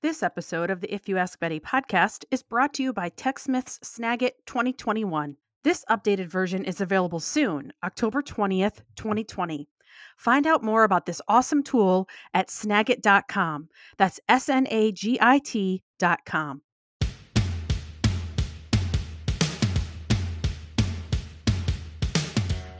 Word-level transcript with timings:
This 0.00 0.22
episode 0.22 0.70
of 0.70 0.80
the 0.80 0.94
If 0.94 1.08
You 1.08 1.18
Ask 1.18 1.40
Betty 1.40 1.58
podcast 1.58 2.24
is 2.30 2.44
brought 2.44 2.72
to 2.74 2.84
you 2.84 2.92
by 2.92 3.10
TechSmith's 3.10 3.80
Snagit 3.80 4.30
2021. 4.46 5.36
This 5.64 5.84
updated 5.90 6.28
version 6.28 6.64
is 6.64 6.80
available 6.80 7.18
soon, 7.18 7.72
October 7.82 8.22
20th, 8.22 8.76
2020. 8.94 9.68
Find 10.16 10.46
out 10.46 10.62
more 10.62 10.84
about 10.84 11.06
this 11.06 11.20
awesome 11.26 11.64
tool 11.64 12.08
at 12.32 12.46
snagit.com. 12.46 13.68
That's 13.96 14.20
S 14.28 14.48
N 14.48 14.68
A 14.70 14.92
G 14.92 15.18
I 15.20 15.40
T.com. 15.40 16.62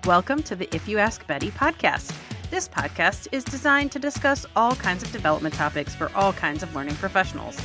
Welcome 0.04 0.44
to 0.44 0.54
the 0.54 0.72
If 0.72 0.86
You 0.86 0.98
Ask 0.98 1.26
Betty 1.26 1.50
podcast. 1.50 2.14
This 2.50 2.66
podcast 2.66 3.28
is 3.30 3.44
designed 3.44 3.92
to 3.92 3.98
discuss 3.98 4.46
all 4.56 4.74
kinds 4.74 5.02
of 5.02 5.12
development 5.12 5.54
topics 5.54 5.94
for 5.94 6.10
all 6.14 6.32
kinds 6.32 6.62
of 6.62 6.74
learning 6.74 6.94
professionals. 6.94 7.60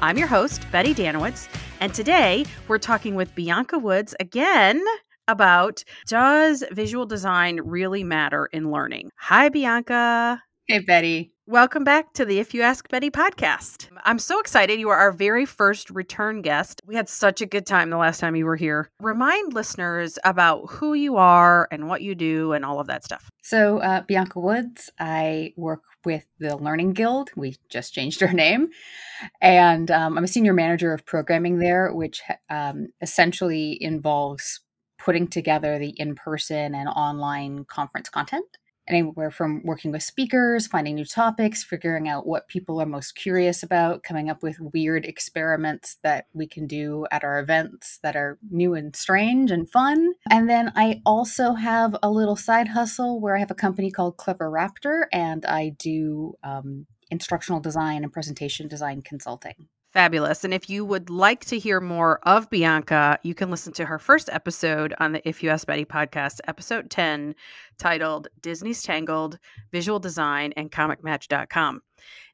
I'm 0.00 0.16
your 0.16 0.28
host, 0.28 0.64
Betty 0.70 0.94
Danowitz, 0.94 1.48
and 1.80 1.92
today 1.92 2.46
we're 2.68 2.78
talking 2.78 3.16
with 3.16 3.34
Bianca 3.34 3.80
Woods 3.80 4.14
again 4.20 4.80
about 5.26 5.82
Does 6.06 6.62
visual 6.70 7.04
design 7.04 7.58
really 7.64 8.04
matter 8.04 8.46
in 8.52 8.70
learning? 8.70 9.10
Hi, 9.18 9.48
Bianca. 9.48 10.40
Hey, 10.68 10.78
Betty. 10.78 11.32
Welcome 11.48 11.82
back 11.82 12.12
to 12.12 12.26
the 12.26 12.40
If 12.40 12.52
You 12.52 12.60
Ask 12.60 12.90
Betty 12.90 13.10
podcast. 13.10 13.88
I'm 14.04 14.18
so 14.18 14.38
excited. 14.38 14.78
You 14.78 14.90
are 14.90 14.98
our 14.98 15.12
very 15.12 15.46
first 15.46 15.88
return 15.88 16.42
guest. 16.42 16.82
We 16.84 16.94
had 16.94 17.08
such 17.08 17.40
a 17.40 17.46
good 17.46 17.64
time 17.64 17.88
the 17.88 17.96
last 17.96 18.20
time 18.20 18.36
you 18.36 18.44
were 18.44 18.54
here. 18.54 18.90
Remind 19.00 19.54
listeners 19.54 20.18
about 20.24 20.66
who 20.68 20.92
you 20.92 21.16
are 21.16 21.66
and 21.72 21.88
what 21.88 22.02
you 22.02 22.14
do 22.14 22.52
and 22.52 22.66
all 22.66 22.80
of 22.80 22.86
that 22.88 23.02
stuff. 23.02 23.30
So, 23.42 23.78
uh, 23.78 24.02
Bianca 24.02 24.38
Woods, 24.38 24.90
I 25.00 25.54
work 25.56 25.84
with 26.04 26.26
the 26.38 26.54
Learning 26.54 26.92
Guild. 26.92 27.30
We 27.34 27.56
just 27.70 27.94
changed 27.94 28.22
our 28.22 28.34
name. 28.34 28.68
And 29.40 29.90
um, 29.90 30.18
I'm 30.18 30.24
a 30.24 30.28
senior 30.28 30.52
manager 30.52 30.92
of 30.92 31.06
programming 31.06 31.60
there, 31.60 31.90
which 31.94 32.20
um, 32.50 32.88
essentially 33.00 33.82
involves 33.82 34.60
putting 34.98 35.26
together 35.26 35.78
the 35.78 35.94
in 35.96 36.14
person 36.14 36.74
and 36.74 36.90
online 36.90 37.64
conference 37.64 38.10
content 38.10 38.44
anywhere 38.88 39.30
from 39.30 39.62
working 39.64 39.92
with 39.92 40.02
speakers, 40.02 40.66
finding 40.66 40.94
new 40.94 41.04
topics, 41.04 41.62
figuring 41.62 42.08
out 42.08 42.26
what 42.26 42.48
people 42.48 42.80
are 42.80 42.86
most 42.86 43.12
curious 43.12 43.62
about, 43.62 44.02
coming 44.02 44.30
up 44.30 44.42
with 44.42 44.60
weird 44.60 45.04
experiments 45.04 45.96
that 46.02 46.26
we 46.32 46.46
can 46.46 46.66
do 46.66 47.06
at 47.10 47.24
our 47.24 47.38
events 47.38 47.98
that 48.02 48.16
are 48.16 48.38
new 48.50 48.74
and 48.74 48.96
strange 48.96 49.50
and 49.50 49.70
fun. 49.70 50.12
And 50.30 50.48
then 50.48 50.72
I 50.76 51.00
also 51.04 51.54
have 51.54 51.96
a 52.02 52.10
little 52.10 52.36
side 52.36 52.68
hustle 52.68 53.20
where 53.20 53.36
I 53.36 53.40
have 53.40 53.50
a 53.50 53.54
company 53.54 53.90
called 53.90 54.16
Clever 54.16 54.50
Raptor 54.50 55.04
and 55.12 55.44
I 55.46 55.70
do 55.78 56.34
um, 56.42 56.86
instructional 57.10 57.60
design 57.60 58.04
and 58.04 58.12
presentation 58.12 58.68
design 58.68 59.02
consulting. 59.02 59.68
Fabulous. 59.92 60.44
And 60.44 60.52
if 60.52 60.68
you 60.68 60.84
would 60.84 61.08
like 61.08 61.46
to 61.46 61.58
hear 61.58 61.80
more 61.80 62.18
of 62.24 62.50
Bianca, 62.50 63.18
you 63.22 63.34
can 63.34 63.50
listen 63.50 63.72
to 63.74 63.86
her 63.86 63.98
first 63.98 64.28
episode 64.30 64.94
on 64.98 65.12
the 65.12 65.26
If 65.26 65.42
You 65.42 65.48
Ask 65.48 65.66
Betty 65.66 65.86
podcast, 65.86 66.40
episode 66.46 66.90
10, 66.90 67.34
titled 67.78 68.28
Disney's 68.42 68.82
Tangled, 68.82 69.38
Visual 69.72 69.98
Design, 69.98 70.52
and 70.58 70.70
ComicMatch.com. 70.70 71.80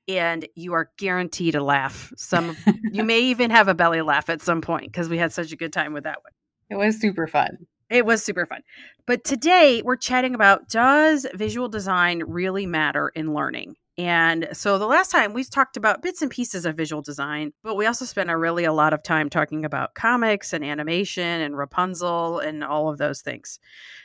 And 0.08 0.48
you 0.56 0.72
are 0.72 0.90
guaranteed 0.98 1.52
to 1.52 1.62
laugh. 1.62 2.12
Some 2.16 2.56
you 2.92 3.04
may 3.04 3.20
even 3.20 3.50
have 3.50 3.68
a 3.68 3.74
belly 3.74 4.02
laugh 4.02 4.28
at 4.28 4.42
some 4.42 4.60
point 4.60 4.86
because 4.86 5.08
we 5.08 5.16
had 5.16 5.32
such 5.32 5.52
a 5.52 5.56
good 5.56 5.72
time 5.72 5.92
with 5.92 6.04
that 6.04 6.18
one. 6.24 6.32
It 6.70 6.84
was 6.84 7.00
super 7.00 7.28
fun. 7.28 7.66
It 7.88 8.04
was 8.04 8.24
super 8.24 8.46
fun. 8.46 8.62
But 9.06 9.22
today 9.22 9.80
we're 9.84 9.96
chatting 9.96 10.34
about 10.34 10.68
does 10.68 11.24
visual 11.34 11.68
design 11.68 12.24
really 12.26 12.66
matter 12.66 13.10
in 13.10 13.32
learning? 13.32 13.76
And 13.96 14.48
so 14.52 14.76
the 14.76 14.86
last 14.86 15.12
time 15.12 15.32
we 15.32 15.44
talked 15.44 15.76
about 15.76 16.02
bits 16.02 16.20
and 16.20 16.30
pieces 16.30 16.66
of 16.66 16.76
visual 16.76 17.00
design, 17.00 17.52
but 17.62 17.76
we 17.76 17.86
also 17.86 18.04
spent 18.04 18.28
a 18.28 18.36
really 18.36 18.64
a 18.64 18.72
lot 18.72 18.92
of 18.92 19.04
time 19.04 19.30
talking 19.30 19.64
about 19.64 19.94
comics 19.94 20.52
and 20.52 20.64
animation 20.64 21.22
and 21.24 21.56
Rapunzel 21.56 22.40
and 22.40 22.64
all 22.64 22.88
of 22.88 22.98
those 22.98 23.22
things. 23.22 23.60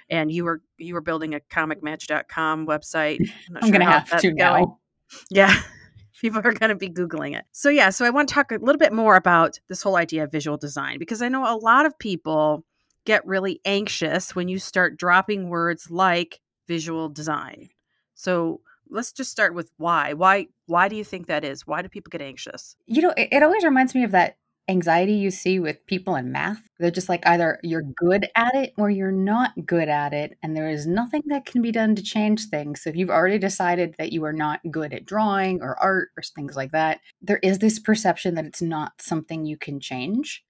And 0.08 0.32
you 0.32 0.46
were 0.46 0.62
you 0.78 0.94
were 0.94 1.02
building 1.02 1.34
a 1.34 1.40
comicmatch.com 1.40 2.68
website. 2.68 3.20
I'm, 3.50 3.58
I'm 3.58 3.62
sure 3.64 3.72
going 3.72 3.80
to 3.80 3.92
have 3.92 4.22
to 4.22 4.34
now. 4.34 4.56
Going. 4.56 4.76
Yeah. 5.32 5.60
People 6.22 6.42
are 6.44 6.52
going 6.52 6.70
to 6.70 6.76
be 6.76 6.90
Googling 6.90 7.36
it. 7.36 7.46
So, 7.52 7.70
yeah, 7.70 7.90
so 7.90 8.06
I 8.06 8.10
want 8.12 8.28
to 8.28 8.36
talk 8.36 8.52
a 8.52 8.58
little 8.58 8.78
bit 8.78 8.94
more 8.94 9.16
about 9.16 9.58
this 9.70 9.82
whole 9.82 9.96
idea 9.96 10.26
of 10.26 10.32
visual 10.32 10.58
design 10.58 11.00
because 11.00 11.22
I 11.22 11.30
know 11.30 11.46
a 11.46 11.56
lot 11.58 11.88
of 11.88 11.98
people 11.98 12.64
get 13.06 13.26
really 13.26 13.60
anxious 13.66 14.36
when 14.36 14.50
you 14.50 14.60
start 14.60 14.98
dropping 14.98 15.50
words 15.50 15.90
like 15.90 16.42
visual 16.68 17.10
design. 17.10 17.70
So, 18.14 18.62
let's 18.90 19.12
just 19.12 19.32
start 19.32 19.54
with 19.54 19.72
why. 19.78 20.14
Why 20.14 20.48
why 20.66 20.88
do 20.88 20.96
you 20.96 21.04
think 21.04 21.28
that 21.28 21.44
is? 21.44 21.66
Why 21.66 21.82
do 21.82 21.90
people 21.90 22.10
get 22.10 22.22
anxious? 22.22 22.76
You 22.86 23.02
know, 23.02 23.14
it, 23.18 23.30
it 23.32 23.44
always 23.44 23.64
reminds 23.64 23.96
me 23.96 24.04
of 24.04 24.12
that 24.12 24.38
anxiety 24.70 25.14
you 25.14 25.32
see 25.32 25.60
with 25.60 25.84
people 25.88 26.16
in 26.16 26.32
math. 26.32 26.62
They're 26.78 26.92
just 26.92 27.10
like 27.10 27.26
either 27.28 27.60
you're 27.64 27.82
good 27.82 28.28
at 28.36 28.54
it 28.54 28.74
or 28.78 28.90
you're 28.90 29.12
not 29.12 29.52
good 29.66 29.90
at 29.90 30.14
it, 30.14 30.38
and 30.44 30.56
there 30.56 30.70
is 30.70 30.86
nothing 30.86 31.24
that 31.28 31.46
can 31.46 31.62
be 31.62 31.72
done 31.72 31.96
to 31.96 32.04
change 32.04 32.46
things. 32.46 32.84
So 32.84 32.90
if 32.92 32.96
you've 32.96 33.10
already 33.10 33.40
decided 33.40 33.96
that 33.98 34.14
you 34.14 34.24
are 34.26 34.34
not 34.34 34.62
good 34.70 34.94
at 34.94 35.06
drawing 35.06 35.62
or 35.62 35.78
art 35.80 36.10
or 36.16 36.24
things 36.24 36.56
like 36.56 36.72
that, 36.72 37.00
there 37.22 37.40
is 37.42 37.60
this 37.60 37.80
perception 37.80 38.36
that 38.36 38.46
it's 38.46 38.62
not 38.62 38.94
something 39.02 39.46
you 39.46 39.58
can 39.58 39.80
change. 39.80 40.44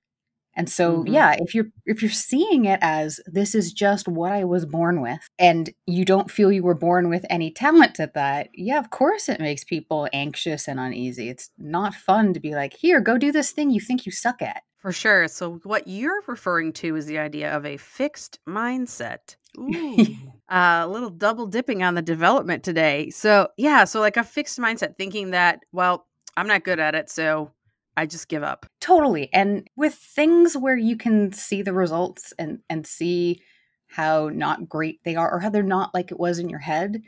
And 0.59 0.70
so 0.70 0.97
mm-hmm. 0.97 1.14
yeah, 1.14 1.38
if 1.40 1.56
you're 1.56 1.70
if 1.86 2.02
you're 2.02 2.12
seeing 2.12 2.66
it 2.66 2.80
as 2.81 3.22
this 3.25 3.56
is 3.56 3.72
just 3.72 4.09
what 4.09 4.34
I 4.34 4.44
was 4.44 4.66
born 4.66 5.02
with 5.02 5.22
and 5.40 5.70
you 5.88 6.03
don't 6.03 6.30
feel 6.30 6.52
you 6.52 6.64
were 6.64 6.75
born 6.75 7.08
with 7.08 7.25
any 7.30 7.50
talent 7.50 7.97
at 7.97 8.14
that, 8.16 8.50
yeah, 8.53 8.78
of 8.78 8.90
course 8.90 9.30
it 9.30 9.40
makes 9.40 9.64
people 9.64 10.09
anxious 10.12 10.68
and 10.68 10.78
uneasy. 10.78 11.30
It's 11.30 11.50
not 11.58 11.94
fun 11.94 12.34
to 12.34 12.42
be 12.42 12.56
like, 12.56 12.74
"Here, 12.74 13.00
go 13.00 13.18
do 13.18 13.31
this 13.31 13.52
thing 13.52 13.72
you 13.72 13.80
think 13.80 14.06
you 14.06 14.12
suck 14.12 14.42
at." 14.42 14.64
For 14.80 14.92
sure. 14.92 15.30
So 15.30 15.62
what 15.64 15.88
you're 15.88 16.22
referring 16.28 16.74
to 16.74 16.97
is 16.97 17.06
the 17.06 17.20
idea 17.20 17.56
of 17.56 17.66
a 17.66 17.78
fixed 17.78 18.40
mindset. 18.46 19.38
Ooh, 19.58 20.06
a 20.50 20.86
little 20.90 21.09
double 21.09 21.47
dipping 21.47 21.84
on 21.84 21.96
the 21.96 22.02
development 22.02 22.66
today. 22.66 23.12
So, 23.12 23.47
yeah, 23.56 23.86
so 23.86 24.02
like 24.02 24.18
a 24.18 24.26
fixed 24.26 24.59
mindset 24.59 24.97
thinking 24.97 25.31
that, 25.31 25.62
well, 25.72 26.06
I'm 26.36 26.47
not 26.47 26.66
good 26.66 26.80
at 26.80 26.96
it, 26.96 27.09
so 27.09 27.52
I 27.99 28.05
just 28.05 28.29
give 28.29 28.43
up. 28.43 28.65
Totally. 28.79 29.29
And 29.33 29.67
with 29.75 29.93
things 29.93 30.55
where 30.55 30.77
you 30.77 30.95
can 30.95 31.33
see 31.33 31.61
the 31.61 31.73
results 31.73 32.33
and 32.39 32.59
and 32.69 32.87
see 32.87 33.41
how 33.87 34.29
not 34.29 34.69
great 34.69 35.01
they 35.03 35.17
are 35.17 35.29
or 35.29 35.39
how 35.41 35.49
they're 35.49 35.63
not 35.63 35.93
like 35.93 36.09
it 36.09 36.19
was 36.19 36.39
in 36.39 36.47
your 36.47 36.59
head, 36.59 37.01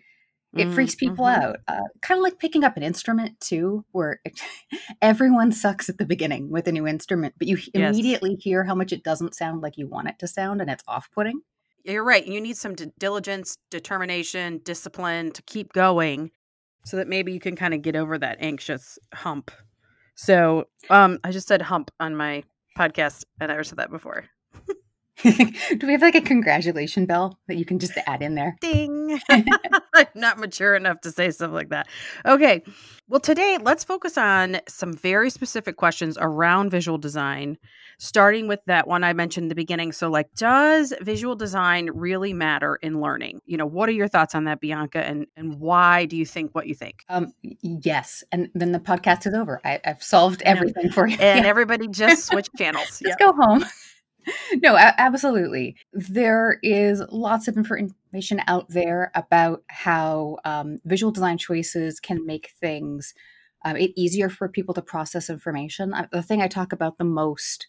it 0.54 0.68
mm, 0.68 0.74
freaks 0.74 0.96
people 0.96 1.24
mm-hmm. 1.24 1.44
out. 1.44 1.60
Uh, 1.66 1.88
kind 2.02 2.18
of 2.18 2.24
like 2.24 2.40
picking 2.40 2.66
up 2.66 2.76
an 2.76 2.84
instrument 2.84 3.40
too, 3.40 3.86
where 3.94 4.20
it, 4.26 4.42
everyone 5.02 5.54
sucks 5.54 5.88
at 5.88 5.98
the 5.98 6.06
beginning 6.06 6.52
with 6.52 6.68
a 6.68 6.74
new 6.74 6.86
instrument, 6.86 7.36
but 7.38 7.48
you 7.48 7.58
yes. 7.74 7.94
immediately 7.94 8.36
hear 8.36 8.66
how 8.66 8.76
much 8.76 8.92
it 8.92 9.02
doesn't 9.02 9.34
sound 9.34 9.62
like 9.62 9.78
you 9.78 9.88
want 9.88 10.10
it 10.10 10.20
to 10.20 10.28
sound, 10.28 10.60
and 10.60 10.70
it's 10.70 10.84
off-putting. 10.90 11.40
You're 11.86 12.04
right. 12.04 12.28
You 12.28 12.42
need 12.42 12.58
some 12.58 12.76
d- 12.76 12.92
diligence, 13.00 13.58
determination, 13.70 14.60
discipline 14.66 15.32
to 15.32 15.42
keep 15.44 15.72
going, 15.72 16.32
so 16.84 16.98
that 16.98 17.08
maybe 17.08 17.32
you 17.32 17.40
can 17.40 17.56
kind 17.56 17.74
of 17.74 17.82
get 17.82 17.96
over 17.96 18.18
that 18.18 18.40
anxious 18.42 19.00
hump. 19.14 19.52
So 20.16 20.66
um, 20.90 21.20
I 21.24 21.32
just 21.32 21.48
said 21.48 21.62
hump 21.62 21.92
on 22.00 22.16
my 22.16 22.44
podcast. 22.78 23.24
I 23.40 23.48
never 23.48 23.64
said 23.64 23.80
that 23.80 23.90
before. 23.92 24.26
Do 25.24 25.88
we 25.88 25.92
have 25.92 26.02
like 26.02 26.16
a 26.16 26.22
congratulation 26.22 27.06
bell 27.06 27.38
that 27.48 27.56
you 27.56 27.66
can 27.66 27.80
just 27.80 27.94
add 28.08 28.22
in 28.22 28.36
there? 28.36 28.58
Ding. 28.62 29.20
I'm 29.30 30.08
not 30.16 30.40
mature 30.40 30.76
enough 30.76 31.02
to 31.02 31.12
say 31.12 31.30
stuff 31.32 31.52
like 31.52 31.70
that. 31.70 31.88
Okay. 32.26 32.64
Well, 33.08 33.20
today 33.20 33.58
let's 33.62 33.84
focus 33.84 34.18
on 34.18 34.62
some 34.68 34.94
very 34.94 35.30
specific 35.30 35.76
questions 35.76 36.18
around 36.20 36.72
visual 36.72 36.98
design, 36.98 37.58
starting 38.00 38.48
with 38.48 38.62
that 38.68 38.88
one 38.88 39.04
I 39.04 39.12
mentioned 39.14 39.46
in 39.46 39.50
the 39.50 39.56
beginning. 39.56 39.92
So, 39.92 40.10
like, 40.10 40.34
does 40.36 40.94
visual 41.02 41.36
design 41.36 41.90
really 41.94 42.32
matter 42.34 42.78
in 42.78 43.02
learning? 43.02 43.42
You 43.46 43.58
know, 43.58 43.66
what 43.66 43.90
are 43.90 43.94
your 43.94 44.08
thoughts 44.08 44.34
on 44.34 44.46
that, 44.46 44.62
Bianca? 44.62 45.06
And 45.06 45.28
and 45.36 45.60
why 45.60 46.06
do 46.06 46.16
you 46.16 46.26
think 46.26 46.56
what 46.56 46.68
you 46.68 46.74
think? 46.74 47.04
Um, 47.10 47.34
yes. 47.42 48.24
And 48.32 48.50
then 48.56 48.72
the 48.72 48.80
podcast 48.80 49.28
is 49.28 49.34
over. 49.34 49.60
I, 49.66 49.82
have 49.84 50.02
solved 50.02 50.42
everything 50.44 50.90
for 50.90 51.06
you. 51.06 51.18
And 51.20 51.46
everybody 51.46 51.90
just 51.90 52.26
switch 52.28 52.48
channels. 52.58 52.88
Just 52.88 53.02
yep. 53.04 53.20
go 53.20 53.34
home 53.34 53.66
no, 54.62 54.76
a- 54.76 54.96
absolutely. 54.98 55.76
There 55.94 56.60
is 56.62 57.02
lots 57.12 57.48
of 57.48 57.58
information 57.58 58.42
out 58.48 58.70
there 58.70 59.12
about 59.16 59.64
how 59.68 60.38
um, 60.46 60.80
visual 60.86 61.12
design 61.12 61.38
choices 61.38 62.00
can 62.00 62.26
make 62.26 62.52
things 62.60 63.14
um, 63.64 63.78
it 63.78 63.92
easier 63.96 64.30
for 64.30 64.50
people 64.50 64.74
to 64.74 64.82
process 64.82 65.30
information. 65.30 65.94
I, 65.94 66.08
the 66.12 66.24
thing 66.24 66.42
I 66.42 66.48
talk 66.48 66.74
about 66.74 66.98
the 66.98 67.04
most 67.04 67.68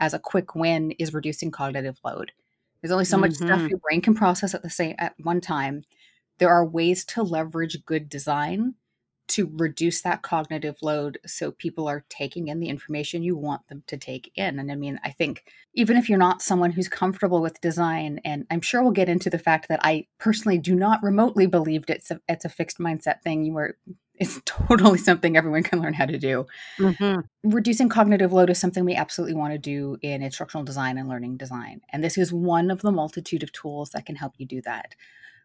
as 0.00 0.14
a 0.14 0.18
quick 0.18 0.54
win 0.54 0.92
is 0.92 1.14
reducing 1.14 1.50
cognitive 1.50 1.98
load. 2.04 2.32
There's 2.80 2.92
only 2.92 3.04
so 3.04 3.18
much 3.18 3.32
mm-hmm. 3.32 3.46
stuff 3.46 3.68
your 3.68 3.78
brain 3.78 4.00
can 4.00 4.14
process 4.14 4.54
at 4.54 4.62
the 4.62 4.70
same 4.70 4.94
at 4.98 5.14
one 5.18 5.40
time. 5.40 5.82
There 6.38 6.50
are 6.50 6.64
ways 6.66 7.04
to 7.06 7.22
leverage 7.22 7.84
good 7.84 8.08
design 8.08 8.74
to 9.28 9.50
reduce 9.54 10.02
that 10.02 10.22
cognitive 10.22 10.76
load 10.82 11.18
so 11.26 11.50
people 11.50 11.88
are 11.88 12.04
taking 12.08 12.48
in 12.48 12.60
the 12.60 12.68
information 12.68 13.22
you 13.22 13.36
want 13.36 13.66
them 13.68 13.82
to 13.86 13.96
take 13.96 14.30
in. 14.36 14.58
And 14.58 14.70
I 14.70 14.74
mean, 14.74 15.00
I 15.04 15.10
think 15.10 15.44
even 15.74 15.96
if 15.96 16.08
you're 16.08 16.18
not 16.18 16.42
someone 16.42 16.72
who's 16.72 16.88
comfortable 16.88 17.40
with 17.40 17.60
design, 17.60 18.20
and 18.24 18.46
I'm 18.50 18.60
sure 18.60 18.82
we'll 18.82 18.92
get 18.92 19.08
into 19.08 19.30
the 19.30 19.38
fact 19.38 19.68
that 19.68 19.80
I 19.82 20.06
personally 20.18 20.58
do 20.58 20.74
not 20.74 21.02
remotely 21.02 21.46
believe 21.46 21.84
it's 21.88 22.10
a, 22.10 22.20
it's 22.28 22.44
a 22.44 22.50
fixed 22.50 22.78
mindset 22.78 23.22
thing. 23.22 23.44
You 23.44 23.52
were 23.52 23.76
it's 24.18 24.40
totally 24.46 24.98
something 24.98 25.36
everyone 25.36 25.62
can 25.62 25.80
learn 25.80 25.94
how 25.94 26.06
to 26.06 26.18
do. 26.18 26.46
Mm-hmm. 26.78 27.50
Reducing 27.50 27.88
cognitive 27.88 28.32
load 28.32 28.50
is 28.50 28.58
something 28.58 28.84
we 28.84 28.94
absolutely 28.94 29.34
want 29.34 29.52
to 29.52 29.58
do 29.58 29.98
in 30.02 30.22
instructional 30.22 30.64
design 30.64 30.98
and 30.98 31.08
learning 31.08 31.36
design. 31.36 31.80
And 31.90 32.02
this 32.02 32.16
is 32.16 32.32
one 32.32 32.70
of 32.70 32.82
the 32.82 32.92
multitude 32.92 33.42
of 33.42 33.52
tools 33.52 33.90
that 33.90 34.06
can 34.06 34.16
help 34.16 34.34
you 34.38 34.46
do 34.46 34.62
that. 34.62 34.94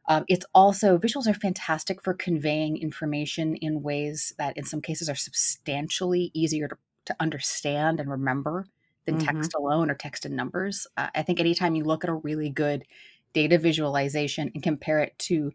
Um, 0.07 0.25
it's 0.27 0.45
also, 0.53 0.97
visuals 0.97 1.27
are 1.27 1.33
fantastic 1.33 2.03
for 2.03 2.13
conveying 2.13 2.77
information 2.77 3.55
in 3.55 3.83
ways 3.83 4.33
that, 4.37 4.57
in 4.57 4.63
some 4.63 4.81
cases, 4.81 5.09
are 5.09 5.15
substantially 5.15 6.31
easier 6.33 6.67
to, 6.67 6.75
to 7.05 7.15
understand 7.19 7.99
and 7.99 8.09
remember 8.09 8.65
than 9.05 9.17
mm-hmm. 9.17 9.37
text 9.37 9.53
alone 9.55 9.89
or 9.89 9.95
text 9.95 10.25
and 10.25 10.35
numbers. 10.35 10.87
Uh, 10.97 11.07
I 11.13 11.23
think 11.23 11.39
anytime 11.39 11.75
you 11.75 11.83
look 11.83 12.03
at 12.03 12.09
a 12.09 12.15
really 12.15 12.49
good 12.49 12.85
data 13.33 13.57
visualization 13.57 14.51
and 14.53 14.63
compare 14.63 14.99
it 14.99 15.17
to 15.19 15.51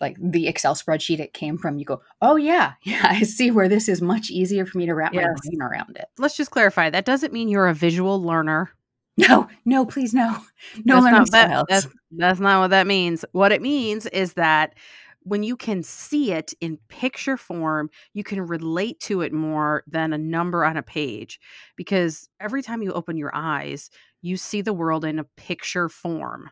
like 0.00 0.16
the 0.20 0.46
Excel 0.46 0.74
spreadsheet 0.74 1.18
it 1.18 1.32
came 1.32 1.58
from, 1.58 1.78
you 1.78 1.84
go, 1.84 2.02
oh 2.22 2.36
yeah, 2.36 2.74
yeah, 2.82 3.06
I 3.08 3.22
see 3.22 3.50
where 3.50 3.68
this 3.68 3.88
is 3.88 4.00
much 4.00 4.30
easier 4.30 4.66
for 4.66 4.78
me 4.78 4.86
to 4.86 4.94
wrap 4.94 5.14
yes. 5.14 5.24
my 5.26 5.50
brain 5.50 5.62
around 5.62 5.96
it. 5.96 6.06
Let's 6.18 6.36
just 6.36 6.50
clarify. 6.50 6.90
That 6.90 7.04
doesn't 7.04 7.32
mean 7.32 7.48
you're 7.48 7.68
a 7.68 7.74
visual 7.74 8.22
learner. 8.22 8.70
No, 9.18 9.48
no, 9.64 9.84
please, 9.84 10.14
no, 10.14 10.38
no 10.84 11.02
that's 11.02 11.30
not, 11.30 11.30
that, 11.32 11.66
that's, 11.68 11.88
that's 12.12 12.40
not 12.40 12.60
what 12.60 12.70
that 12.70 12.86
means. 12.86 13.24
What 13.32 13.52
it 13.52 13.60
means 13.60 14.06
is 14.06 14.34
that 14.34 14.74
when 15.22 15.42
you 15.42 15.56
can 15.56 15.82
see 15.82 16.32
it 16.32 16.54
in 16.60 16.78
picture 16.88 17.36
form, 17.36 17.90
you 18.14 18.24
can 18.24 18.40
relate 18.40 19.00
to 19.00 19.20
it 19.20 19.32
more 19.32 19.82
than 19.86 20.12
a 20.12 20.18
number 20.18 20.64
on 20.64 20.76
a 20.76 20.82
page. 20.82 21.40
Because 21.76 22.28
every 22.40 22.62
time 22.62 22.80
you 22.80 22.92
open 22.92 23.16
your 23.16 23.32
eyes, 23.34 23.90
you 24.22 24.36
see 24.36 24.62
the 24.62 24.72
world 24.72 25.04
in 25.04 25.18
a 25.18 25.24
picture 25.24 25.88
form. 25.88 26.50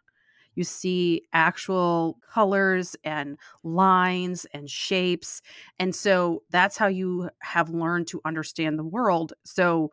You 0.56 0.64
see 0.64 1.22
actual 1.32 2.18
colors 2.32 2.96
and 3.04 3.38
lines 3.62 4.46
and 4.52 4.68
shapes. 4.68 5.40
And 5.78 5.94
so 5.94 6.42
that's 6.50 6.76
how 6.76 6.88
you 6.88 7.30
have 7.38 7.70
learned 7.70 8.08
to 8.08 8.20
understand 8.24 8.78
the 8.78 8.84
world. 8.84 9.34
So 9.44 9.92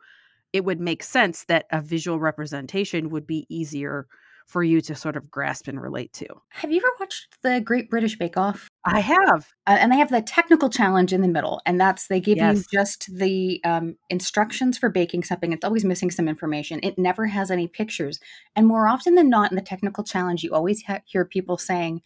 it 0.54 0.64
would 0.64 0.80
make 0.80 1.04
sense 1.04 1.44
that 1.46 1.66
a 1.72 1.82
visual 1.82 2.20
representation 2.20 3.10
would 3.10 3.28
be 3.28 3.46
easier 3.50 4.08
for 4.46 4.64
you 4.64 4.82
to 4.82 4.94
sort 4.94 5.16
of 5.16 5.32
grasp 5.32 5.68
and 5.68 5.82
relate 5.82 6.12
to. 6.14 6.28
Have 6.50 6.72
you 6.72 6.78
ever 6.78 6.92
watched 7.00 7.38
the 7.44 7.62
Great 7.62 7.90
British 7.90 8.18
Bake 8.18 8.38
Off? 8.38 8.68
I 8.86 9.00
have. 9.00 9.48
Uh, 9.66 9.78
and 9.80 9.92
they 9.92 9.98
have 9.98 10.12
the 10.12 10.22
technical 10.22 10.70
challenge 10.70 11.14
in 11.14 11.22
the 11.22 11.28
middle. 11.28 11.62
And 11.66 11.80
that's 11.80 12.08
they 12.08 12.20
give 12.20 12.38
yes. 12.38 12.58
you 12.58 12.64
just 12.72 13.10
the 13.16 13.62
um, 13.64 13.96
instructions 14.10 14.78
for 14.78 14.90
baking 14.90 15.24
something. 15.24 15.54
It's 15.54 15.66
always 15.66 15.86
missing 15.86 16.12
some 16.12 16.28
information. 16.28 16.80
It 16.84 16.98
never 16.98 17.28
has 17.28 17.52
any 17.52 17.68
pictures. 17.68 18.20
And 18.56 18.68
more 18.68 18.88
often 18.88 19.16
than 19.16 19.30
not, 19.30 19.52
in 19.52 19.56
the 19.56 19.62
technical 19.62 20.04
challenge, 20.04 20.44
you 20.44 20.54
always 20.54 20.84
ha- 20.84 21.00
hear 21.06 21.26
people 21.26 21.58
saying, 21.58 22.02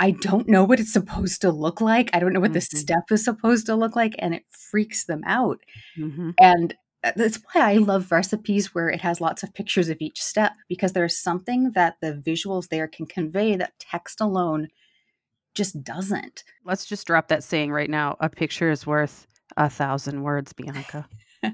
I 0.00 0.12
don't 0.12 0.48
know 0.48 0.64
what 0.64 0.80
it's 0.80 0.92
supposed 0.92 1.40
to 1.42 1.52
look 1.52 1.80
like. 1.80 2.10
I 2.12 2.18
don't 2.18 2.32
know 2.32 2.40
what 2.40 2.50
mm-hmm. 2.50 2.54
the 2.54 2.78
step 2.78 3.04
is 3.12 3.24
supposed 3.24 3.66
to 3.66 3.76
look 3.76 3.94
like. 3.94 4.14
And 4.18 4.34
it 4.34 4.44
freaks 4.50 5.04
them 5.04 5.22
out. 5.24 5.60
Mm-hmm. 5.96 6.30
And 6.40 6.74
Uh, 7.02 7.12
that's 7.16 7.38
why 7.52 7.72
I 7.72 7.76
love 7.76 8.12
recipes 8.12 8.74
where 8.74 8.90
it 8.90 9.00
has 9.00 9.20
lots 9.20 9.42
of 9.42 9.54
pictures 9.54 9.88
of 9.88 9.98
each 10.00 10.22
step 10.22 10.52
because 10.68 10.92
there's 10.92 11.18
something 11.18 11.72
that 11.72 11.96
the 12.00 12.12
visuals 12.12 12.68
there 12.68 12.86
can 12.86 13.06
convey 13.06 13.56
that 13.56 13.78
text 13.78 14.20
alone 14.20 14.68
just 15.54 15.82
doesn't. 15.82 16.44
Let's 16.64 16.84
just 16.84 17.06
drop 17.06 17.28
that 17.28 17.42
saying 17.42 17.72
right 17.72 17.90
now. 17.90 18.16
A 18.20 18.28
picture 18.28 18.70
is 18.70 18.86
worth 18.86 19.26
a 19.56 19.70
thousand 19.70 20.22
words, 20.22 20.52
Bianca. 20.52 21.08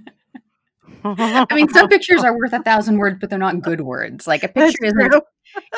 I 1.04 1.46
mean, 1.54 1.68
some 1.68 1.88
pictures 1.88 2.22
are 2.24 2.36
worth 2.36 2.52
a 2.52 2.62
thousand 2.62 2.98
words, 2.98 3.18
but 3.20 3.30
they're 3.30 3.38
not 3.38 3.62
good 3.62 3.80
words. 3.80 4.26
Like 4.26 4.42
a 4.42 4.48
picture 4.54 4.84
isn't 4.84 5.14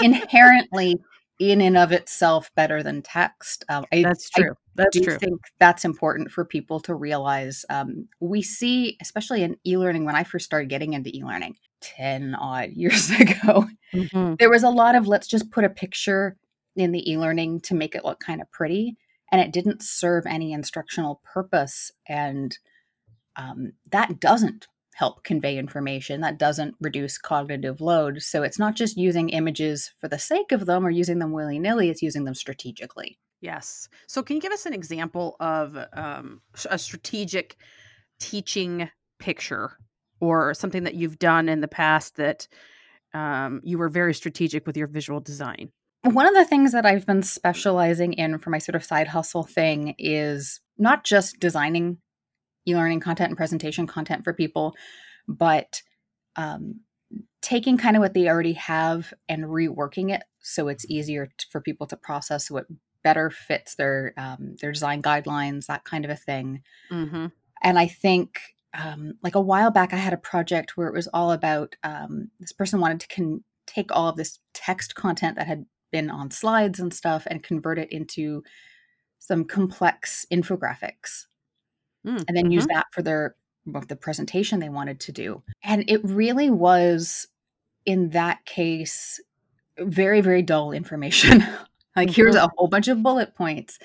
inherently 0.01 0.97
in 1.39 1.61
and 1.61 1.77
of 1.77 1.93
itself 1.93 2.51
better 2.55 2.83
than 2.83 3.03
text. 3.03 3.65
Um, 3.69 3.85
I, 3.93 4.03
that's 4.03 4.29
true. 4.31 4.51
I 4.51 4.55
that's 4.75 4.99
do 4.99 5.05
true. 5.05 5.19
think 5.19 5.41
that's 5.59 5.85
important 5.85 6.31
for 6.31 6.45
people 6.45 6.81
to 6.81 6.95
realize. 6.95 7.65
Um, 7.71 8.09
we 8.21 8.43
see, 8.43 8.97
especially 9.01 9.43
in 9.43 9.57
e-learning, 9.67 10.05
when 10.05 10.17
I 10.17 10.25
first 10.25 10.45
started 10.45 10.69
getting 10.69 10.95
into 10.95 11.17
e-learning 11.17 11.57
10 11.81 12.35
odd 12.35 12.71
years 12.73 13.11
ago, 13.11 13.67
mm-hmm. 13.95 14.35
there 14.39 14.51
was 14.51 14.65
a 14.65 14.71
lot 14.71 14.95
of 14.95 15.07
let's 15.07 15.29
just 15.29 15.51
put 15.51 15.65
a 15.65 15.71
picture 15.71 16.37
in 16.77 16.93
the 16.93 17.11
e-learning 17.11 17.61
to 17.61 17.75
make 17.75 17.95
it 17.95 18.05
look 18.05 18.21
kind 18.21 18.41
of 18.41 18.51
pretty. 18.51 18.97
And 19.31 19.41
it 19.41 19.53
didn't 19.53 19.83
serve 19.83 20.25
any 20.27 20.53
instructional 20.53 21.21
purpose. 21.23 21.93
And 22.09 22.57
um, 23.37 23.73
that 23.91 24.21
doesn't 24.21 24.67
help 24.99 25.23
convey 25.23 25.57
information 25.57 26.23
that 26.23 26.41
doesn't 26.41 26.75
reduce 26.81 27.19
cognitive 27.19 27.81
load. 27.81 28.21
So 28.21 28.43
it's 28.43 28.59
not 28.59 28.75
just 28.75 28.97
using 28.97 29.29
images 29.29 29.93
for 30.01 30.09
the 30.09 30.19
sake 30.19 30.51
of 30.51 30.67
them 30.67 30.85
or 30.85 30.91
using 30.91 31.21
them 31.21 31.31
willy 31.31 31.61
nilly, 31.61 31.89
it's 31.89 32.03
using 32.03 32.25
them 32.25 32.35
strategically. 32.35 33.17
Yes. 33.41 33.89
So 34.09 34.25
can 34.25 34.35
you 34.35 34.43
give 34.43 34.51
us 34.51 34.67
an 34.67 34.75
example 34.75 35.37
of 35.39 35.79
um, 35.93 36.41
a 36.69 36.77
strategic 36.77 37.57
teaching 38.19 38.91
picture 39.21 39.79
or 40.19 40.53
something 40.53 40.83
that 40.83 40.97
you've 40.97 41.21
done 41.21 41.49
in 41.49 41.61
the 41.61 41.69
past 41.69 42.17
that 42.17 42.49
um, 43.15 43.61
you 43.63 43.79
were 43.79 43.89
very 43.89 44.15
strategic 44.15 44.67
with 44.67 44.77
your 44.77 44.89
visual 44.89 45.21
design? 45.21 45.71
One 46.03 46.27
of 46.27 46.35
the 46.35 46.45
things 46.45 46.73
that 46.73 46.85
I've 46.85 47.07
been 47.07 47.23
specializing 47.23 48.15
in 48.15 48.39
for 48.39 48.51
my 48.51 48.59
sort 48.59 48.75
of 48.75 48.85
side 48.85 49.07
hustle 49.07 49.45
thing 49.45 49.95
is 49.97 50.61
not 50.77 51.05
just 51.05 51.39
designing 51.39 51.99
e-learning 52.69 53.01
content 53.01 53.31
and 53.31 53.37
presentation 53.37 53.87
content 53.87 54.25
for 54.25 54.33
people, 54.33 54.75
but 55.27 55.83
um, 56.37 56.81
taking 57.41 57.79
kind 57.79 57.97
of 57.97 58.01
what 58.01 58.15
they 58.15 58.29
already 58.29 58.53
have 58.53 59.13
and 59.29 59.45
reworking 59.45 60.15
it 60.15 60.23
so 60.41 60.69
it's 60.69 60.89
easier 60.89 61.27
t- 61.27 61.47
for 61.51 61.61
people 61.61 61.87
to 61.87 61.97
process, 61.97 62.49
so 62.49 62.57
it 62.59 62.67
better 63.05 63.31
fits 63.31 63.75
their 63.75 64.15
um, 64.17 64.57
their 64.61 64.73
design 64.73 65.03
guidelines, 65.03 65.67
that 65.67 65.85
kind 65.85 66.05
of 66.05 66.11
a 66.11 66.17
thing. 66.17 66.63
Mm-hmm. 66.91 67.27
And 67.63 67.79
I 67.79 67.87
think 67.87 68.41
um, 68.75 69.15
like 69.23 69.35
a 69.35 69.41
while 69.41 69.71
back, 69.71 69.93
I 69.93 69.97
had 69.97 70.13
a 70.13 70.19
project 70.19 70.77
where 70.77 70.89
it 70.89 70.95
was 70.95 71.09
all 71.09 71.33
about 71.33 71.77
um, 71.83 72.31
this 72.41 72.53
person 72.53 72.81
wanted 72.81 73.01
to 73.01 73.09
con- 73.09 73.45
take 73.67 73.95
all 73.95 74.09
of 74.09 74.17
this 74.17 74.39
text 74.55 74.95
content 74.95 75.37
that 75.37 75.47
had 75.47 75.67
been 75.91 76.11
on 76.11 76.31
slides 76.31 76.79
and 76.81 76.93
stuff 76.93 77.27
and 77.31 77.43
convert 77.43 77.79
it 77.79 77.91
into 77.91 78.43
some 79.19 79.45
complex 79.45 80.27
infographics 80.33 81.27
mm, 82.09 82.25
and 82.27 82.37
then 82.37 82.45
mm-hmm. 82.45 82.53
use 82.53 82.67
that 82.67 82.87
for 82.93 83.03
their 83.03 83.35
the 83.87 83.97
presentation 83.97 84.61
they 84.61 84.71
wanted 84.71 84.99
to 85.01 85.13
do. 85.13 85.43
And 85.63 85.85
it 85.89 86.03
really 86.03 86.49
was 86.49 87.29
in 87.85 88.11
that 88.11 88.45
case 88.47 89.21
very 89.79 90.21
very 90.21 90.43
dull 90.43 90.73
information. 90.73 91.41
like 91.97 92.09
mm-hmm. 92.09 92.15
here's 92.15 92.35
a 92.35 92.49
whole 92.57 92.69
bunch 92.69 92.89
of 92.89 93.03
bullet 93.03 93.35
points. 93.35 93.79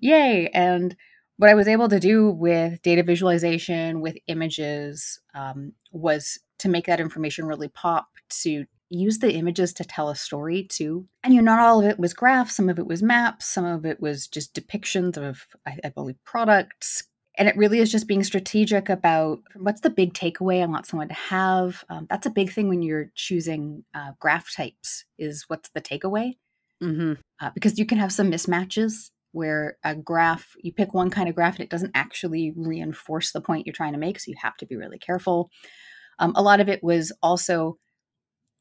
Yay. 0.00 0.48
And 0.48 0.94
what 1.38 1.48
I 1.48 1.54
was 1.54 1.68
able 1.68 1.88
to 1.88 1.98
do 1.98 2.30
with 2.30 2.82
data 2.82 3.02
visualization 3.02 4.02
with 4.02 4.18
images 4.26 5.20
um, 5.34 5.72
was 5.90 6.38
to 6.58 6.68
make 6.68 6.84
that 6.84 7.00
information 7.00 7.46
really 7.46 7.68
pop 7.68 8.08
to 8.42 8.66
use 8.90 9.20
the 9.20 9.32
images 9.32 9.72
to 9.72 9.84
tell 9.84 10.10
a 10.10 10.16
story 10.16 10.64
too. 10.64 11.06
And 11.24 11.32
you 11.32 11.40
know, 11.40 11.54
not 11.54 11.64
all 11.64 11.80
of 11.80 11.86
it 11.86 11.98
was 11.98 12.12
graphs, 12.12 12.56
some 12.56 12.68
of 12.68 12.78
it 12.78 12.86
was 12.86 13.02
maps, 13.02 13.46
some 13.46 13.64
of 13.64 13.86
it 13.86 14.00
was 14.00 14.26
just 14.26 14.52
depictions 14.52 15.16
of, 15.16 15.46
I, 15.66 15.78
I 15.84 15.88
believe, 15.88 16.16
products, 16.24 17.04
and 17.40 17.48
it 17.48 17.56
really 17.56 17.78
is 17.78 17.90
just 17.90 18.06
being 18.06 18.22
strategic 18.22 18.90
about 18.90 19.40
what's 19.56 19.80
the 19.80 19.88
big 19.88 20.12
takeaway 20.12 20.62
I 20.62 20.66
want 20.66 20.84
someone 20.84 21.08
to 21.08 21.14
have. 21.14 21.82
Um, 21.88 22.06
that's 22.10 22.26
a 22.26 22.30
big 22.30 22.52
thing 22.52 22.68
when 22.68 22.82
you're 22.82 23.10
choosing 23.14 23.82
uh, 23.94 24.12
graph 24.20 24.54
types 24.54 25.06
is 25.18 25.46
what's 25.48 25.70
the 25.70 25.80
takeaway? 25.80 26.36
Mm-hmm. 26.82 27.14
Uh, 27.40 27.50
because 27.54 27.78
you 27.78 27.86
can 27.86 27.96
have 27.96 28.12
some 28.12 28.30
mismatches 28.30 29.08
where 29.32 29.78
a 29.84 29.94
graph, 29.94 30.54
you 30.62 30.70
pick 30.70 30.92
one 30.92 31.08
kind 31.08 31.30
of 31.30 31.34
graph 31.34 31.54
and 31.54 31.64
it 31.64 31.70
doesn't 31.70 31.92
actually 31.94 32.52
reinforce 32.54 33.32
the 33.32 33.40
point 33.40 33.66
you're 33.66 33.72
trying 33.72 33.94
to 33.94 33.98
make. 33.98 34.20
So 34.20 34.30
you 34.30 34.36
have 34.42 34.58
to 34.58 34.66
be 34.66 34.76
really 34.76 34.98
careful. 34.98 35.50
Um, 36.18 36.34
a 36.36 36.42
lot 36.42 36.60
of 36.60 36.68
it 36.68 36.84
was 36.84 37.10
also 37.22 37.78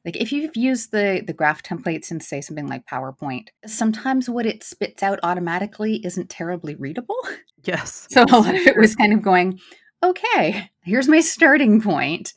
like 0.05 0.15
if 0.15 0.31
you've 0.31 0.55
used 0.55 0.91
the 0.91 1.21
the 1.25 1.33
graph 1.33 1.61
templates 1.61 2.11
in 2.11 2.19
say 2.19 2.41
something 2.41 2.67
like 2.67 2.85
PowerPoint, 2.85 3.47
sometimes 3.65 4.29
what 4.29 4.45
it 4.45 4.63
spits 4.63 5.03
out 5.03 5.19
automatically 5.23 6.03
isn't 6.05 6.29
terribly 6.29 6.75
readable. 6.75 7.17
Yes. 7.63 8.07
So 8.11 8.23
a 8.23 8.39
lot 8.39 8.55
of 8.55 8.61
it 8.61 8.77
was 8.77 8.95
kind 8.95 9.13
of 9.13 9.21
going, 9.21 9.59
okay, 10.03 10.69
here's 10.81 11.07
my 11.07 11.19
starting 11.19 11.81
point. 11.81 12.33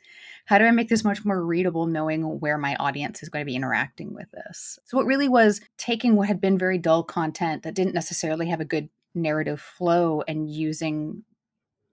How 0.47 0.59
do 0.59 0.65
I 0.65 0.73
make 0.73 0.89
this 0.89 1.05
much 1.05 1.25
more 1.25 1.45
readable 1.45 1.87
knowing 1.87 2.41
where 2.41 2.59
my 2.59 2.75
audience 2.77 3.23
is 3.23 3.29
going 3.29 3.43
to 3.43 3.51
be 3.51 3.55
interacting 3.55 4.13
with 4.13 4.27
this? 4.33 4.79
So 4.85 4.99
it 5.01 5.07
really 5.07 5.29
was 5.29 5.61
taking 5.79 6.17
what 6.17 6.27
had 6.27 6.41
been 6.41 6.59
very 6.59 6.79
dull 6.79 7.05
content 7.05 7.63
that 7.63 7.75
didn't 7.75 7.95
necessarily 7.95 8.49
have 8.49 8.61
a 8.61 8.65
good 8.65 8.89
narrative 9.15 9.61
flow 9.61 10.23
and 10.27 10.51
using 10.51 11.23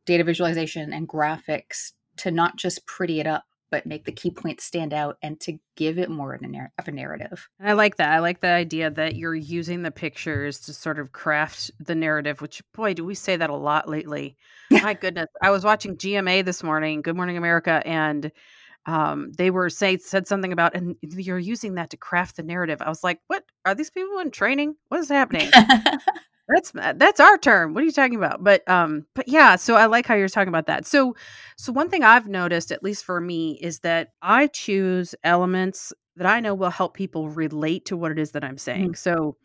data 0.05 0.23
visualization 0.23 0.91
and 0.91 1.07
graphics 1.07 1.91
to 2.17 2.31
not 2.31 2.57
just 2.57 2.85
pretty 2.87 3.19
it 3.19 3.27
up 3.27 3.43
but 3.71 3.85
make 3.85 4.05
the 4.05 4.11
key 4.11 4.31
points 4.31 4.63
stand 4.63 4.93
out 4.93 5.17
and 5.21 5.39
to 5.41 5.57
give 5.75 5.97
it 5.97 6.09
more 6.09 6.33
of 6.33 6.41
a, 6.41 6.47
narr- 6.47 6.71
of 6.77 6.87
a 6.87 6.91
narrative. 6.91 7.47
I 7.61 7.73
like 7.73 7.97
that. 7.97 8.11
I 8.11 8.19
like 8.19 8.41
the 8.41 8.49
idea 8.49 8.89
that 8.89 9.15
you're 9.15 9.35
using 9.35 9.81
the 9.81 9.91
pictures 9.91 10.59
to 10.61 10.73
sort 10.73 10.99
of 10.99 11.11
craft 11.11 11.71
the 11.79 11.95
narrative, 11.95 12.41
which, 12.41 12.61
boy, 12.73 12.93
do 12.93 13.05
we 13.05 13.15
say 13.15 13.35
that 13.35 13.49
a 13.49 13.55
lot 13.55 13.87
lately. 13.89 14.35
My 14.71 14.93
goodness. 14.93 15.27
I 15.41 15.51
was 15.51 15.63
watching 15.63 15.97
GMA 15.97 16.45
this 16.45 16.63
morning, 16.63 17.01
Good 17.01 17.15
Morning 17.15 17.37
America, 17.37 17.81
and 17.85 18.31
um, 18.85 19.31
they 19.37 19.51
were 19.51 19.69
say 19.69 19.97
said 19.97 20.27
something 20.27 20.51
about 20.51 20.75
and 20.75 20.95
you're 21.01 21.37
using 21.37 21.75
that 21.75 21.89
to 21.91 21.97
craft 21.97 22.37
the 22.37 22.43
narrative. 22.43 22.81
I 22.81 22.89
was 22.89 23.03
like, 23.03 23.19
what 23.27 23.43
are 23.65 23.75
these 23.75 23.89
people 23.91 24.19
in 24.19 24.31
training? 24.31 24.75
What 24.87 24.99
is 24.99 25.09
happening? 25.09 25.49
that's 26.49 26.71
that's 26.97 27.19
our 27.19 27.37
term. 27.37 27.73
What 27.73 27.83
are 27.83 27.85
you 27.85 27.91
talking 27.91 28.15
about? 28.15 28.43
But 28.43 28.67
um, 28.69 29.05
but 29.15 29.27
yeah. 29.27 29.55
So 29.55 29.75
I 29.75 29.85
like 29.85 30.05
how 30.05 30.15
you're 30.15 30.29
talking 30.29 30.49
about 30.49 30.67
that. 30.67 30.85
So 30.85 31.15
so 31.57 31.71
one 31.71 31.89
thing 31.89 32.03
I've 32.03 32.27
noticed, 32.27 32.71
at 32.71 32.83
least 32.83 33.05
for 33.05 33.21
me, 33.21 33.59
is 33.61 33.79
that 33.79 34.09
I 34.21 34.47
choose 34.47 35.15
elements 35.23 35.93
that 36.15 36.27
I 36.27 36.39
know 36.39 36.53
will 36.53 36.69
help 36.69 36.95
people 36.95 37.29
relate 37.29 37.85
to 37.85 37.97
what 37.97 38.11
it 38.11 38.19
is 38.19 38.31
that 38.31 38.43
I'm 38.43 38.57
saying. 38.57 38.91
Mm. 38.91 38.97
So 38.97 39.37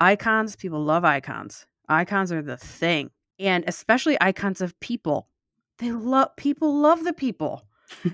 icons, 0.00 0.56
people 0.56 0.82
love 0.82 1.04
icons. 1.04 1.66
Icons 1.88 2.32
are 2.32 2.42
the 2.42 2.56
thing, 2.56 3.10
and 3.38 3.64
especially 3.66 4.16
icons 4.20 4.60
of 4.60 4.78
people. 4.80 5.28
They 5.78 5.92
love 5.92 6.34
people 6.36 6.74
love 6.74 7.04
the 7.04 7.12
people 7.12 7.66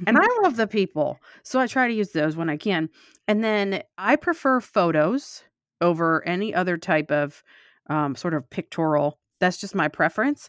and 0.06 0.18
I 0.18 0.26
love 0.42 0.56
the 0.56 0.66
people. 0.66 1.18
So 1.42 1.60
I 1.60 1.66
try 1.66 1.88
to 1.88 1.94
use 1.94 2.12
those 2.12 2.36
when 2.36 2.50
I 2.50 2.56
can. 2.56 2.88
And 3.28 3.42
then 3.42 3.82
I 3.98 4.16
prefer 4.16 4.60
photos 4.60 5.42
over 5.80 6.26
any 6.26 6.54
other 6.54 6.76
type 6.76 7.10
of 7.10 7.42
um, 7.88 8.14
sort 8.14 8.34
of 8.34 8.48
pictorial. 8.50 9.18
That's 9.40 9.58
just 9.58 9.74
my 9.74 9.88
preference. 9.88 10.48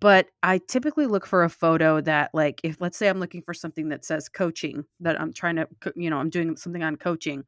But 0.00 0.28
I 0.42 0.60
typically 0.68 1.06
look 1.06 1.26
for 1.26 1.42
a 1.42 1.48
photo 1.48 2.00
that, 2.02 2.30
like, 2.32 2.60
if 2.62 2.80
let's 2.80 2.96
say 2.96 3.08
I'm 3.08 3.18
looking 3.18 3.42
for 3.42 3.52
something 3.52 3.88
that 3.88 4.04
says 4.04 4.28
coaching, 4.28 4.84
that 5.00 5.20
I'm 5.20 5.32
trying 5.32 5.56
to, 5.56 5.68
you 5.96 6.08
know, 6.08 6.18
I'm 6.18 6.30
doing 6.30 6.56
something 6.56 6.84
on 6.84 6.96
coaching. 6.96 7.44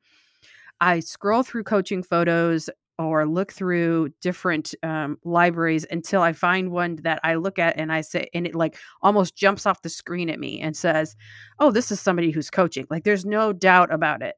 I 0.81 1.01
scroll 1.01 1.43
through 1.43 1.65
coaching 1.65 2.03
photos 2.03 2.69
or 2.99 3.27
look 3.27 3.53
through 3.53 4.11
different 4.21 4.75
um, 4.83 5.19
libraries 5.25 5.87
until 5.91 6.21
I 6.23 6.33
find 6.33 6.71
one 6.71 6.97
that 6.97 7.21
I 7.25 7.37
look 7.37 7.59
at 7.59 7.79
and 7.79 7.93
I 7.93 8.03
say, 8.03 8.29
and 8.35 8.47
it 8.47 8.55
like 8.55 8.77
almost 9.01 9.37
jumps 9.37 9.65
off 9.65 9.83
the 9.83 9.89
screen 9.89 10.29
at 10.29 10.39
me 10.39 10.61
and 10.61 10.77
says, 10.77 11.17
Oh, 11.59 11.71
this 11.71 11.91
is 11.91 12.01
somebody 12.01 12.31
who's 12.31 12.51
coaching. 12.51 12.87
Like 12.91 13.05
there's 13.05 13.25
no 13.25 13.53
doubt 13.53 13.93
about 13.93 14.23
it. 14.23 14.35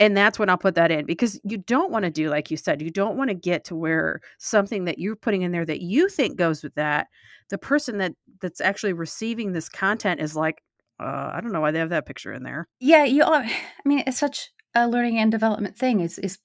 And 0.00 0.16
that's 0.16 0.38
when 0.38 0.48
I'll 0.48 0.58
put 0.58 0.74
that 0.74 0.90
in 0.90 1.06
because 1.06 1.40
you 1.44 1.56
don't 1.56 1.92
want 1.92 2.04
to 2.04 2.10
do, 2.10 2.28
like 2.28 2.50
you 2.50 2.56
said, 2.56 2.82
you 2.82 2.90
don't 2.90 3.16
want 3.16 3.28
to 3.28 3.34
get 3.34 3.64
to 3.66 3.76
where 3.76 4.20
something 4.38 4.86
that 4.86 4.98
you're 4.98 5.14
putting 5.14 5.42
in 5.42 5.52
there 5.52 5.64
that 5.64 5.82
you 5.82 6.08
think 6.08 6.36
goes 6.36 6.62
with 6.62 6.74
that, 6.74 7.06
the 7.50 7.58
person 7.58 7.98
that 7.98 8.12
that's 8.40 8.60
actually 8.60 8.92
receiving 8.92 9.52
this 9.52 9.68
content 9.68 10.20
is 10.20 10.34
like, 10.34 10.62
uh, 11.00 11.30
I 11.32 11.40
don't 11.40 11.52
know 11.52 11.60
why 11.60 11.70
they 11.70 11.78
have 11.78 11.90
that 11.90 12.06
picture 12.06 12.32
in 12.32 12.42
there. 12.42 12.66
Yeah, 12.80 13.04
you. 13.04 13.22
Are. 13.22 13.42
I 13.44 13.52
mean, 13.84 14.02
it's 14.06 14.18
such 14.18 14.50
a 14.74 14.88
learning 14.88 15.18
and 15.18 15.30
development 15.30 15.76
thing. 15.76 16.00
Is 16.00 16.18
is 16.18 16.38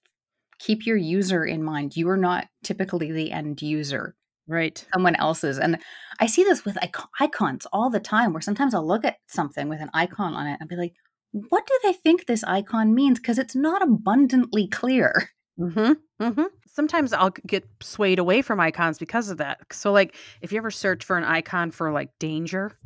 keep 0.60 0.86
your 0.86 0.98
user 0.98 1.44
in 1.46 1.64
mind. 1.64 1.96
You 1.96 2.10
are 2.10 2.18
not 2.18 2.48
typically 2.64 3.12
the 3.12 3.32
end 3.32 3.62
user. 3.62 4.16
Right. 4.48 4.84
Someone 4.94 5.16
else's. 5.16 5.60
And 5.60 5.78
I 6.20 6.26
see 6.26 6.44
this 6.44 6.66
with 6.66 6.78
icons 7.20 7.68
all 7.72 7.92
the 7.92 8.00
time 8.00 8.34
where 8.34 8.42
sometimes 8.42 8.74
I'll 8.74 8.86
look 8.86 9.06
at 9.06 9.18
something 9.28 9.70
with 9.70 9.80
an 9.80 9.92
icon 9.94 10.34
on 10.34 10.48
it 10.48 10.58
and 10.60 10.68
be 10.68 10.76
like, 10.76 10.94
what 11.32 11.68
do 11.68 11.80
they 11.84 11.94
think 11.94 12.26
this 12.26 12.44
icon 12.44 12.94
means? 12.94 13.20
Because 13.20 13.38
it's 13.38 13.56
not 13.56 13.82
abundantly 13.82 14.68
clear. 14.68 15.30
Mm-hmm. 15.60 15.94
Mm-hmm. 16.24 16.44
Sometimes 16.68 17.14
I'll 17.14 17.32
get 17.46 17.68
swayed 17.82 18.20
away 18.20 18.42
from 18.42 18.60
icons 18.60 18.98
because 18.98 19.30
of 19.30 19.38
that. 19.38 19.60
So, 19.72 19.92
like, 19.92 20.16
if 20.42 20.52
you 20.52 20.58
ever 20.58 20.72
search 20.72 21.04
for 21.04 21.18
an 21.18 21.24
icon 21.24 21.72
for 21.72 21.92
like 21.92 22.10
danger, 22.20 22.78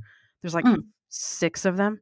there's 0.42 0.56
like 0.56 0.66
mm. 0.66 0.84
six 1.10 1.66
of 1.66 1.78
them, 1.78 2.02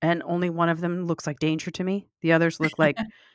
and 0.00 0.22
only 0.24 0.50
one 0.50 0.68
of 0.68 0.80
them 0.80 1.06
looks 1.06 1.26
like 1.26 1.38
danger 1.38 1.70
to 1.72 1.84
me. 1.84 2.06
The 2.22 2.32
others 2.32 2.60
look 2.60 2.78
like 2.78 2.98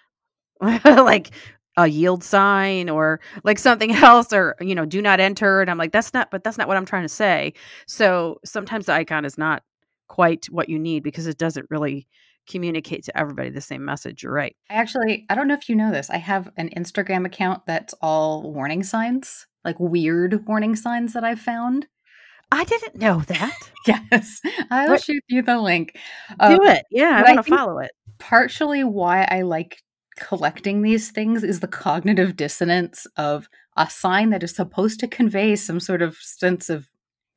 like 0.61 1.31
a 1.77 1.87
yield 1.87 2.23
sign 2.23 2.89
or 2.89 3.19
like 3.43 3.59
something 3.59 3.91
else 3.95 4.31
or 4.31 4.55
you 4.61 4.75
know 4.75 4.85
do 4.85 5.01
not 5.01 5.19
enter 5.19 5.61
and 5.61 5.69
i'm 5.69 5.77
like 5.77 5.91
that's 5.91 6.13
not 6.13 6.31
but 6.31 6.43
that's 6.43 6.57
not 6.57 6.67
what 6.67 6.77
i'm 6.77 6.85
trying 6.85 7.03
to 7.03 7.09
say 7.09 7.53
so 7.85 8.39
sometimes 8.45 8.85
the 8.85 8.93
icon 8.93 9.25
is 9.25 9.37
not 9.37 9.63
quite 10.07 10.45
what 10.45 10.69
you 10.69 10.79
need 10.79 11.03
because 11.03 11.27
it 11.27 11.37
doesn't 11.37 11.69
really 11.69 12.07
communicate 12.47 13.03
to 13.03 13.17
everybody 13.17 13.49
the 13.49 13.59
same 13.59 13.83
message 13.83 14.21
you're 14.21 14.31
right 14.31 14.55
i 14.69 14.75
actually 14.75 15.25
i 15.29 15.35
don't 15.35 15.47
know 15.47 15.55
if 15.55 15.67
you 15.67 15.75
know 15.75 15.91
this 15.91 16.09
i 16.11 16.17
have 16.17 16.49
an 16.57 16.69
instagram 16.77 17.25
account 17.25 17.65
that's 17.65 17.93
all 18.01 18.53
warning 18.53 18.83
signs 18.83 19.47
like 19.63 19.79
weird 19.79 20.45
warning 20.47 20.75
signs 20.75 21.13
that 21.13 21.23
i've 21.23 21.39
found 21.39 21.87
I 22.51 22.63
didn't 22.63 22.95
know 22.97 23.21
that. 23.27 23.57
yes, 23.87 24.39
I'll 24.69 24.89
what? 24.89 25.03
shoot 25.03 25.23
you 25.27 25.41
the 25.41 25.59
link. 25.59 25.97
Do 26.39 26.45
um, 26.45 26.67
it. 26.67 26.85
Yeah, 26.91 27.23
I 27.25 27.33
want 27.33 27.45
to 27.45 27.55
follow 27.55 27.79
it. 27.79 27.91
Partially 28.19 28.83
why 28.83 29.27
I 29.29 29.41
like 29.41 29.81
collecting 30.15 30.81
these 30.81 31.11
things 31.11 31.43
is 31.43 31.59
the 31.59 31.67
cognitive 31.67 32.35
dissonance 32.35 33.05
of 33.17 33.49
a 33.77 33.89
sign 33.89 34.29
that 34.29 34.43
is 34.43 34.55
supposed 34.55 34.99
to 35.01 35.07
convey 35.07 35.55
some 35.55 35.79
sort 35.79 36.01
of 36.01 36.15
sense 36.17 36.69
of 36.69 36.87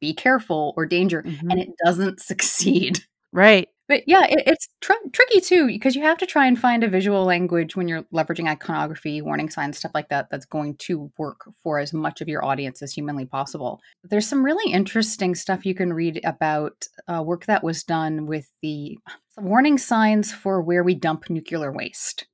be 0.01 0.15
careful 0.15 0.75
or 0.77 0.87
danger 0.87 1.23
mm-hmm. 1.23 1.51
and 1.51 1.61
it 1.61 1.71
doesn't 1.85 2.21
succeed 2.33 3.01
right 3.33 3.69
but 3.89 4.03
yeah 4.07 4.25
it, 4.25 4.43
it's 4.47 4.69
tr- 4.81 4.93
tricky 5.13 5.41
too 5.41 5.67
because 5.67 5.95
you 5.95 6.03
have 6.03 6.19
to 6.19 6.27
try 6.27 6.47
and 6.47 6.59
find 6.59 6.83
a 6.83 6.89
visual 6.89 7.25
language 7.25 7.77
when 7.77 7.89
you're 7.89 8.05
leveraging 8.05 8.49
iconography 8.49 9.21
warning 9.21 9.51
signs 9.51 9.79
stuff 9.79 9.93
like 9.95 10.09
that 10.09 10.29
that's 10.31 10.47
going 10.47 10.75
to 10.77 11.11
work 11.19 11.51
for 11.63 11.79
as 11.79 11.93
much 11.93 12.21
of 12.21 12.29
your 12.29 12.45
audience 12.45 12.83
as 12.83 12.93
humanly 12.93 13.27
possible 13.27 13.81
there's 14.05 14.27
some 14.27 14.45
really 14.45 14.73
interesting 14.73 15.35
stuff 15.35 15.67
you 15.67 15.75
can 15.75 15.93
read 15.93 16.21
about 16.25 16.87
uh, 17.07 17.23
work 17.23 17.47
that 17.47 17.63
was 17.63 17.85
done 17.85 18.27
with 18.27 18.51
the 18.63 18.99
warning 19.37 19.79
signs 19.79 20.33
for 20.33 20.63
where 20.63 20.83
we 20.83 20.95
dump 20.95 21.29
nuclear 21.29 21.73
waste 21.73 22.27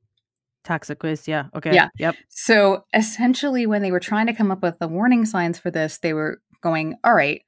Toxic 0.64 1.02
waste, 1.02 1.28
yeah. 1.28 1.44
Okay. 1.54 1.74
Yeah. 1.74 1.88
Yep. 1.98 2.16
So 2.30 2.86
essentially, 2.94 3.66
when 3.66 3.82
they 3.82 3.92
were 3.92 4.00
trying 4.00 4.26
to 4.26 4.32
come 4.32 4.50
up 4.50 4.62
with 4.62 4.78
the 4.78 4.88
warning 4.88 5.26
signs 5.26 5.58
for 5.58 5.70
this, 5.70 5.98
they 5.98 6.14
were 6.14 6.40
going, 6.62 6.96
all 7.04 7.14
right, 7.14 7.42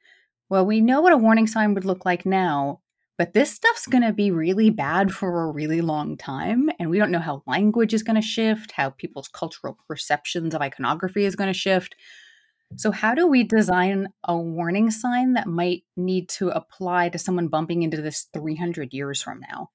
well, 0.48 0.64
we 0.64 0.80
know 0.80 1.00
what 1.00 1.12
a 1.12 1.16
warning 1.16 1.46
sign 1.46 1.74
would 1.74 1.84
look 1.84 2.04
like 2.04 2.24
now, 2.24 2.80
but 3.18 3.32
this 3.32 3.52
stuff's 3.52 3.86
going 3.86 4.04
to 4.04 4.12
be 4.12 4.30
really 4.30 4.70
bad 4.70 5.12
for 5.12 5.42
a 5.42 5.50
really 5.50 5.80
long 5.80 6.16
time. 6.16 6.70
And 6.78 6.90
we 6.90 6.98
don't 6.98 7.10
know 7.10 7.18
how 7.18 7.42
language 7.46 7.94
is 7.94 8.02
going 8.02 8.16
to 8.16 8.22
shift, 8.22 8.72
how 8.72 8.90
people's 8.90 9.28
cultural 9.28 9.78
perceptions 9.88 10.54
of 10.54 10.60
iconography 10.60 11.24
is 11.24 11.36
going 11.36 11.52
to 11.52 11.58
shift. 11.58 11.96
So, 12.76 12.90
how 12.90 13.14
do 13.14 13.26
we 13.26 13.44
design 13.44 14.08
a 14.24 14.36
warning 14.36 14.90
sign 14.90 15.34
that 15.34 15.46
might 15.46 15.84
need 15.96 16.28
to 16.30 16.48
apply 16.48 17.10
to 17.10 17.18
someone 17.18 17.48
bumping 17.48 17.82
into 17.82 18.02
this 18.02 18.26
300 18.34 18.92
years 18.92 19.22
from 19.22 19.40
now? 19.40 19.70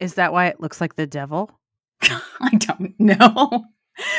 Is 0.00 0.14
that 0.14 0.32
why 0.32 0.46
it 0.46 0.60
looks 0.60 0.80
like 0.80 0.96
the 0.96 1.06
devil? 1.06 1.50
I 2.02 2.56
don't 2.56 2.98
know. 2.98 3.64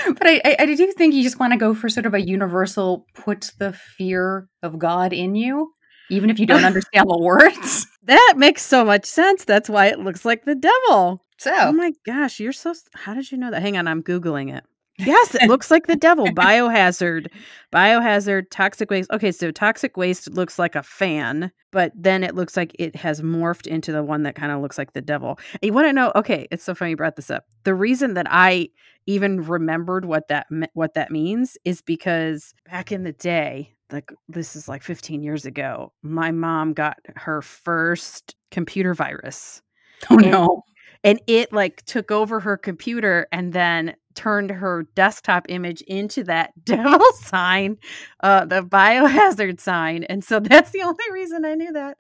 But 0.06 0.28
I, 0.28 0.42
I, 0.46 0.56
I 0.60 0.66
do 0.76 0.92
think 0.92 1.16
you 1.16 1.24
just 1.24 1.40
want 1.40 1.54
to 1.54 1.58
go 1.58 1.74
for 1.74 1.90
sort 1.90 2.06
of 2.06 2.14
a 2.14 2.22
universal 2.22 3.08
put 3.16 3.52
the 3.58 3.74
fear 3.74 4.48
of 4.62 4.78
God 4.78 5.12
in 5.12 5.34
you, 5.34 5.72
even 6.12 6.30
if 6.30 6.40
you 6.40 6.46
don't 6.46 6.66
understand 6.66 7.10
the 7.10 7.18
words. 7.18 7.88
That 8.06 8.34
makes 8.36 8.64
so 8.64 8.84
much 8.84 9.06
sense. 9.06 9.46
That's 9.46 9.70
why 9.70 9.86
it 9.86 10.00
looks 10.00 10.26
like 10.26 10.44
the 10.44 10.56
devil. 10.56 11.22
So, 11.38 11.52
oh 11.56 11.72
my 11.72 11.94
gosh, 12.04 12.40
you're 12.40 12.52
so. 12.52 12.74
How 12.96 13.14
did 13.14 13.32
you 13.32 13.38
know 13.38 13.52
that? 13.52 13.62
Hang 13.62 13.78
on, 13.78 13.88
I'm 13.88 14.02
Googling 14.02 14.52
it. 14.52 14.64
Yes, 14.98 15.36
it 15.36 15.48
looks 15.48 15.70
like 15.70 15.86
the 15.86 15.96
devil. 15.96 16.26
Biohazard, 16.34 17.28
biohazard, 17.72 18.46
toxic 18.50 18.90
waste. 18.90 19.12
Okay, 19.12 19.32
so 19.32 19.52
toxic 19.52 19.98
waste 19.98 20.32
looks 20.34 20.58
like 20.58 20.76
a 20.76 20.82
fan, 20.82 21.52
but 21.72 21.92
then 21.96 22.24
it 22.24 22.34
looks 22.34 22.58
like 22.58 22.76
it 22.80 22.96
has 22.96 23.22
morphed 23.22 23.68
into 23.68 23.92
the 23.92 24.04
one 24.04 24.24
that 24.24 24.36
kind 24.36 24.52
of 24.52 24.62
looks 24.62 24.80
like 24.80 24.94
the 24.94 25.02
devil. 25.02 25.38
You 25.62 25.72
want 25.72 25.88
to 25.88 25.94
know? 25.94 26.12
Okay, 26.16 26.48
it's 26.50 26.64
so 26.64 26.74
funny 26.74 26.92
you 26.92 26.98
brought 26.98 27.18
this 27.18 27.30
up. 27.30 27.46
The 27.66 27.76
reason 27.76 28.16
that 28.16 28.28
I 28.30 28.70
even 29.06 29.44
remembered 29.44 30.06
what 30.06 30.28
that 30.30 30.48
what 30.74 30.96
that 30.96 31.12
means 31.12 31.56
is 31.66 31.84
because 31.84 32.56
back 32.66 32.92
in 32.92 33.04
the 33.04 33.14
day, 33.14 33.74
like 33.92 34.12
this 34.30 34.56
is 34.56 34.68
like 34.68 34.84
15 34.84 35.24
years 35.24 35.46
ago, 35.46 35.92
my 36.02 36.32
mom 36.32 36.74
got 36.74 36.98
her 37.16 37.42
first 37.42 38.36
computer 38.52 38.94
virus. 38.94 39.62
Oh 40.10 40.16
no 40.16 40.64
and 41.04 41.20
it 41.28 41.52
like 41.52 41.84
took 41.86 42.12
over 42.12 42.40
her 42.40 42.58
computer 42.58 43.28
and 43.32 43.54
then 43.54 43.96
turned 44.14 44.52
her 44.52 44.84
desktop 44.96 45.46
image 45.50 45.82
into 45.82 46.24
that 46.24 46.52
devil 46.64 47.06
sign, 47.14 47.78
uh, 48.22 48.46
the 48.46 48.62
biohazard 48.62 49.60
sign. 49.60 50.04
And 50.06 50.24
so 50.24 50.40
that's 50.40 50.72
the 50.72 50.82
only 50.82 51.12
reason 51.12 51.46
I 51.46 51.56
knew 51.56 51.72
that. 51.74 51.98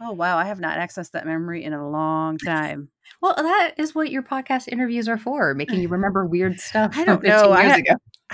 Oh 0.00 0.12
wow, 0.12 0.36
I 0.36 0.44
have 0.44 0.58
not 0.58 0.78
accessed 0.78 1.12
that 1.12 1.26
memory 1.26 1.62
in 1.62 1.72
a 1.72 1.88
long 1.88 2.38
time. 2.38 2.88
Well, 3.20 3.34
that 3.36 3.74
is 3.76 3.94
what 3.94 4.10
your 4.10 4.22
podcast 4.22 4.66
interviews 4.66 5.08
are 5.08 5.18
for, 5.18 5.54
making 5.54 5.80
you 5.80 5.88
remember 5.88 6.26
weird 6.26 6.58
stuff. 6.58 6.92
I 6.96 7.04
don't 7.04 7.22
know. 7.22 7.52
I, 7.52 7.82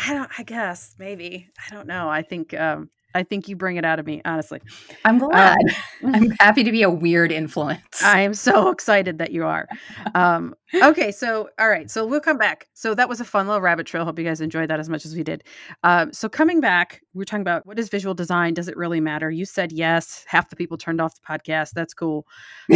I, 0.06 0.14
don't. 0.14 0.30
I 0.38 0.42
guess 0.42 0.94
maybe. 0.98 1.48
I 1.66 1.74
don't 1.74 1.86
know. 1.86 2.08
I 2.08 2.22
think 2.22 2.54
um, 2.54 2.90
I 3.14 3.22
think 3.22 3.48
you 3.48 3.56
bring 3.56 3.76
it 3.76 3.84
out 3.84 3.98
of 3.98 4.06
me, 4.06 4.20
honestly. 4.24 4.60
I'm 5.04 5.18
glad. 5.18 5.58
Um, 6.04 6.14
I'm 6.14 6.30
happy 6.38 6.62
to 6.62 6.70
be 6.70 6.82
a 6.82 6.90
weird 6.90 7.32
influence. 7.32 8.02
I 8.02 8.20
am 8.20 8.34
so 8.34 8.70
excited 8.70 9.18
that 9.18 9.32
you 9.32 9.44
are. 9.44 9.66
Um, 10.14 10.54
okay, 10.82 11.10
so 11.10 11.48
all 11.58 11.68
right, 11.68 11.90
so 11.90 12.06
we'll 12.06 12.20
come 12.20 12.36
back. 12.36 12.68
So 12.74 12.94
that 12.94 13.08
was 13.08 13.20
a 13.20 13.24
fun 13.24 13.46
little 13.46 13.62
rabbit 13.62 13.86
trail. 13.86 14.04
Hope 14.04 14.18
you 14.18 14.24
guys 14.24 14.40
enjoyed 14.40 14.68
that 14.68 14.78
as 14.78 14.90
much 14.90 15.06
as 15.06 15.16
we 15.16 15.22
did. 15.22 15.42
Um, 15.82 16.12
so 16.12 16.28
coming 16.28 16.60
back, 16.60 17.00
we're 17.14 17.24
talking 17.24 17.40
about 17.40 17.66
what 17.66 17.78
is 17.78 17.88
visual 17.88 18.14
design? 18.14 18.54
Does 18.54 18.68
it 18.68 18.76
really 18.76 19.00
matter? 19.00 19.30
You 19.30 19.46
said 19.46 19.72
yes. 19.72 20.24
Half 20.28 20.50
the 20.50 20.56
people 20.56 20.76
turned 20.76 21.00
off 21.00 21.14
the 21.14 21.26
podcast. 21.26 21.72
That's 21.72 21.94
cool. 21.94 22.26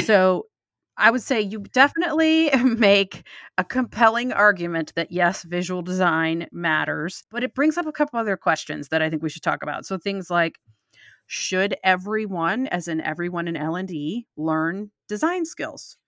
So 0.05 0.47
I 1.03 1.11
would 1.11 1.21
say 1.21 1.41
you 1.41 1.59
definitely 1.73 2.49
make 2.65 3.27
a 3.59 3.65
compelling 3.65 4.33
argument 4.33 4.93
that 4.95 5.11
yes, 5.11 5.43
visual 5.43 5.83
design 5.83 6.47
matters, 6.53 7.25
but 7.29 7.43
it 7.43 7.55
brings 7.55 7.77
up 7.77 7.87
a 7.87 7.93
couple 7.93 8.21
other 8.21 8.37
questions 8.37 8.89
that 8.89 9.03
I 9.03 9.11
think 9.11 9.21
we 9.21 9.29
should 9.29 9.43
talk 9.43 9.65
about. 9.65 9.85
So 9.85 9.99
things 9.99 10.31
like 10.31 10.61
should 11.27 11.77
everyone, 11.83 12.69
as 12.69 12.87
in 12.87 13.01
everyone 13.01 13.49
in 13.49 13.57
L&D, 13.57 14.29
learn 14.37 14.93
design 15.09 15.45
skills? 15.45 15.99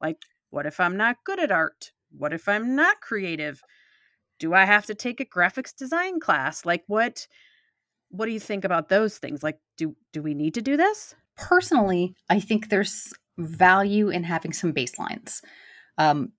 Like 0.00 0.18
what 0.50 0.66
if 0.66 0.78
I'm 0.78 0.96
not 0.96 1.16
good 1.24 1.40
at 1.40 1.50
art? 1.50 1.90
What 2.16 2.32
if 2.32 2.48
I'm 2.48 2.76
not 2.76 3.00
creative? 3.00 3.60
Do 4.38 4.54
I 4.54 4.66
have 4.66 4.86
to 4.86 4.94
take 4.94 5.18
a 5.18 5.24
graphics 5.24 5.74
design 5.74 6.20
class? 6.20 6.64
Like 6.64 6.84
what 6.86 7.26
what 8.10 8.26
do 8.26 8.32
you 8.32 8.38
think 8.38 8.64
about 8.64 8.88
those 8.88 9.18
things? 9.18 9.42
Like 9.42 9.58
do 9.76 9.96
do 10.12 10.22
we 10.22 10.32
need 10.32 10.54
to 10.54 10.62
do 10.62 10.76
this? 10.76 11.16
Personally, 11.36 12.14
I 12.30 12.38
think 12.38 12.68
there's 12.68 13.12
value 13.38 14.10
in 14.10 14.24
having 14.24 14.52
some 14.52 14.72
baselines. 14.72 15.40
Um, 15.98 16.32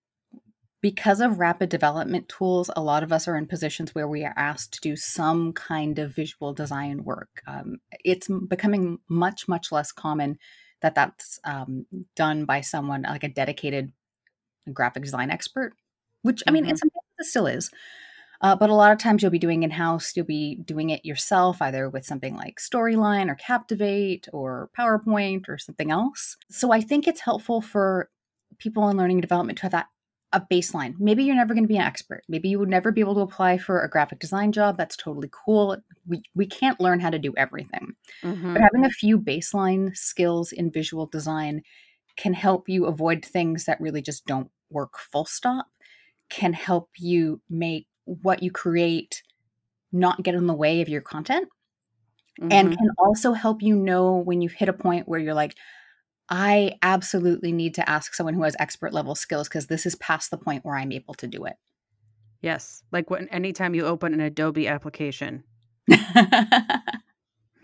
because 0.81 1.19
of 1.19 1.39
rapid 1.39 1.69
development 1.69 2.29
tools, 2.29 2.69
a 2.75 2.81
lot 2.81 3.01
of 3.01 3.11
us 3.11 3.27
are 3.27 3.35
in 3.35 3.47
positions 3.47 3.95
where 3.95 4.07
we 4.07 4.23
are 4.23 4.35
asked 4.37 4.73
to 4.73 4.81
do 4.81 4.95
some 4.95 5.51
kind 5.53 5.97
of 5.97 6.15
visual 6.15 6.53
design 6.53 7.03
work. 7.03 7.41
Um, 7.47 7.77
it's 8.03 8.27
becoming 8.47 8.99
much, 9.09 9.47
much 9.47 9.71
less 9.71 9.91
common 9.91 10.37
that 10.81 10.93
that's 10.93 11.39
um, 11.43 11.87
done 12.15 12.45
by 12.45 12.61
someone 12.61 13.01
like 13.01 13.23
a 13.23 13.29
dedicated 13.29 13.91
graphic 14.71 15.01
design 15.01 15.31
expert, 15.31 15.73
which 16.21 16.43
I 16.47 16.51
mean, 16.51 16.65
mm-hmm. 16.65 16.87
it 17.19 17.25
still 17.25 17.47
is. 17.47 17.71
Uh, 18.45 18.55
but 18.55 18.69
a 18.69 18.75
lot 18.75 18.91
of 18.91 18.99
times 18.99 19.23
you'll 19.23 19.31
be 19.31 19.39
doing 19.39 19.63
in 19.63 19.71
house, 19.71 20.15
you'll 20.15 20.23
be 20.23 20.57
doing 20.65 20.91
it 20.91 21.03
yourself, 21.03 21.63
either 21.63 21.89
with 21.89 22.05
something 22.05 22.35
like 22.35 22.59
Storyline 22.59 23.27
or 23.27 23.33
Captivate 23.33 24.27
or 24.31 24.69
PowerPoint 24.77 25.49
or 25.49 25.57
something 25.57 25.89
else. 25.89 26.37
So 26.51 26.71
I 26.71 26.79
think 26.79 27.07
it's 27.07 27.21
helpful 27.21 27.59
for 27.59 28.07
people 28.59 28.87
in 28.89 28.97
learning 28.97 29.17
and 29.17 29.23
development 29.23 29.57
to 29.57 29.63
have 29.63 29.71
that 29.71 29.87
a 30.31 30.41
baseline. 30.41 30.93
Maybe 30.99 31.23
you're 31.23 31.35
never 31.35 31.55
going 31.55 31.63
to 31.63 31.67
be 31.67 31.77
an 31.77 31.87
expert. 31.87 32.21
Maybe 32.29 32.49
you 32.49 32.59
would 32.59 32.69
never 32.69 32.91
be 32.91 33.01
able 33.01 33.15
to 33.15 33.21
apply 33.21 33.57
for 33.57 33.81
a 33.81 33.89
graphic 33.89 34.19
design 34.19 34.51
job. 34.51 34.77
That's 34.77 34.95
totally 34.95 35.29
cool. 35.31 35.77
We, 36.05 36.21
we 36.35 36.45
can't 36.45 36.79
learn 36.79 36.99
how 36.99 37.09
to 37.09 37.17
do 37.17 37.33
everything. 37.35 37.93
Mm-hmm. 38.21 38.53
But 38.53 38.61
having 38.61 38.85
a 38.85 38.91
few 38.91 39.17
baseline 39.17 39.97
skills 39.97 40.51
in 40.51 40.69
visual 40.69 41.07
design 41.07 41.63
can 42.15 42.33
help 42.33 42.69
you 42.69 42.85
avoid 42.85 43.25
things 43.25 43.65
that 43.65 43.81
really 43.81 44.03
just 44.03 44.27
don't 44.27 44.51
work 44.69 44.99
full 44.99 45.25
stop, 45.25 45.65
can 46.29 46.53
help 46.53 46.89
you 46.99 47.41
make 47.49 47.87
what 48.05 48.43
you 48.43 48.51
create 48.51 49.21
not 49.91 50.23
get 50.23 50.35
in 50.35 50.47
the 50.47 50.53
way 50.53 50.81
of 50.81 50.89
your 50.89 51.01
content 51.01 51.47
mm-hmm. 52.39 52.51
and 52.51 52.77
can 52.77 52.89
also 52.97 53.33
help 53.33 53.61
you 53.61 53.75
know 53.75 54.17
when 54.17 54.41
you've 54.41 54.53
hit 54.53 54.69
a 54.69 54.73
point 54.73 55.07
where 55.07 55.19
you're 55.19 55.33
like 55.33 55.55
i 56.29 56.71
absolutely 56.81 57.51
need 57.51 57.75
to 57.75 57.89
ask 57.89 58.13
someone 58.13 58.33
who 58.33 58.43
has 58.43 58.55
expert 58.59 58.93
level 58.93 59.15
skills 59.15 59.47
because 59.47 59.67
this 59.67 59.85
is 59.85 59.95
past 59.95 60.31
the 60.31 60.37
point 60.37 60.65
where 60.65 60.75
i'm 60.75 60.91
able 60.91 61.13
to 61.13 61.27
do 61.27 61.45
it 61.45 61.55
yes 62.41 62.83
like 62.91 63.09
when 63.09 63.27
anytime 63.29 63.73
you 63.73 63.85
open 63.85 64.13
an 64.13 64.21
adobe 64.21 64.67
application 64.67 65.43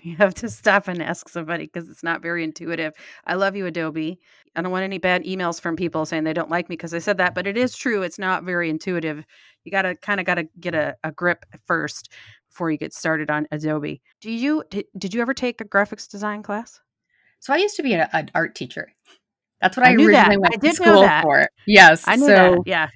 You 0.03 0.17
have 0.17 0.33
to 0.35 0.49
stop 0.49 0.87
and 0.87 1.01
ask 1.01 1.29
somebody 1.29 1.65
because 1.65 1.87
it's 1.87 2.01
not 2.01 2.23
very 2.23 2.43
intuitive. 2.43 2.93
I 3.25 3.35
love 3.35 3.55
you, 3.55 3.67
Adobe. 3.67 4.19
I 4.55 4.61
don't 4.61 4.71
want 4.71 4.83
any 4.83 4.97
bad 4.97 5.23
emails 5.25 5.61
from 5.61 5.75
people 5.75 6.05
saying 6.05 6.23
they 6.23 6.33
don't 6.33 6.49
like 6.49 6.69
me 6.69 6.73
because 6.75 6.93
I 6.93 6.99
said 6.99 7.17
that, 7.17 7.35
but 7.35 7.45
it 7.45 7.55
is 7.55 7.75
true. 7.75 8.01
It's 8.01 8.17
not 8.17 8.43
very 8.43 8.69
intuitive. 8.69 9.23
You 9.63 9.71
got 9.71 9.83
to 9.83 9.95
kind 9.95 10.19
of 10.19 10.25
got 10.25 10.35
to 10.35 10.47
get 10.59 10.73
a, 10.73 10.95
a 11.03 11.11
grip 11.11 11.45
first 11.65 12.11
before 12.49 12.71
you 12.71 12.77
get 12.77 12.93
started 12.93 13.29
on 13.29 13.47
Adobe. 13.51 14.01
Do 14.21 14.31
you 14.31 14.63
did, 14.69 14.85
did 14.97 15.13
you 15.13 15.21
ever 15.21 15.35
take 15.35 15.61
a 15.61 15.65
graphics 15.65 16.09
design 16.09 16.41
class? 16.41 16.81
So 17.39 17.53
I 17.53 17.57
used 17.57 17.75
to 17.75 17.83
be 17.83 17.93
an, 17.93 18.07
an 18.11 18.31
art 18.33 18.55
teacher. 18.55 18.91
That's 19.61 19.77
what 19.77 19.85
I, 19.85 19.91
I 19.91 19.93
originally 19.93 20.13
that. 20.13 20.39
went 20.39 20.55
I 20.55 20.67
to 20.67 20.73
school 20.73 21.07
for. 21.21 21.47
Yes, 21.67 22.03
I 22.07 22.15
knew 22.15 22.25
so, 22.25 22.33
that. 22.33 22.59
Yeah. 22.65 22.89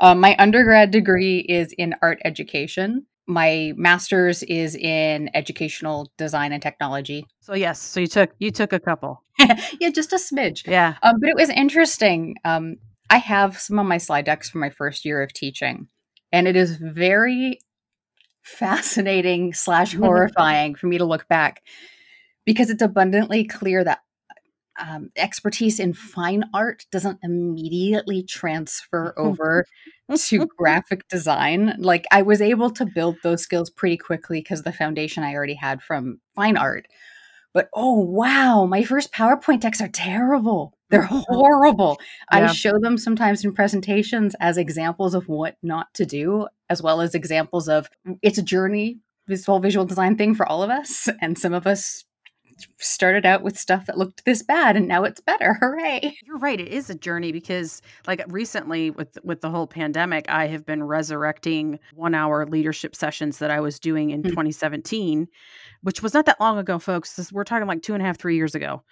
Um, 0.00 0.20
my 0.20 0.34
undergrad 0.38 0.90
degree 0.90 1.40
is 1.40 1.72
in 1.72 1.94
art 2.02 2.18
education 2.24 3.06
my 3.26 3.72
master's 3.76 4.42
is 4.44 4.74
in 4.76 5.30
educational 5.34 6.10
design 6.16 6.52
and 6.52 6.62
technology. 6.62 7.26
So 7.40 7.54
yes, 7.54 7.80
so 7.80 8.00
you 8.00 8.06
took 8.06 8.30
you 8.38 8.50
took 8.50 8.72
a 8.72 8.80
couple. 8.80 9.22
yeah, 9.38 9.90
just 9.90 10.12
a 10.12 10.16
smidge. 10.16 10.66
Yeah. 10.66 10.94
Um, 11.02 11.16
but 11.20 11.28
it 11.28 11.36
was 11.36 11.50
interesting. 11.50 12.36
Um, 12.44 12.76
I 13.10 13.18
have 13.18 13.58
some 13.58 13.78
of 13.78 13.86
my 13.86 13.98
slide 13.98 14.24
decks 14.24 14.50
from 14.50 14.60
my 14.60 14.70
first 14.70 15.04
year 15.04 15.22
of 15.22 15.32
teaching, 15.32 15.88
and 16.32 16.48
it 16.48 16.56
is 16.56 16.76
very 16.76 17.58
fascinating 18.42 19.52
slash 19.52 19.94
horrifying 19.96 20.74
for 20.74 20.86
me 20.86 20.98
to 20.98 21.04
look 21.04 21.26
back 21.28 21.62
because 22.44 22.70
it's 22.70 22.82
abundantly 22.82 23.44
clear 23.44 23.82
that 23.82 24.00
um, 24.78 25.10
expertise 25.16 25.80
in 25.80 25.92
fine 25.92 26.44
art 26.54 26.86
doesn't 26.90 27.18
immediately 27.22 28.22
transfer 28.22 29.14
over 29.18 29.64
to 30.16 30.46
graphic 30.58 31.06
design. 31.08 31.74
Like 31.78 32.06
I 32.10 32.22
was 32.22 32.40
able 32.40 32.70
to 32.70 32.86
build 32.86 33.16
those 33.22 33.42
skills 33.42 33.70
pretty 33.70 33.96
quickly 33.96 34.40
because 34.40 34.62
the 34.62 34.72
foundation 34.72 35.22
I 35.22 35.34
already 35.34 35.54
had 35.54 35.82
from 35.82 36.20
fine 36.34 36.56
art. 36.56 36.86
But 37.52 37.70
oh 37.74 37.94
wow, 37.94 38.66
my 38.66 38.82
first 38.82 39.12
PowerPoint 39.12 39.60
decks 39.60 39.80
are 39.80 39.88
terrible. 39.88 40.76
They're 40.90 41.02
horrible. 41.10 41.98
Yeah. 42.32 42.44
I 42.44 42.52
show 42.52 42.78
them 42.78 42.98
sometimes 42.98 43.44
in 43.44 43.54
presentations 43.54 44.36
as 44.40 44.58
examples 44.58 45.14
of 45.14 45.28
what 45.28 45.56
not 45.62 45.92
to 45.94 46.04
do, 46.04 46.48
as 46.68 46.82
well 46.82 47.00
as 47.00 47.14
examples 47.14 47.68
of 47.68 47.88
it's 48.22 48.38
a 48.38 48.42
journey, 48.42 48.98
this 49.26 49.46
whole 49.46 49.58
visual 49.58 49.86
design 49.86 50.16
thing 50.16 50.34
for 50.34 50.46
all 50.46 50.62
of 50.62 50.70
us. 50.70 51.08
And 51.20 51.38
some 51.38 51.54
of 51.54 51.66
us 51.66 52.04
started 52.78 53.26
out 53.26 53.42
with 53.42 53.58
stuff 53.58 53.86
that 53.86 53.98
looked 53.98 54.24
this 54.24 54.42
bad 54.42 54.76
and 54.76 54.88
now 54.88 55.04
it's 55.04 55.20
better. 55.20 55.54
Hooray. 55.60 56.16
You're 56.24 56.38
right 56.38 56.60
it 56.60 56.68
is 56.68 56.90
a 56.90 56.94
journey 56.94 57.32
because 57.32 57.82
like 58.06 58.22
recently 58.28 58.90
with 58.90 59.18
with 59.24 59.40
the 59.40 59.50
whole 59.50 59.66
pandemic 59.66 60.26
i 60.28 60.46
have 60.46 60.64
been 60.64 60.82
resurrecting 60.82 61.78
one 61.94 62.14
hour 62.14 62.46
leadership 62.46 62.94
sessions 62.94 63.38
that 63.38 63.50
i 63.50 63.60
was 63.60 63.78
doing 63.78 64.10
in 64.10 64.20
mm-hmm. 64.22 64.30
2017 64.30 65.28
which 65.82 66.02
was 66.02 66.14
not 66.14 66.26
that 66.26 66.40
long 66.40 66.58
ago 66.58 66.78
folks. 66.78 67.14
This, 67.14 67.32
we're 67.32 67.44
talking 67.44 67.66
like 67.66 67.82
two 67.82 67.94
and 67.94 68.02
a 68.02 68.06
half 68.06 68.18
three 68.18 68.36
years 68.36 68.54
ago. 68.54 68.82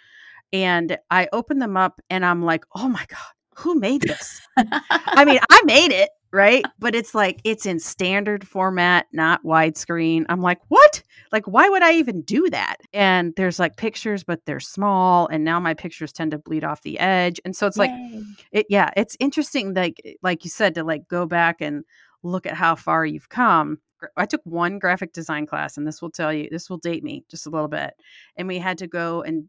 And 0.52 0.98
i 1.10 1.28
opened 1.32 1.62
them 1.62 1.76
up 1.76 2.00
and 2.10 2.24
i'm 2.24 2.42
like 2.42 2.64
oh 2.74 2.88
my 2.88 3.04
god 3.08 3.18
who 3.56 3.76
made 3.76 4.02
this? 4.02 4.40
I 4.56 5.24
mean 5.24 5.38
i 5.50 5.62
made 5.64 5.92
it 5.92 6.10
right? 6.34 6.64
But 6.80 6.94
it's 6.94 7.14
like 7.14 7.40
it's 7.44 7.64
in 7.64 7.78
standard 7.78 8.46
format, 8.46 9.06
not 9.12 9.44
widescreen. 9.44 10.26
I'm 10.28 10.42
like, 10.42 10.58
what? 10.68 11.02
Like, 11.30 11.46
why 11.46 11.68
would 11.68 11.82
I 11.82 11.92
even 11.94 12.22
do 12.22 12.50
that? 12.50 12.78
And 12.92 13.32
there's 13.36 13.58
like 13.58 13.76
pictures, 13.76 14.24
but 14.24 14.44
they're 14.44 14.60
small, 14.60 15.28
and 15.28 15.44
now 15.44 15.60
my 15.60 15.74
pictures 15.74 16.12
tend 16.12 16.32
to 16.32 16.38
bleed 16.38 16.64
off 16.64 16.82
the 16.82 16.98
edge, 16.98 17.40
and 17.44 17.56
so 17.56 17.66
it's 17.66 17.78
Yay. 17.78 17.84
like, 17.84 18.24
it 18.52 18.66
yeah, 18.68 18.90
it's 18.96 19.16
interesting. 19.20 19.74
Like 19.74 20.02
like 20.22 20.44
you 20.44 20.50
said, 20.50 20.74
to 20.74 20.84
like 20.84 21.08
go 21.08 21.24
back 21.24 21.60
and 21.60 21.84
look 22.24 22.46
at 22.46 22.54
how 22.54 22.74
far 22.74 23.06
you've 23.06 23.28
come. 23.28 23.78
I 24.16 24.26
took 24.26 24.42
one 24.44 24.78
graphic 24.78 25.12
design 25.12 25.46
class, 25.46 25.76
and 25.76 25.86
this 25.86 26.02
will 26.02 26.10
tell 26.10 26.32
you, 26.32 26.48
this 26.50 26.68
will 26.68 26.78
date 26.78 27.04
me 27.04 27.24
just 27.30 27.46
a 27.46 27.50
little 27.50 27.68
bit. 27.68 27.94
And 28.36 28.48
we 28.48 28.58
had 28.58 28.78
to 28.78 28.86
go 28.86 29.22
and 29.22 29.48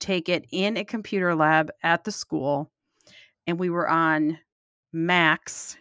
take 0.00 0.28
it 0.28 0.46
in 0.50 0.76
a 0.76 0.84
computer 0.84 1.34
lab 1.34 1.70
at 1.82 2.04
the 2.04 2.12
school, 2.12 2.70
and 3.46 3.58
we 3.58 3.70
were 3.70 3.88
on 3.88 4.38
Macs 4.92 5.76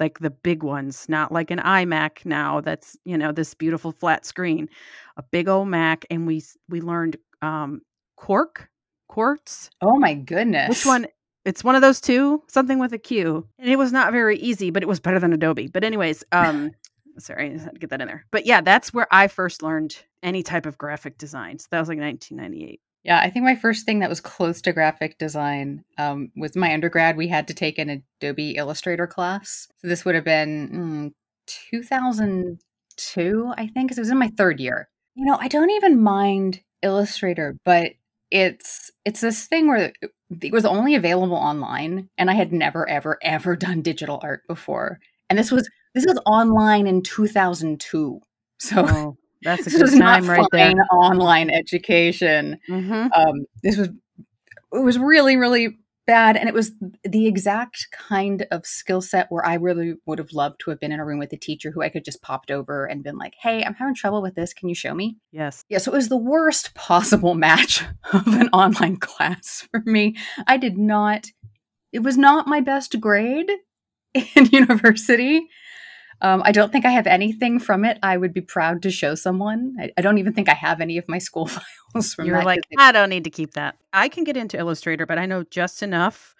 like 0.00 0.18
the 0.18 0.30
big 0.30 0.62
ones, 0.62 1.06
not 1.08 1.30
like 1.30 1.50
an 1.50 1.58
iMac 1.58 2.24
now 2.24 2.60
that's, 2.60 2.96
you 3.04 3.16
know, 3.16 3.32
this 3.32 3.54
beautiful 3.54 3.92
flat 3.92 4.24
screen, 4.24 4.68
a 5.16 5.22
big 5.22 5.48
old 5.48 5.68
Mac. 5.68 6.06
And 6.10 6.26
we, 6.26 6.42
we 6.68 6.80
learned 6.80 7.18
um, 7.42 7.82
Quark, 8.16 8.68
Quartz. 9.08 9.70
Oh 9.82 9.98
my 9.98 10.14
goodness. 10.14 10.68
Which 10.68 10.86
one? 10.86 11.06
It's 11.44 11.64
one 11.64 11.74
of 11.74 11.80
those 11.80 12.00
two, 12.00 12.42
something 12.48 12.78
with 12.78 12.92
a 12.92 12.98
Q. 12.98 13.46
And 13.58 13.70
it 13.70 13.76
was 13.76 13.92
not 13.92 14.12
very 14.12 14.36
easy, 14.38 14.70
but 14.70 14.82
it 14.82 14.86
was 14.86 15.00
better 15.00 15.18
than 15.18 15.32
Adobe. 15.32 15.68
But, 15.68 15.84
anyways, 15.84 16.22
um, 16.32 16.72
sorry, 17.18 17.54
I 17.54 17.58
had 17.58 17.74
to 17.74 17.78
get 17.78 17.90
that 17.90 18.00
in 18.00 18.08
there. 18.08 18.26
But 18.30 18.46
yeah, 18.46 18.60
that's 18.60 18.92
where 18.92 19.06
I 19.10 19.28
first 19.28 19.62
learned 19.62 19.96
any 20.22 20.42
type 20.42 20.66
of 20.66 20.76
graphic 20.76 21.18
design. 21.18 21.58
So 21.58 21.68
that 21.70 21.80
was 21.80 21.88
like 21.88 21.98
1998. 21.98 22.80
Yeah, 23.02 23.18
I 23.18 23.30
think 23.30 23.44
my 23.44 23.56
first 23.56 23.86
thing 23.86 24.00
that 24.00 24.10
was 24.10 24.20
close 24.20 24.60
to 24.62 24.72
graphic 24.72 25.18
design 25.18 25.84
um, 25.96 26.30
was 26.36 26.54
my 26.54 26.72
undergrad. 26.72 27.16
We 27.16 27.28
had 27.28 27.48
to 27.48 27.54
take 27.54 27.78
an 27.78 28.02
Adobe 28.20 28.56
Illustrator 28.56 29.06
class. 29.06 29.68
So 29.78 29.88
this 29.88 30.04
would 30.04 30.14
have 30.14 30.24
been 30.24 30.68
mm, 30.68 31.12
2002, 31.46 33.52
I 33.56 33.66
think, 33.68 33.88
because 33.88 33.98
it 33.98 34.02
was 34.02 34.10
in 34.10 34.18
my 34.18 34.30
third 34.36 34.60
year. 34.60 34.88
You 35.14 35.24
know, 35.24 35.38
I 35.40 35.48
don't 35.48 35.70
even 35.70 36.02
mind 36.02 36.60
Illustrator, 36.82 37.56
but 37.64 37.92
it's 38.30 38.90
it's 39.04 39.20
this 39.20 39.46
thing 39.46 39.66
where 39.66 39.92
it 40.42 40.52
was 40.52 40.64
only 40.64 40.94
available 40.94 41.36
online, 41.36 42.10
and 42.18 42.30
I 42.30 42.34
had 42.34 42.52
never, 42.52 42.88
ever, 42.88 43.18
ever 43.22 43.56
done 43.56 43.82
digital 43.82 44.20
art 44.22 44.42
before. 44.46 45.00
And 45.28 45.38
this 45.38 45.50
was 45.50 45.68
this 45.94 46.06
was 46.06 46.20
online 46.26 46.86
in 46.86 47.02
2002. 47.02 48.20
So. 48.58 48.86
Oh 48.86 49.16
That's 49.42 49.66
a 49.66 49.70
this 49.70 49.90
good 49.90 49.98
time 49.98 50.28
right 50.28 50.46
there. 50.52 50.74
online 50.92 51.50
education. 51.50 52.58
hmm 52.68 53.06
Um, 53.14 53.46
this 53.62 53.76
was 53.76 53.88
it 54.72 54.84
was 54.84 54.98
really 54.98 55.36
really 55.36 55.78
bad, 56.06 56.36
and 56.36 56.48
it 56.48 56.54
was 56.54 56.72
the 57.04 57.26
exact 57.28 57.86
kind 57.92 58.44
of 58.50 58.66
skill 58.66 59.00
set 59.00 59.26
where 59.30 59.46
I 59.46 59.54
really 59.54 59.94
would 60.06 60.18
have 60.18 60.32
loved 60.32 60.60
to 60.60 60.70
have 60.70 60.80
been 60.80 60.90
in 60.90 60.98
a 60.98 61.04
room 61.04 61.20
with 61.20 61.32
a 61.32 61.36
teacher 61.36 61.70
who 61.70 61.82
I 61.82 61.88
could 61.88 62.04
just 62.04 62.20
popped 62.20 62.50
over 62.50 62.84
and 62.84 63.04
been 63.04 63.16
like, 63.16 63.34
"Hey, 63.40 63.62
I'm 63.62 63.74
having 63.74 63.94
trouble 63.94 64.20
with 64.22 64.34
this. 64.34 64.52
Can 64.52 64.68
you 64.68 64.74
show 64.74 64.94
me?" 64.94 65.18
Yes. 65.30 65.64
Yeah, 65.68 65.78
so 65.78 65.92
it 65.92 65.96
was 65.96 66.08
the 66.08 66.16
worst 66.16 66.74
possible 66.74 67.34
match 67.34 67.84
of 68.12 68.26
an 68.26 68.48
online 68.52 68.96
class 68.96 69.66
for 69.70 69.82
me. 69.86 70.16
I 70.46 70.56
did 70.56 70.78
not, 70.78 71.26
it 71.92 72.00
was 72.00 72.18
not 72.18 72.46
my 72.48 72.60
best 72.60 72.98
grade 73.00 73.50
in 74.14 74.46
university. 74.52 75.48
Um, 76.22 76.42
I 76.44 76.52
don't 76.52 76.70
think 76.70 76.84
I 76.84 76.90
have 76.90 77.06
anything 77.06 77.58
from 77.58 77.84
it. 77.84 77.98
I 78.02 78.16
would 78.16 78.32
be 78.32 78.40
proud 78.40 78.82
to 78.82 78.90
show 78.90 79.14
someone. 79.14 79.76
I, 79.80 79.90
I 79.96 80.02
don't 80.02 80.18
even 80.18 80.32
think 80.32 80.48
I 80.48 80.54
have 80.54 80.80
any 80.80 80.98
of 80.98 81.08
my 81.08 81.18
school 81.28 81.46
files 81.46 82.14
from 82.14 82.26
You're 82.26 82.44
like, 82.44 82.60
I 82.78 82.92
don't 82.92 83.08
need 83.08 83.24
to 83.24 83.30
keep 83.30 83.54
that. 83.54 83.76
I 83.92 84.08
can 84.08 84.24
get 84.24 84.36
into 84.36 84.58
Illustrator, 84.58 85.06
but 85.06 85.18
I 85.18 85.26
know 85.26 85.44
just 85.44 85.82
enough 85.82 86.34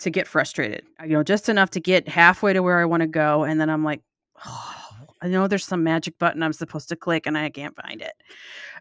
to 0.00 0.10
get 0.10 0.26
frustrated. 0.26 0.84
You 1.02 1.10
know, 1.10 1.22
just 1.22 1.48
enough 1.48 1.70
to 1.70 1.80
get 1.80 2.08
halfway 2.08 2.52
to 2.52 2.62
where 2.62 2.80
I 2.80 2.84
want 2.84 3.02
to 3.02 3.06
go. 3.06 3.44
And 3.44 3.60
then 3.60 3.70
I'm 3.70 3.84
like, 3.84 4.00
oh, 4.44 4.74
I 5.22 5.28
know 5.28 5.46
there's 5.46 5.66
some 5.66 5.84
magic 5.84 6.18
button 6.18 6.42
I'm 6.42 6.52
supposed 6.52 6.88
to 6.88 6.96
click 6.96 7.26
and 7.26 7.36
I 7.36 7.50
can't 7.50 7.76
find 7.76 8.00
it. 8.00 8.14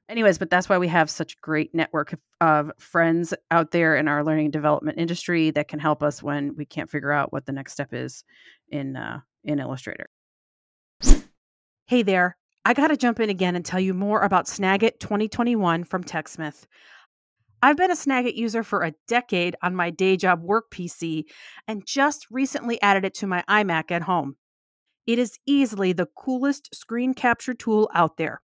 Anyways, 0.07 0.37
but 0.37 0.49
that's 0.49 0.69
why 0.69 0.77
we 0.77 0.87
have 0.87 1.09
such 1.09 1.33
a 1.33 1.41
great 1.41 1.75
network 1.75 2.13
of, 2.13 2.19
of 2.41 2.71
friends 2.79 3.33
out 3.51 3.71
there 3.71 3.95
in 3.95 4.07
our 4.07 4.23
learning 4.23 4.45
and 4.45 4.53
development 4.53 4.97
industry 4.97 5.51
that 5.51 5.67
can 5.67 5.79
help 5.79 6.01
us 6.01 6.23
when 6.23 6.55
we 6.55 6.65
can't 6.65 6.89
figure 6.89 7.11
out 7.11 7.31
what 7.33 7.45
the 7.45 7.51
next 7.51 7.73
step 7.73 7.93
is 7.93 8.23
in 8.69 8.95
uh, 8.95 9.19
in 9.43 9.59
Illustrator. 9.59 10.09
Hey 11.89 12.03
there. 12.03 12.37
I 12.65 12.75
got 12.75 12.89
to 12.89 12.97
jump 12.97 13.19
in 13.19 13.31
again 13.31 13.55
and 13.55 13.65
tell 13.65 13.79
you 13.79 13.95
more 13.95 14.21
about 14.21 14.45
Snagit 14.45 14.99
2021 14.99 15.83
from 15.85 16.03
TechSmith. 16.03 16.65
I've 17.63 17.77
been 17.77 17.89
a 17.89 17.95
Snagit 17.95 18.35
user 18.35 18.61
for 18.61 18.83
a 18.83 18.93
decade 19.07 19.55
on 19.63 19.73
my 19.73 19.89
day 19.89 20.15
job 20.15 20.43
work 20.43 20.69
PC 20.69 21.23
and 21.67 21.83
just 21.87 22.27
recently 22.29 22.79
added 22.83 23.05
it 23.05 23.15
to 23.15 23.25
my 23.25 23.43
iMac 23.49 23.89
at 23.89 24.03
home. 24.03 24.35
It 25.07 25.17
is 25.17 25.39
easily 25.47 25.91
the 25.91 26.05
coolest 26.15 26.75
screen 26.75 27.15
capture 27.15 27.55
tool 27.55 27.89
out 27.95 28.17
there. 28.17 28.43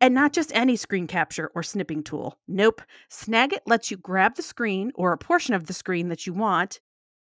And 0.00 0.14
not 0.14 0.32
just 0.32 0.54
any 0.54 0.76
screen 0.76 1.08
capture 1.08 1.50
or 1.52 1.64
snipping 1.64 2.04
tool. 2.04 2.38
Nope. 2.46 2.80
Snagit 3.10 3.62
lets 3.66 3.90
you 3.90 3.96
grab 3.96 4.36
the 4.36 4.42
screen 4.42 4.92
or 4.94 5.12
a 5.12 5.18
portion 5.18 5.54
of 5.54 5.66
the 5.66 5.72
screen 5.72 6.10
that 6.10 6.28
you 6.28 6.32
want, 6.32 6.78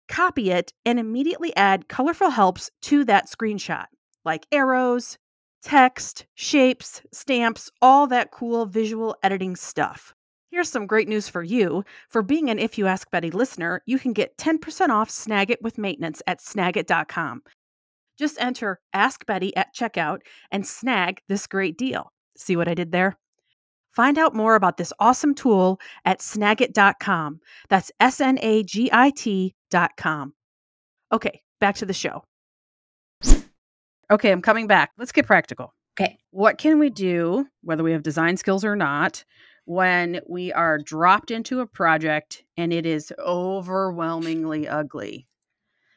copy 0.07 0.51
it, 0.51 0.71
and 0.86 0.99
immediately 0.99 1.51
add 1.55 1.88
colorful 1.88 2.29
helps 2.29 2.69
to 2.83 3.03
that 3.05 3.27
screenshot, 3.27 3.86
like 4.23 4.45
arrows, 4.51 5.17
text, 5.63 6.26
shapes, 6.36 7.02
stamps, 7.12 7.71
all 7.82 8.08
that 8.08 8.32
cool 8.32 8.65
visual 8.65 9.15
editing 9.23 9.56
stuff. 9.56 10.13
Here's 10.52 10.69
some 10.69 10.86
great 10.86 11.08
news 11.08 11.28
for 11.28 11.41
you. 11.41 11.84
For 12.10 12.21
being 12.21 12.49
an 12.49 12.60
If 12.60 12.78
You 12.78 12.86
Ask 12.86 13.10
Betty 13.10 13.32
listener, 13.32 13.82
you 13.88 13.97
can 13.97 14.13
get 14.13 14.38
10% 14.38 14.89
off 14.89 15.10
Snagit 15.10 15.62
with 15.62 15.80
maintenance 15.80 16.21
at 16.28 16.39
snagit.com. 16.39 17.41
Just 18.19 18.39
enter 18.39 18.80
Ask 18.93 19.26
Betty 19.26 19.56
at 19.56 19.73
checkout 19.73 20.19
and 20.52 20.67
snag 20.67 21.21
this 21.28 21.47
great 21.47 21.78
deal. 21.78 22.12
See 22.38 22.56
what 22.56 22.67
I 22.67 22.76
did 22.76 22.91
there? 22.91 23.17
Find 23.93 24.17
out 24.17 24.36
more 24.36 24.56
about 24.56 24.78
this 24.78 24.93
awesome 24.99 25.34
tool 25.34 25.80
at 26.06 26.19
snagit.com. 26.19 27.39
That's 27.69 27.91
S 27.99 28.21
N 28.21 28.38
A 28.41 28.63
G 28.63 28.89
I 28.91 29.12
T.com. 29.12 30.34
Okay, 31.12 31.41
back 31.60 31.76
to 31.76 31.86
the 31.86 31.93
show. 31.93 32.23
Okay, 34.13 34.30
I'm 34.30 34.43
coming 34.43 34.67
back. 34.67 34.91
Let's 34.99 35.12
get 35.12 35.26
practical. 35.26 35.73
okay. 35.99 36.19
What 36.30 36.60
can 36.60 36.78
we 36.78 36.91
do, 36.91 37.47
whether 37.63 37.82
we 37.82 37.93
have 37.93 38.04
design 38.04 38.38
skills 38.38 38.63
or 38.63 38.76
not, 38.76 39.26
when 39.65 40.21
we 40.30 40.54
are 40.54 40.78
dropped 40.78 41.32
into 41.32 41.62
a 41.62 41.65
project 41.65 42.43
and 42.56 42.71
it 42.71 42.86
is 42.86 43.12
overwhelmingly 43.17 44.67
ugly? 44.67 45.26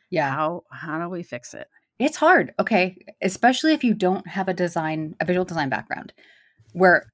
Yeah. 0.08 0.30
How 0.30 0.62
how 0.72 0.98
do 0.98 1.10
we 1.10 1.22
fix 1.22 1.52
it? 1.52 1.68
It's 1.98 2.16
hard, 2.16 2.54
okay, 2.58 2.96
especially 3.20 3.74
if 3.74 3.84
you 3.84 3.92
don't 3.92 4.26
have 4.26 4.48
a 4.48 4.54
design, 4.54 5.14
a 5.20 5.26
visual 5.26 5.44
design 5.44 5.68
background, 5.68 6.14
where 6.72 7.12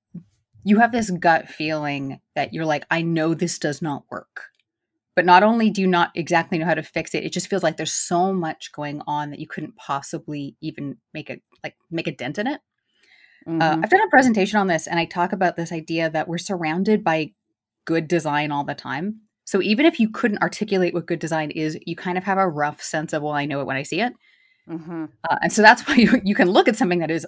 you 0.63 0.79
have 0.79 0.93
this 0.93 1.11
gut 1.11 1.49
feeling 1.49 2.21
that 2.37 2.55
you're 2.55 2.65
like, 2.65 2.85
I 2.93 3.03
know 3.03 3.35
this 3.35 3.59
does 3.59 3.83
not 3.83 4.05
work. 4.09 4.52
But 5.15 5.27
not 5.27 5.43
only 5.43 5.69
do 5.71 5.83
you 5.83 5.87
not 5.87 6.11
exactly 6.15 6.59
know 6.59 6.65
how 6.65 6.75
to 6.75 6.83
fix 6.83 7.15
it, 7.15 7.25
it 7.25 7.33
just 7.33 7.49
feels 7.49 7.63
like 7.63 7.77
there's 7.77 7.93
so 7.93 8.33
much 8.33 8.73
going 8.73 9.03
on 9.07 9.31
that 9.31 9.41
you 9.41 9.47
couldn't 9.47 9.77
possibly 9.77 10.57
even 10.63 10.97
make 11.13 11.29
a 11.31 11.41
like 11.63 11.77
make 11.91 12.07
a 12.07 12.13
dent 12.17 12.39
in 12.39 12.47
it. 12.47 12.61
Uh, 13.47 13.51
Mhm. 13.51 13.85
I've 13.85 13.91
done 13.91 14.03
a 14.03 14.11
presentation 14.11 14.59
on 14.59 14.69
this, 14.69 14.87
and 14.87 14.99
I 14.99 15.05
talk 15.05 15.33
about 15.33 15.57
this 15.57 15.73
idea 15.73 16.09
that 16.11 16.29
we're 16.29 16.39
surrounded 16.39 17.03
by 17.05 17.33
good 17.85 18.09
design 18.09 18.53
all 18.53 18.65
the 18.65 18.75
time. 18.75 19.21
So 19.45 19.61
even 19.61 19.85
if 19.85 19.99
you 19.99 20.09
couldn't 20.09 20.43
articulate 20.43 20.95
what 20.95 21.07
good 21.07 21.19
design 21.19 21.51
is, 21.51 21.77
you 21.85 21.97
kind 21.97 22.17
of 22.17 22.25
have 22.25 22.39
a 22.39 22.49
rough 22.49 22.81
sense 22.81 23.13
of, 23.13 23.23
well, 23.23 23.33
I 23.33 23.45
know 23.45 23.61
it 23.61 23.67
when 23.67 23.77
I 23.77 23.83
see 23.83 24.01
it. 24.01 24.13
Mhm. 24.69 25.09
Uh, 25.29 25.37
and 25.43 25.53
so 25.53 25.61
that's 25.63 25.83
why 25.89 25.97
you, 25.97 26.21
you 26.25 26.35
can 26.35 26.49
look 26.51 26.69
at 26.69 26.77
something 26.77 27.01
that 27.01 27.11
is 27.11 27.27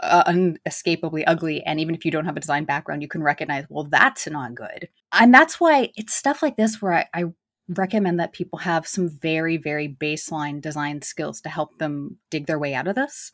uh, 0.00 0.24
unescapably 0.26 1.24
ugly. 1.26 1.62
And 1.64 1.80
even 1.80 1.94
if 1.94 2.04
you 2.04 2.10
don't 2.10 2.24
have 2.24 2.36
a 2.36 2.40
design 2.40 2.64
background, 2.64 3.02
you 3.02 3.08
can 3.08 3.22
recognize, 3.22 3.66
well, 3.68 3.84
that's 3.84 4.26
not 4.26 4.54
good. 4.54 4.88
And 5.12 5.32
that's 5.32 5.60
why 5.60 5.90
it's 5.96 6.14
stuff 6.14 6.42
like 6.42 6.56
this 6.56 6.80
where 6.80 6.92
I, 6.92 7.06
I 7.14 7.24
recommend 7.68 8.18
that 8.20 8.32
people 8.32 8.60
have 8.60 8.86
some 8.86 9.08
very, 9.08 9.56
very 9.56 9.88
baseline 9.88 10.60
design 10.60 11.02
skills 11.02 11.40
to 11.42 11.48
help 11.48 11.78
them 11.78 12.18
dig 12.30 12.46
their 12.46 12.58
way 12.58 12.74
out 12.74 12.88
of 12.88 12.96
this. 12.96 13.30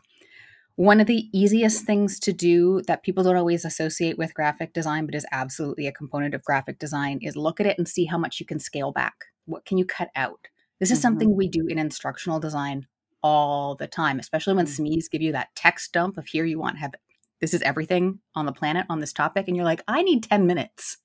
One 0.76 1.00
of 1.00 1.08
the 1.08 1.28
easiest 1.32 1.84
things 1.86 2.20
to 2.20 2.32
do 2.32 2.82
that 2.86 3.02
people 3.02 3.24
don't 3.24 3.36
always 3.36 3.64
associate 3.64 4.16
with 4.16 4.34
graphic 4.34 4.72
design, 4.72 5.06
but 5.06 5.14
is 5.14 5.26
absolutely 5.32 5.88
a 5.88 5.92
component 5.92 6.34
of 6.34 6.44
graphic 6.44 6.78
design, 6.78 7.18
is 7.20 7.34
look 7.34 7.58
at 7.58 7.66
it 7.66 7.78
and 7.78 7.88
see 7.88 8.04
how 8.04 8.18
much 8.18 8.38
you 8.38 8.46
can 8.46 8.60
scale 8.60 8.92
back. 8.92 9.14
What 9.46 9.64
can 9.64 9.76
you 9.76 9.84
cut 9.84 10.10
out? 10.14 10.46
This 10.78 10.92
is 10.92 10.98
Mhm. 10.98 11.02
something 11.02 11.34
we 11.34 11.48
do 11.48 11.66
in 11.66 11.78
instructional 11.78 12.38
design 12.38 12.86
all 13.22 13.74
the 13.74 13.86
time, 13.86 14.18
especially 14.18 14.54
when 14.54 14.66
Mm. 14.66 14.70
SMEs 14.70 15.10
give 15.10 15.22
you 15.22 15.32
that 15.32 15.48
text 15.54 15.92
dump 15.92 16.18
of 16.18 16.26
here 16.26 16.44
you 16.44 16.58
want 16.58 16.76
to 16.76 16.80
have 16.80 16.94
this 17.40 17.54
is 17.54 17.62
everything 17.62 18.18
on 18.34 18.46
the 18.46 18.52
planet 18.52 18.84
on 18.88 18.98
this 18.98 19.12
topic, 19.12 19.46
and 19.46 19.56
you're 19.56 19.64
like, 19.64 19.82
I 19.86 20.02
need 20.02 20.24
10 20.24 20.46
minutes. 20.46 20.98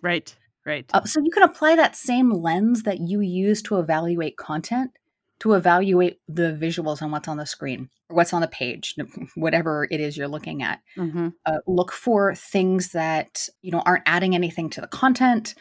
Right. 0.00 0.34
Right. 0.64 0.90
Uh, 0.94 1.04
so 1.04 1.20
you 1.22 1.30
can 1.30 1.42
apply 1.42 1.76
that 1.76 1.94
same 1.94 2.30
lens 2.30 2.84
that 2.84 3.00
you 3.00 3.20
use 3.20 3.60
to 3.62 3.78
evaluate 3.78 4.36
content 4.38 4.92
to 5.40 5.52
evaluate 5.54 6.20
the 6.28 6.56
visuals 6.58 7.02
on 7.02 7.10
what's 7.10 7.28
on 7.28 7.36
the 7.36 7.44
screen 7.44 7.90
or 8.08 8.16
what's 8.16 8.32
on 8.32 8.40
the 8.40 8.48
page, 8.48 8.94
whatever 9.34 9.86
it 9.90 10.00
is 10.00 10.16
you're 10.16 10.28
looking 10.28 10.62
at. 10.62 10.80
hmm 10.96 11.28
Uh, 11.44 11.58
look 11.66 11.92
for 11.92 12.34
things 12.34 12.92
that 12.92 13.48
you 13.60 13.70
know 13.70 13.82
aren't 13.84 14.04
adding 14.06 14.34
anything 14.34 14.70
to 14.70 14.80
the 14.80 14.86
content. 14.86 15.54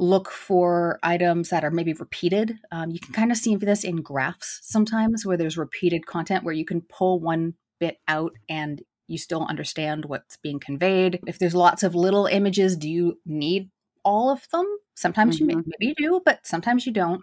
Look 0.00 0.30
for 0.30 1.00
items 1.02 1.48
that 1.48 1.64
are 1.64 1.72
maybe 1.72 1.92
repeated. 1.92 2.56
Um, 2.70 2.90
you 2.90 3.00
can 3.00 3.12
kind 3.12 3.32
of 3.32 3.36
see 3.36 3.56
this 3.56 3.82
in 3.82 3.96
graphs 3.96 4.60
sometimes, 4.62 5.26
where 5.26 5.36
there's 5.36 5.58
repeated 5.58 6.06
content 6.06 6.44
where 6.44 6.54
you 6.54 6.64
can 6.64 6.82
pull 6.82 7.18
one 7.20 7.54
bit 7.80 7.98
out 8.06 8.32
and 8.48 8.80
you 9.08 9.18
still 9.18 9.44
understand 9.46 10.04
what's 10.04 10.36
being 10.36 10.60
conveyed. 10.60 11.20
If 11.26 11.38
there's 11.38 11.54
lots 11.54 11.82
of 11.82 11.94
little 11.94 12.26
images, 12.26 12.76
do 12.76 12.88
you 12.88 13.18
need 13.26 13.70
all 14.04 14.30
of 14.30 14.46
them? 14.52 14.66
Sometimes 14.94 15.40
you 15.40 15.46
may, 15.46 15.54
Mhm. 15.54 15.64
maybe 15.66 15.86
you 15.86 15.94
do, 15.96 16.20
but 16.24 16.46
sometimes 16.46 16.86
you 16.86 16.92
don't. 16.92 17.22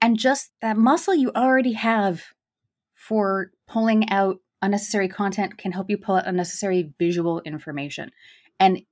And 0.00 0.18
just 0.18 0.50
that 0.60 0.76
muscle 0.76 1.14
you 1.14 1.30
already 1.32 1.72
have 1.72 2.24
for 2.94 3.52
pulling 3.68 4.10
out 4.10 4.38
unnecessary 4.62 5.08
content 5.08 5.56
can 5.58 5.70
help 5.70 5.88
you 5.88 5.98
pull 5.98 6.16
out 6.16 6.26
unnecessary 6.26 6.92
visual 6.98 7.40
information. 7.42 8.10
And 8.58 8.82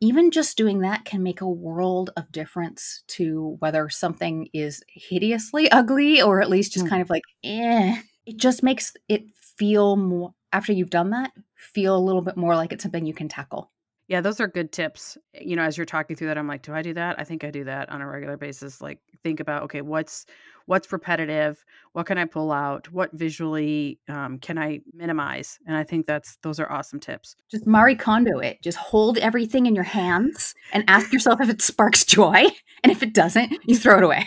even 0.00 0.30
just 0.30 0.56
doing 0.56 0.80
that 0.80 1.04
can 1.04 1.22
make 1.22 1.40
a 1.40 1.48
world 1.48 2.10
of 2.16 2.30
difference 2.32 3.02
to 3.08 3.56
whether 3.60 3.88
something 3.88 4.48
is 4.52 4.82
hideously 4.88 5.70
ugly 5.72 6.20
or 6.22 6.40
at 6.42 6.50
least 6.50 6.72
just 6.72 6.84
Mm. 6.84 6.90
kind 6.90 7.02
of 7.02 7.10
like, 7.10 7.22
eh. 7.44 8.00
It 8.26 8.36
just 8.38 8.62
makes 8.62 8.92
it 9.08 9.24
feel 9.36 9.96
more, 9.96 10.34
after 10.52 10.72
you've 10.72 10.90
done 10.90 11.10
that, 11.10 11.32
feel 11.56 11.96
a 11.96 11.98
little 11.98 12.22
bit 12.22 12.36
more 12.36 12.56
like 12.56 12.72
it's 12.72 12.82
something 12.82 13.06
you 13.06 13.14
can 13.14 13.28
tackle. 13.28 13.70
Yeah, 14.08 14.20
those 14.20 14.40
are 14.40 14.46
good 14.46 14.70
tips. 14.70 15.18
You 15.34 15.56
know, 15.56 15.62
as 15.62 15.76
you're 15.76 15.84
talking 15.84 16.14
through 16.14 16.28
that, 16.28 16.38
I'm 16.38 16.46
like, 16.46 16.62
do 16.62 16.72
I 16.72 16.82
do 16.82 16.94
that? 16.94 17.18
I 17.18 17.24
think 17.24 17.42
I 17.42 17.50
do 17.50 17.64
that 17.64 17.88
on 17.90 18.00
a 18.00 18.06
regular 18.06 18.36
basis. 18.36 18.80
Like, 18.80 19.00
think 19.24 19.40
about 19.40 19.64
okay, 19.64 19.80
what's 19.80 20.26
what's 20.66 20.92
repetitive? 20.92 21.64
What 21.92 22.06
can 22.06 22.16
I 22.16 22.24
pull 22.24 22.52
out? 22.52 22.90
What 22.92 23.10
visually 23.12 23.98
um, 24.08 24.38
can 24.38 24.58
I 24.58 24.80
minimize? 24.92 25.58
And 25.66 25.76
I 25.76 25.82
think 25.82 26.06
that's 26.06 26.36
those 26.42 26.60
are 26.60 26.70
awesome 26.70 27.00
tips. 27.00 27.34
Just 27.50 27.66
Marie 27.66 27.96
Kondo 27.96 28.38
it. 28.38 28.62
Just 28.62 28.78
hold 28.78 29.18
everything 29.18 29.66
in 29.66 29.74
your 29.74 29.84
hands 29.84 30.54
and 30.72 30.84
ask 30.86 31.12
yourself 31.12 31.40
if 31.40 31.48
it 31.48 31.62
sparks 31.62 32.04
joy. 32.04 32.44
And 32.84 32.92
if 32.92 33.02
it 33.02 33.14
doesn't, 33.14 33.52
you 33.64 33.76
throw 33.76 33.96
it 33.96 34.04
away. 34.04 34.26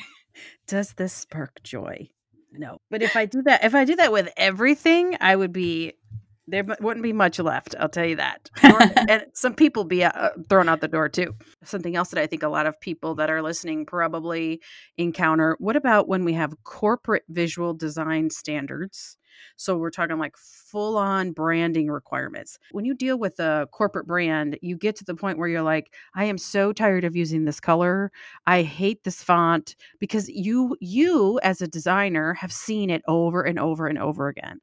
Does 0.68 0.92
this 0.94 1.14
spark 1.14 1.64
joy? 1.64 2.10
No, 2.52 2.82
but 2.90 3.02
if 3.02 3.16
I 3.16 3.26
do 3.26 3.42
that, 3.44 3.64
if 3.64 3.74
I 3.74 3.86
do 3.86 3.96
that 3.96 4.12
with 4.12 4.28
everything, 4.36 5.16
I 5.22 5.36
would 5.36 5.54
be 5.54 5.94
there 6.50 6.66
wouldn't 6.80 7.04
be 7.04 7.14
much 7.14 7.40
left. 7.40 7.76
I'll 7.80 7.90
tell 7.90 8.06
you 8.06 8.18
that. 8.18 8.50
And 9.10 9.26
some 9.34 9.54
people 9.54 9.84
be 9.84 10.04
uh, 10.04 10.30
thrown 10.50 10.70
out 10.70 10.82
the 10.82 10.88
door 10.88 11.10
too. 11.10 11.34
Something 11.64 11.96
else 11.96 12.10
that 12.10 12.22
I 12.22 12.28
think 12.28 12.44
a 12.44 12.50
lot 12.50 12.66
of 12.66 12.80
people 12.80 13.16
that 13.16 13.30
are 13.30 13.42
listening 13.42 13.86
probably 13.86 14.62
encounter. 14.98 15.56
What 15.60 15.76
about 15.76 16.08
when 16.08 16.26
we 16.26 16.34
have 16.34 16.54
corporate 16.64 17.24
visual 17.30 17.74
design 17.74 18.30
standards 18.30 19.18
So 19.56 19.78
we're 19.78 19.90
talking 19.90 20.18
like 20.18 20.36
full 20.38 20.98
on 20.98 21.32
branding 21.32 21.90
requirements. 21.90 22.60
When 22.72 22.86
you 22.86 22.94
deal 22.94 23.18
with 23.18 23.40
a 23.40 23.68
corporate 23.72 24.08
brand, 24.08 24.58
you 24.62 24.78
get 24.78 24.96
to 24.98 25.06
the 25.06 25.16
point 25.16 25.38
where 25.38 25.48
you're 25.48 25.62
like, 25.62 25.94
I 26.16 26.26
am 26.26 26.38
so 26.38 26.74
tired 26.74 27.04
of 27.04 27.16
using 27.16 27.46
this 27.46 27.60
color. 27.60 28.12
I 28.48 28.62
hate 28.62 29.04
this 29.04 29.24
font 29.24 29.76
because 30.00 30.30
you 30.30 30.78
you 30.80 31.40
as 31.44 31.62
a 31.62 31.68
designer 31.68 32.34
have 32.34 32.52
seen 32.52 32.90
it 32.90 33.02
over 33.08 33.44
and 33.44 33.60
over 33.60 33.88
and 33.88 33.98
over 33.98 34.28
again. 34.28 34.60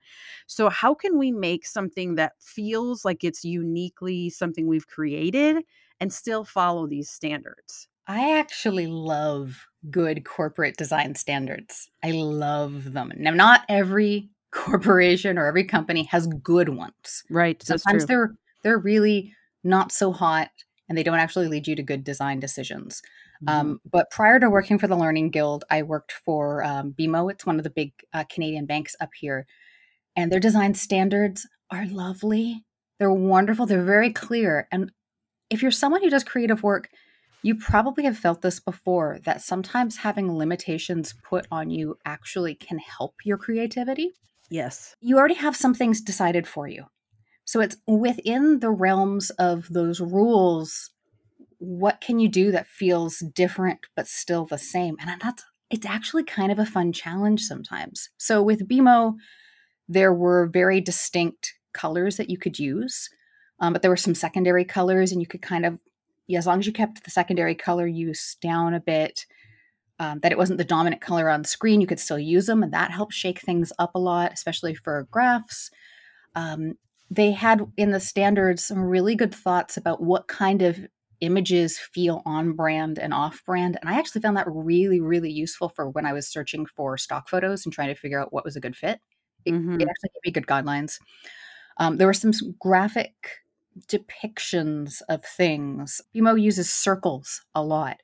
So 0.47 0.69
how 0.69 0.95
can 0.95 1.19
we 1.19 1.33
make 1.33 1.67
something 1.67 2.15
that 2.17 2.33
feels 2.41 3.05
like 3.05 3.25
it's 3.25 3.45
uniquely 3.45 4.31
something 4.31 4.67
we've 4.67 4.87
created 4.87 5.65
and 6.01 6.13
still 6.13 6.45
follow 6.45 6.87
these 6.87 7.11
standards? 7.11 7.89
I 8.09 8.39
actually 8.39 8.87
love 8.87 9.67
good 9.91 10.25
corporate 10.25 10.77
design 10.77 11.15
standards. 11.17 11.91
I 12.05 12.13
love 12.13 12.93
them. 12.93 13.13
Now, 13.17 13.33
not 13.33 13.63
every 13.69 14.31
corporation 14.57 15.39
or 15.39 15.47
every 15.47 15.65
company 15.65 16.05
has 16.05 16.27
good 16.27 16.71
ones. 16.71 17.25
Right. 17.31 17.63
Sometimes 17.63 18.07
they're 18.07 18.35
they're 18.63 18.79
really 18.79 19.33
not 19.63 19.93
so 19.93 20.13
hot 20.13 20.51
and 20.89 20.97
they 20.97 21.03
don't 21.03 21.19
actually 21.19 21.49
lead 21.49 21.67
you 21.67 21.77
to 21.77 21.83
good 21.83 22.05
design 22.05 22.41
decisions. 22.41 23.03
Mm-hmm. 23.45 23.49
Um, 23.49 23.81
but 23.91 24.11
prior 24.11 24.41
to 24.41 24.49
working 24.49 24.79
for 24.79 24.87
the 24.87 24.97
Learning 24.97 25.31
Guild, 25.31 25.65
I 25.71 25.83
worked 25.83 26.13
for 26.13 26.65
um, 26.65 26.95
BMO. 26.99 27.31
It's 27.31 27.45
one 27.45 27.59
of 27.59 27.65
the 27.65 27.71
big 27.71 27.93
uh, 28.13 28.25
Canadian 28.31 28.67
banks 28.67 28.97
up 29.01 29.11
here, 29.15 29.47
and 30.15 30.33
their 30.33 30.41
design 30.41 30.75
standards 30.75 31.47
are 31.71 31.87
lovely. 31.87 32.65
They're 32.99 33.13
wonderful. 33.13 33.67
They're 33.67 33.85
very 33.85 34.13
clear. 34.13 34.69
And 34.73 34.91
if 35.51 35.61
you're 35.61 35.71
someone 35.71 36.03
who 36.03 36.11
does 36.11 36.25
creative 36.25 36.63
work, 36.63 36.89
you 37.43 37.55
probably 37.55 38.05
have 38.05 38.17
felt 38.17 38.43
this 38.43 38.59
before 38.59 39.19
that 39.25 39.43
sometimes 39.43 39.99
having 39.99 40.37
limitations 40.37 41.15
put 41.23 41.47
on 41.51 41.71
you 41.71 41.99
actually 42.05 42.55
can 42.55 42.79
help 42.79 43.15
your 43.25 43.37
creativity. 43.37 44.13
Yes. 44.51 44.95
You 45.01 45.19
already 45.19 45.35
have 45.35 45.57
some 45.57 45.75
things 45.75 46.01
decided 46.01 46.47
for 46.47 46.69
you. 46.69 46.85
So 47.45 47.61
it's 47.61 47.77
within 47.87 48.61
the 48.61 48.71
realms 48.71 49.31
of 49.31 49.69
those 49.71 50.01
rules. 50.01 50.91
What 51.59 52.01
can 52.01 52.19
you 52.19 52.29
do 52.29 52.51
that 52.53 52.67
feels 52.67 53.19
different 53.19 53.81
but 53.95 54.09
still 54.09 54.47
the 54.47 54.59
same? 54.59 54.97
And 55.01 55.21
that's 55.21 55.45
it's 55.71 55.87
actually 55.87 56.23
kind 56.23 56.53
of 56.53 56.59
a 56.59 56.67
fun 56.67 56.93
challenge 56.93 57.43
sometimes. 57.43 58.11
So 58.19 58.41
with 58.43 58.69
BMO, 58.69 59.15
there 59.89 60.13
were 60.13 60.47
very 60.47 60.81
distinct 60.81 61.55
colors 61.73 62.17
that 62.17 62.31
you 62.31 62.39
could 62.39 62.59
use, 62.59 63.09
um, 63.61 63.73
but 63.73 63.83
there 63.83 63.91
were 63.91 63.97
some 63.97 64.15
secondary 64.15 64.65
colors, 64.65 65.11
and 65.11 65.21
you 65.21 65.27
could 65.27 65.43
kind 65.43 65.67
of 65.67 65.79
yeah, 66.27 66.39
as 66.39 66.47
long 66.47 66.59
as 66.59 66.67
you 66.67 66.73
kept 66.73 67.05
the 67.05 67.11
secondary 67.11 67.55
color 67.55 67.87
use 67.87 68.37
down 68.41 68.75
a 68.75 68.81
bit, 68.81 69.27
um, 69.99 70.21
that 70.21 70.33
it 70.33 70.39
wasn't 70.39 70.59
the 70.59 70.65
dominant 70.65 71.01
color 71.01 71.31
on 71.31 71.43
the 71.43 71.49
screen, 71.49 71.81
you 71.81 71.87
could 71.87 72.01
still 72.01 72.19
use 72.19 72.47
them, 72.47 72.63
and 72.63 72.73
that 72.73 72.91
helped 72.91 73.15
shake 73.15 73.41
things 73.41 73.73
up 73.79 73.95
a 73.95 73.99
lot, 73.99 74.33
especially 74.33 74.75
for 74.75 75.09
graphs. 75.11 75.71
Um, 76.35 76.75
they 77.11 77.31
had 77.31 77.61
in 77.77 77.93
the 77.93 78.01
standards 78.01 78.65
some 78.65 78.83
really 78.83 79.15
good 79.15 79.35
thoughts 79.35 79.77
about 79.77 80.03
what 80.03 80.29
kind 80.29 80.63
of 80.63 80.79
images 81.21 81.79
feel 81.79 82.23
on 82.27 82.53
brand 82.53 82.99
and 82.99 83.15
off 83.15 83.43
brand. 83.47 83.79
And 83.81 83.89
I 83.89 83.99
actually 83.99 84.21
found 84.21 84.37
that 84.37 84.47
really, 84.49 85.01
really 85.01 85.31
useful 85.31 85.69
for 85.71 85.89
when 85.89 86.05
I 86.05 86.13
was 86.13 86.29
searching 86.29 86.67
for 86.67 86.99
stock 86.99 87.29
photos 87.29 87.65
and 87.65 87.73
trying 87.73 87.89
to 87.89 87.95
figure 87.95 88.21
out 88.21 88.33
what 88.33 88.45
was 88.45 88.57
a 88.57 88.61
good 88.61 88.77
fit. 88.77 89.01
It, 89.45 89.55
mm-hmm. 89.55 89.81
it 89.81 89.89
actually 89.89 90.11
gave 90.15 90.27
me 90.27 90.33
good 90.33 90.47
guidelines. 90.47 90.99
Um, 91.79 91.97
there 91.97 92.07
were 92.07 92.13
some 92.13 92.33
graphic 92.61 93.15
depictions 93.89 95.03
of 95.09 95.25
things. 95.25 96.01
BMO 96.15 96.41
uses 96.41 96.71
circles 96.71 97.43
a 97.55 97.63
lot. 97.63 98.01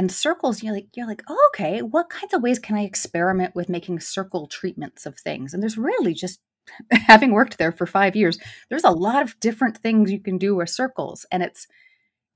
And 0.00 0.10
circles, 0.10 0.62
you're 0.62 0.72
like, 0.72 0.86
you're 0.96 1.06
like, 1.06 1.22
oh, 1.28 1.50
okay, 1.52 1.82
what 1.82 2.08
kinds 2.08 2.32
of 2.32 2.42
ways 2.42 2.58
can 2.58 2.74
I 2.74 2.84
experiment 2.84 3.54
with 3.54 3.68
making 3.68 4.00
circle 4.00 4.46
treatments 4.46 5.04
of 5.04 5.18
things? 5.18 5.52
And 5.52 5.62
there's 5.62 5.76
really 5.76 6.14
just 6.14 6.40
having 6.90 7.32
worked 7.32 7.58
there 7.58 7.70
for 7.70 7.84
five 7.84 8.16
years, 8.16 8.38
there's 8.70 8.84
a 8.84 8.90
lot 8.90 9.20
of 9.20 9.38
different 9.40 9.76
things 9.76 10.10
you 10.10 10.18
can 10.18 10.38
do 10.38 10.54
with 10.54 10.70
circles. 10.70 11.26
And 11.30 11.42
it's 11.42 11.66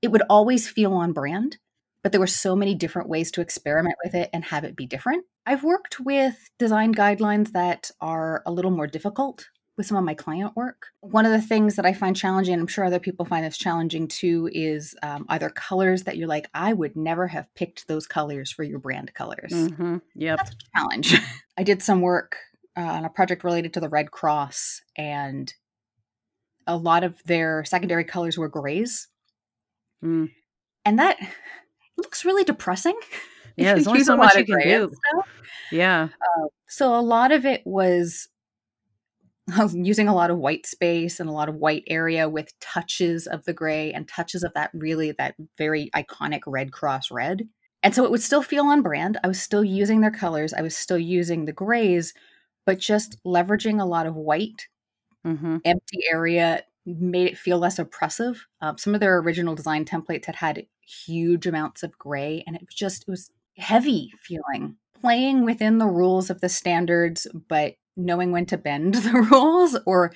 it 0.03 0.11
would 0.11 0.21
always 0.29 0.69
feel 0.69 0.93
on 0.93 1.11
brand, 1.11 1.57
but 2.03 2.11
there 2.11 2.21
were 2.21 2.27
so 2.27 2.55
many 2.55 2.75
different 2.75 3.09
ways 3.09 3.31
to 3.31 3.41
experiment 3.41 3.95
with 4.03 4.13
it 4.13 4.29
and 4.31 4.45
have 4.45 4.63
it 4.63 4.75
be 4.75 4.85
different. 4.85 5.25
I've 5.47 5.63
worked 5.63 5.99
with 5.99 6.35
design 6.59 6.93
guidelines 6.93 7.53
that 7.53 7.89
are 7.99 8.43
a 8.45 8.51
little 8.51 8.69
more 8.69 8.85
difficult 8.85 9.47
with 9.77 9.85
some 9.85 9.97
of 9.97 10.03
my 10.03 10.13
client 10.13 10.55
work. 10.55 10.87
One 11.01 11.25
of 11.25 11.31
the 11.31 11.41
things 11.41 11.75
that 11.75 11.85
I 11.85 11.93
find 11.93 12.15
challenging, 12.15 12.53
I'm 12.53 12.67
sure 12.67 12.85
other 12.85 12.99
people 12.99 13.25
find 13.25 13.45
this 13.45 13.57
challenging 13.57 14.07
too, 14.07 14.49
is 14.53 14.95
um, 15.03 15.25
either 15.29 15.49
colors 15.49 16.03
that 16.03 16.17
you're 16.17 16.27
like, 16.27 16.47
I 16.53 16.73
would 16.73 16.95
never 16.95 17.27
have 17.27 17.53
picked 17.55 17.87
those 17.87 18.07
colors 18.07 18.51
for 18.51 18.63
your 18.63 18.79
brand 18.79 19.13
colors. 19.13 19.51
Mm-hmm. 19.51 19.97
Yep. 20.15 20.37
That's 20.37 20.51
a 20.51 20.79
challenge. 20.79 21.15
I 21.57 21.63
did 21.63 21.81
some 21.81 22.01
work 22.01 22.37
uh, 22.77 22.81
on 22.81 23.05
a 23.05 23.09
project 23.09 23.43
related 23.43 23.73
to 23.73 23.79
the 23.79 23.89
Red 23.89 24.11
Cross, 24.11 24.81
and 24.97 25.53
a 26.67 26.77
lot 26.77 27.03
of 27.03 27.21
their 27.25 27.63
secondary 27.65 28.03
colors 28.03 28.37
were 28.37 28.49
grays. 28.49 29.07
Mm. 30.03 30.31
And 30.83 30.99
that 30.99 31.17
looks 31.97 32.25
really 32.25 32.43
depressing. 32.43 32.97
Yeah, 33.57 33.75
there's 33.75 33.87
only 33.87 34.03
so 34.03 34.17
much 34.17 34.35
you 34.35 34.43
can 34.43 34.61
do. 34.61 34.91
Yeah. 35.71 36.09
Uh, 36.11 36.47
so 36.67 36.93
a 36.93 36.99
lot 36.99 37.31
of 37.31 37.45
it 37.45 37.61
was 37.65 38.27
using 39.73 40.07
a 40.07 40.15
lot 40.15 40.31
of 40.31 40.37
white 40.37 40.65
space 40.65 41.19
and 41.19 41.29
a 41.29 41.33
lot 41.33 41.49
of 41.49 41.55
white 41.55 41.83
area 41.87 42.27
with 42.27 42.57
touches 42.59 43.27
of 43.27 43.45
the 43.45 43.53
gray 43.53 43.93
and 43.93 44.07
touches 44.07 44.43
of 44.43 44.53
that 44.53 44.71
really 44.73 45.11
that 45.13 45.35
very 45.57 45.89
iconic 45.95 46.41
red 46.47 46.71
cross 46.71 47.11
red. 47.11 47.47
And 47.83 47.93
so 47.93 48.03
it 48.03 48.11
would 48.11 48.23
still 48.23 48.41
feel 48.41 48.65
on 48.65 48.81
brand. 48.81 49.19
I 49.23 49.27
was 49.27 49.39
still 49.39 49.63
using 49.63 50.01
their 50.01 50.11
colors. 50.11 50.53
I 50.53 50.61
was 50.61 50.75
still 50.75 50.97
using 50.97 51.45
the 51.45 51.53
grays 51.53 52.13
but 52.65 52.79
just 52.79 53.23
leveraging 53.23 53.79
a 53.79 53.85
lot 53.85 54.07
of 54.07 54.15
white 54.15 54.67
mm-hmm. 55.25 55.57
empty 55.63 55.99
area 56.11 56.63
made 56.85 57.27
it 57.27 57.37
feel 57.37 57.57
less 57.57 57.79
oppressive. 57.79 58.45
Um, 58.61 58.77
some 58.77 58.93
of 58.93 58.99
their 58.99 59.17
original 59.17 59.55
design 59.55 59.85
templates 59.85 60.25
had 60.25 60.35
had 60.35 60.65
huge 60.81 61.47
amounts 61.47 61.83
of 61.83 61.97
gray 61.97 62.43
and 62.45 62.55
it 62.55 62.63
was 62.65 62.75
just 62.75 63.03
it 63.03 63.11
was 63.11 63.31
heavy 63.57 64.11
feeling. 64.19 64.77
Playing 64.99 65.45
within 65.45 65.77
the 65.77 65.87
rules 65.87 66.29
of 66.29 66.41
the 66.41 66.49
standards 66.49 67.27
but 67.47 67.75
knowing 67.97 68.31
when 68.31 68.45
to 68.47 68.57
bend 68.57 68.93
the 68.95 69.27
rules 69.31 69.77
or 69.85 70.13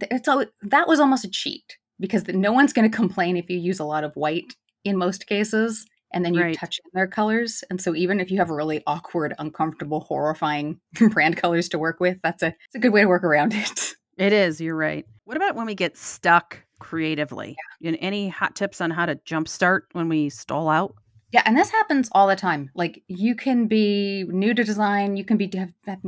it's 0.00 0.28
all, 0.28 0.44
that 0.62 0.88
was 0.88 1.00
almost 1.00 1.24
a 1.24 1.30
cheat 1.30 1.78
because 2.00 2.26
no 2.28 2.52
one's 2.52 2.72
going 2.72 2.90
to 2.90 2.94
complain 2.94 3.36
if 3.36 3.48
you 3.48 3.58
use 3.58 3.78
a 3.78 3.84
lot 3.84 4.04
of 4.04 4.14
white 4.14 4.54
in 4.84 4.96
most 4.96 5.26
cases 5.26 5.86
and 6.12 6.24
then 6.24 6.34
you 6.34 6.42
right. 6.42 6.56
touch 6.56 6.80
in 6.84 6.90
their 6.94 7.06
colors 7.06 7.62
and 7.70 7.80
so 7.80 7.94
even 7.94 8.20
if 8.20 8.30
you 8.30 8.38
have 8.38 8.50
really 8.50 8.82
awkward 8.86 9.34
uncomfortable 9.38 10.00
horrifying 10.00 10.80
brand 11.10 11.36
colors 11.36 11.68
to 11.68 11.78
work 11.78 12.00
with 12.00 12.18
that's 12.22 12.42
a, 12.42 12.48
it's 12.48 12.74
a 12.74 12.78
good 12.78 12.92
way 12.92 13.02
to 13.02 13.08
work 13.08 13.24
around 13.24 13.52
it 13.54 13.94
it 14.18 14.32
is 14.32 14.60
you're 14.60 14.76
right 14.76 15.06
what 15.24 15.36
about 15.36 15.54
when 15.54 15.66
we 15.66 15.74
get 15.74 15.96
stuck 15.96 16.62
creatively 16.80 17.56
yeah. 17.80 17.92
any 18.00 18.28
hot 18.28 18.54
tips 18.54 18.80
on 18.80 18.90
how 18.90 19.06
to 19.06 19.14
jumpstart 19.16 19.82
when 19.92 20.08
we 20.08 20.28
stall 20.28 20.68
out 20.68 20.94
yeah, 21.34 21.42
and 21.46 21.58
this 21.58 21.72
happens 21.72 22.08
all 22.12 22.28
the 22.28 22.36
time. 22.36 22.70
Like 22.76 23.02
you 23.08 23.34
can 23.34 23.66
be 23.66 24.22
new 24.28 24.54
to 24.54 24.62
design, 24.62 25.16
you 25.16 25.24
can 25.24 25.36
be 25.36 25.50
have, 25.56 25.72
have 25.84 25.98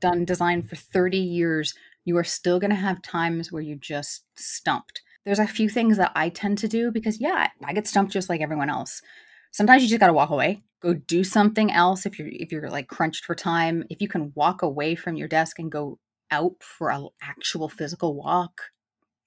done 0.00 0.24
design 0.24 0.62
for 0.62 0.76
30 0.76 1.18
years, 1.18 1.74
you 2.04 2.16
are 2.16 2.24
still 2.24 2.58
going 2.58 2.70
to 2.70 2.76
have 2.76 3.02
times 3.02 3.52
where 3.52 3.62
you 3.62 3.76
just 3.76 4.24
stumped. 4.34 5.02
There's 5.24 5.38
a 5.38 5.46
few 5.46 5.68
things 5.68 5.98
that 5.98 6.12
I 6.14 6.30
tend 6.30 6.58
to 6.58 6.68
do 6.68 6.90
because, 6.90 7.20
yeah, 7.20 7.48
I 7.62 7.72
get 7.74 7.86
stumped 7.86 8.12
just 8.12 8.30
like 8.30 8.40
everyone 8.40 8.70
else. 8.70 9.02
Sometimes 9.50 9.82
you 9.82 9.88
just 9.88 10.00
got 10.00 10.06
to 10.06 10.14
walk 10.14 10.30
away, 10.30 10.62
go 10.80 10.94
do 10.94 11.22
something 11.22 11.70
else 11.70 12.06
if 12.06 12.18
you're 12.18 12.28
if 12.30 12.50
you're 12.50 12.70
like 12.70 12.88
crunched 12.88 13.24
for 13.24 13.34
time. 13.34 13.84
If 13.90 14.00
you 14.00 14.08
can 14.08 14.32
walk 14.34 14.62
away 14.62 14.94
from 14.94 15.16
your 15.16 15.28
desk 15.28 15.58
and 15.58 15.70
go 15.70 15.98
out 16.30 16.54
for 16.60 16.90
an 16.90 17.08
actual 17.22 17.68
physical 17.68 18.14
walk, 18.14 18.62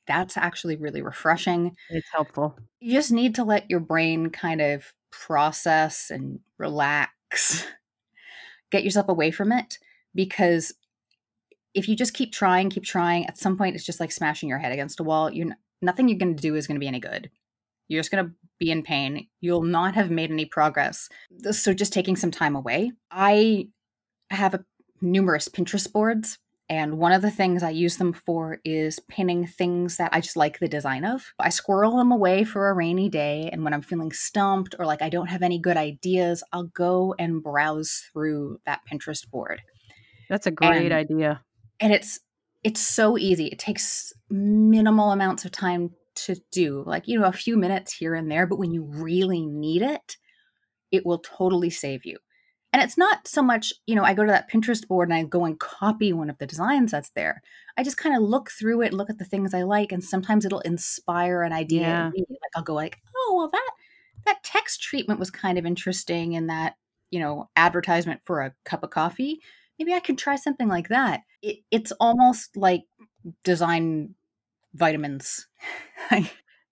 that's 0.08 0.38
actually 0.38 0.76
really 0.76 1.02
refreshing. 1.02 1.76
It's 1.90 2.10
helpful. 2.12 2.58
You 2.80 2.94
just 2.94 3.12
need 3.12 3.36
to 3.36 3.44
let 3.44 3.70
your 3.70 3.80
brain 3.80 4.30
kind 4.32 4.62
of 4.62 4.94
process 5.12 6.10
and 6.10 6.40
relax. 6.58 7.68
Get 8.72 8.84
yourself 8.84 9.10
away 9.10 9.32
from 9.32 9.52
it 9.52 9.78
because 10.13 10.74
if 11.74 11.88
you 11.88 11.95
just 11.95 12.13
keep 12.13 12.32
trying, 12.32 12.69
keep 12.69 12.84
trying, 12.84 13.26
at 13.28 13.38
some 13.38 13.58
point 13.58 13.76
it's 13.76 13.86
just 13.86 14.00
like 14.00 14.12
smashing 14.12 14.50
your 14.50 14.60
head 14.60 14.71
against 14.71 15.00
a 15.00 15.04
wall. 15.04 15.30
You 15.30 15.54
nothing 15.82 16.08
you're 16.08 16.17
going 16.17 16.36
to 16.36 16.41
do 16.41 16.56
is 16.56 16.67
going 16.67 16.76
to 16.76 16.80
be 16.80 16.88
any 16.88 17.00
good. 17.00 17.30
You're 17.88 18.00
just 18.00 18.12
going 18.12 18.26
to 18.26 18.32
be 18.60 18.71
in 18.71 18.84
pain. 18.84 19.28
You'll 19.39 19.63
not 19.63 19.95
have 19.95 20.12
made 20.12 20.32
any 20.32 20.45
progress. 20.45 21.10
So 21.52 21.74
just 21.74 21.93
taking 21.93 22.15
some 22.15 22.32
time 22.32 22.56
away. 22.56 22.91
I 23.10 23.67
have 24.30 24.54
a, 24.54 24.63
numerous 25.02 25.47
Pinterest 25.47 25.91
boards 25.91 26.38
and 26.71 26.97
one 26.97 27.12
of 27.12 27.21
the 27.21 27.30
things 27.30 27.63
I 27.63 27.71
use 27.71 27.97
them 27.97 28.13
for 28.13 28.60
is 28.63 28.97
pinning 29.10 29.45
things 29.45 29.97
that 29.97 30.13
I 30.13 30.21
just 30.21 30.38
like 30.38 30.60
the 30.60 30.69
design 30.69 31.04
of. 31.04 31.34
I 31.38 31.50
squirrel 31.50 31.97
them 31.97 32.13
away 32.13 32.45
for 32.45 32.69
a 32.69 32.74
rainy 32.74 33.10
day. 33.10 33.50
And 33.52 33.65
when 33.65 33.74
I'm 33.74 33.82
feeling 33.82 34.13
stumped 34.13 34.76
or 34.80 34.86
like 34.86 35.02
I 35.02 35.10
don't 35.10 35.28
have 35.28 35.41
any 35.41 35.60
good 35.60 35.76
ideas, 35.76 36.45
I'll 36.54 36.71
go 36.74 37.13
and 37.19 37.43
browse 37.43 38.06
through 38.13 38.62
that 38.65 38.80
Pinterest 38.89 39.30
board. 39.30 39.62
That's 40.32 40.48
a 40.48 40.52
great 40.52 40.91
and, 40.91 40.94
idea. 40.94 41.41
And 41.82 41.91
it's 41.91 42.22
it's 42.63 42.80
so 42.80 43.17
easy. 43.17 43.48
It 43.48 43.60
takes 43.60 44.13
minimal 44.30 45.12
amounts 45.12 45.44
of 45.44 45.52
time 45.52 45.91
to 46.13 46.38
do, 46.54 46.84
like, 46.88 47.06
you 47.06 47.20
know, 47.20 47.26
a 47.26 47.34
few 47.34 47.58
minutes 47.58 47.94
here 47.94 48.15
and 48.15 48.32
there, 48.32 48.48
but 48.48 48.58
when 48.58 48.72
you 48.72 48.84
really 48.84 49.46
need 49.46 49.82
it, 49.82 50.15
it 50.89 51.06
will 51.06 51.20
totally 51.20 51.70
save 51.70 52.06
you. 52.06 52.17
And 52.72 52.82
it's 52.82 52.98
not 52.98 53.28
so 53.28 53.41
much, 53.41 53.74
you 53.86 53.94
know, 53.94 54.04
I 54.04 54.13
go 54.13 54.24
to 54.24 54.32
that 54.32 54.50
Pinterest 54.50 54.88
board 54.88 55.10
and 55.10 55.17
I 55.17 55.24
go 55.24 55.44
and 55.44 55.60
copy 55.60 56.13
one 56.13 56.30
of 56.30 56.38
the 56.38 56.48
designs 56.48 56.91
that's 56.91 57.10
there. 57.10 57.41
I 57.78 57.84
just 57.84 57.98
kind 57.98 58.15
of 58.15 58.22
look 58.22 58.52
through 58.52 58.84
it, 58.84 58.94
look 58.94 59.10
at 59.10 59.17
the 59.17 59.26
things 59.26 59.54
I 59.54 59.63
like, 59.63 59.91
and 59.91 60.02
sometimes 60.02 60.46
it'll 60.46 60.62
inspire 60.62 61.44
an 61.44 61.52
idea. 61.52 61.82
Yeah. 61.82 62.12
in. 62.15 62.26
Like 62.30 62.52
I'll 62.56 62.63
go 62.63 62.74
like, 62.74 63.00
oh 63.17 63.34
well 63.36 63.50
that 63.50 63.72
that 64.26 64.44
text 64.44 64.82
treatment 64.82 65.20
was 65.20 65.30
kind 65.30 65.58
of 65.58 65.65
interesting 65.65 66.34
in 66.34 66.48
that, 66.48 66.76
you 67.10 67.20
know, 67.20 67.50
advertisement 67.58 68.22
for 68.24 68.41
a 68.41 68.54
cup 68.63 68.84
of 68.84 68.91
coffee. 68.91 69.41
Maybe 69.82 69.96
I 69.96 70.00
could 70.00 70.20
try 70.20 70.36
something 70.36 70.67
like 70.67 70.89
that. 70.89 71.22
It, 71.41 71.58
it's 71.72 71.91
almost 72.00 72.56
like 72.56 72.84
design 73.44 74.13
vitamins. 74.76 75.48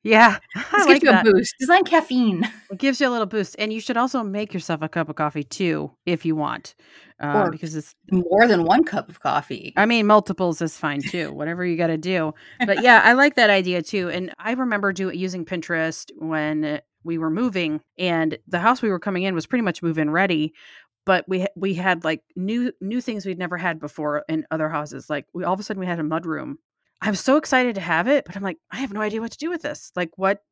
Yeah. 0.01 0.37
I 0.55 0.61
This 0.71 0.85
like 0.85 0.87
gives 0.87 1.03
you 1.03 1.11
that. 1.11 1.27
a 1.27 1.31
boost. 1.33 1.55
Design 1.59 1.83
caffeine. 1.83 2.49
It 2.71 2.77
gives 2.77 3.01
you 3.01 3.09
a 3.09 3.11
little 3.11 3.25
boost. 3.25 3.57
And 3.59 3.73
you 3.73 3.81
should 3.81 3.97
also 3.97 4.23
make 4.23 4.53
yourself 4.53 4.81
a 4.81 4.87
cup 4.87 5.09
of 5.09 5.17
coffee 5.17 5.43
too, 5.43 5.91
if 6.05 6.25
you 6.25 6.37
want. 6.37 6.73
Uh, 7.21 7.43
Or- 7.47 7.51
because 7.51 7.75
it's 7.75 7.93
More 8.09 8.47
than 8.47 8.63
one 8.63 8.85
cup 8.85 9.09
of 9.09 9.19
coffee. 9.19 9.73
I 9.75 9.85
mean, 9.85 10.07
multiples 10.07 10.61
is 10.61 10.77
fine 10.77 11.01
too. 11.01 11.33
Whatever 11.33 11.65
you 11.65 11.75
got 11.75 11.87
to 11.87 11.97
do. 11.97 12.33
But 12.65 12.81
yeah, 12.81 13.01
I 13.03 13.11
like 13.11 13.35
that 13.35 13.49
idea 13.49 13.81
too. 13.81 14.09
And 14.09 14.33
I 14.39 14.53
remember 14.53 14.93
do 14.93 15.09
using 15.09 15.43
Pinterest 15.43 16.09
when 16.17 16.79
we 17.03 17.17
were 17.17 17.29
moving, 17.29 17.81
and 17.97 18.37
the 18.47 18.59
house 18.59 18.81
we 18.81 18.89
were 18.89 18.99
coming 18.99 19.23
in 19.23 19.33
was 19.35 19.45
pretty 19.45 19.63
much 19.63 19.81
move-in 19.83 20.09
ready. 20.11 20.53
But 21.09 21.27
we 21.27 21.47
we 21.55 21.73
had 21.73 22.03
like 22.03 22.21
new 22.35 22.71
new 22.81 23.01
things 23.01 23.25
we'd 23.25 23.39
never 23.45 23.57
had 23.57 23.79
before 23.79 24.23
in 24.29 24.45
other 24.51 24.69
houses. 24.69 25.09
Like 25.09 25.25
we 25.33 25.43
all 25.43 25.53
of 25.55 25.59
a 25.59 25.63
sudden 25.63 25.79
we 25.81 25.87
had 25.87 25.99
a 25.99 26.03
mud 26.03 26.25
room. 26.25 26.59
I 27.01 27.09
was 27.09 27.19
so 27.19 27.37
excited 27.37 27.75
to 27.75 27.81
have 27.81 28.07
it, 28.07 28.25
but 28.25 28.35
I'm 28.35 28.43
like, 28.43 28.59
I 28.71 28.77
have 28.77 28.93
no 28.93 29.01
idea 29.01 29.21
what 29.21 29.31
to 29.31 29.37
do 29.45 29.49
with 29.49 29.63
this. 29.63 29.91
Like 29.95 30.11
what 30.17 30.43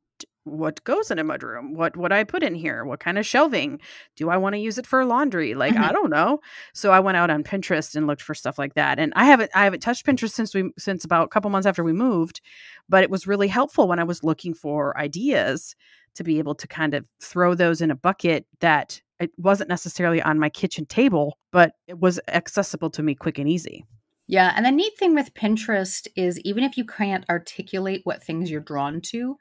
what 0.46 0.84
goes 0.86 1.12
in 1.12 1.20
a 1.20 1.24
mud 1.24 1.44
room? 1.44 1.76
What 1.76 1.96
what 1.98 2.12
I 2.12 2.24
put 2.24 2.42
in 2.42 2.56
here? 2.56 2.86
What 2.86 3.00
kind 3.02 3.18
of 3.20 3.26
shelving? 3.26 3.80
Do 4.16 4.30
I 4.30 4.38
want 4.38 4.54
to 4.56 4.60
use 4.60 4.78
it 4.80 4.88
for 4.88 5.06
laundry? 5.06 5.54
Like 5.54 5.76
I 5.78 5.92
Mhm. 5.92 5.94
don't 5.94 6.10
know. 6.10 6.40
So 6.74 6.92
I 6.92 7.02
went 7.02 7.18
out 7.18 7.30
on 7.30 7.44
Pinterest 7.44 7.96
and 7.96 8.08
looked 8.08 8.24
for 8.24 8.34
stuff 8.34 8.58
like 8.58 8.74
that. 8.76 8.98
And 8.98 9.14
I 9.16 9.26
haven't 9.26 9.52
I 9.54 9.64
haven't 9.66 9.82
touched 9.82 10.06
Pinterest 10.08 10.32
since 10.32 10.56
we 10.56 10.72
since 10.78 11.06
about 11.06 11.26
a 11.26 11.30
couple 11.30 11.52
months 11.52 11.68
after 11.68 11.84
we 11.84 11.94
moved, 11.94 12.42
but 12.90 13.04
it 13.04 13.12
was 13.12 13.28
really 13.28 13.50
helpful 13.50 13.88
when 13.88 14.00
I 14.00 14.06
was 14.06 14.24
looking 14.24 14.54
for 14.56 14.98
ideas 14.98 15.76
to 16.16 16.24
be 16.24 16.40
able 16.40 16.56
to 16.56 16.68
kind 16.68 16.94
of 16.96 17.06
throw 17.22 17.54
those 17.54 17.82
in 17.82 17.92
a 17.92 17.96
bucket 17.96 18.48
that 18.62 19.02
it 19.20 19.32
wasn't 19.38 19.70
necessarily 19.70 20.22
on 20.22 20.40
my 20.40 20.50
kitchen 20.50 20.86
table, 20.86 21.38
but 21.52 21.74
it 21.88 22.00
was 22.00 22.20
accessible 22.28 22.90
to 22.92 23.04
me 23.04 23.16
quick 23.16 23.40
and 23.40 23.50
easy. 23.50 23.84
Yeah, 24.28 24.54
and 24.56 24.66
the 24.66 24.72
neat 24.72 24.98
thing 24.98 25.16
with 25.16 25.34
Pinterest 25.34 26.08
is 26.16 26.40
even 26.42 26.64
if 26.64 26.78
you 26.78 26.86
can't 26.86 27.26
articulate 27.30 28.02
what 28.04 28.24
things 28.24 28.52
you're 28.52 28.60
drawn 28.60 29.00
to, 29.12 29.38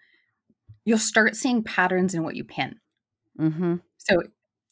you'll 0.85 0.99
start 0.99 1.35
seeing 1.35 1.65
patterns 1.65 2.15
in 2.15 2.23
what 2.23 2.37
you 2.37 2.45
pin. 2.45 2.77
Mm-hmm. 3.39 3.77
So 3.99 4.23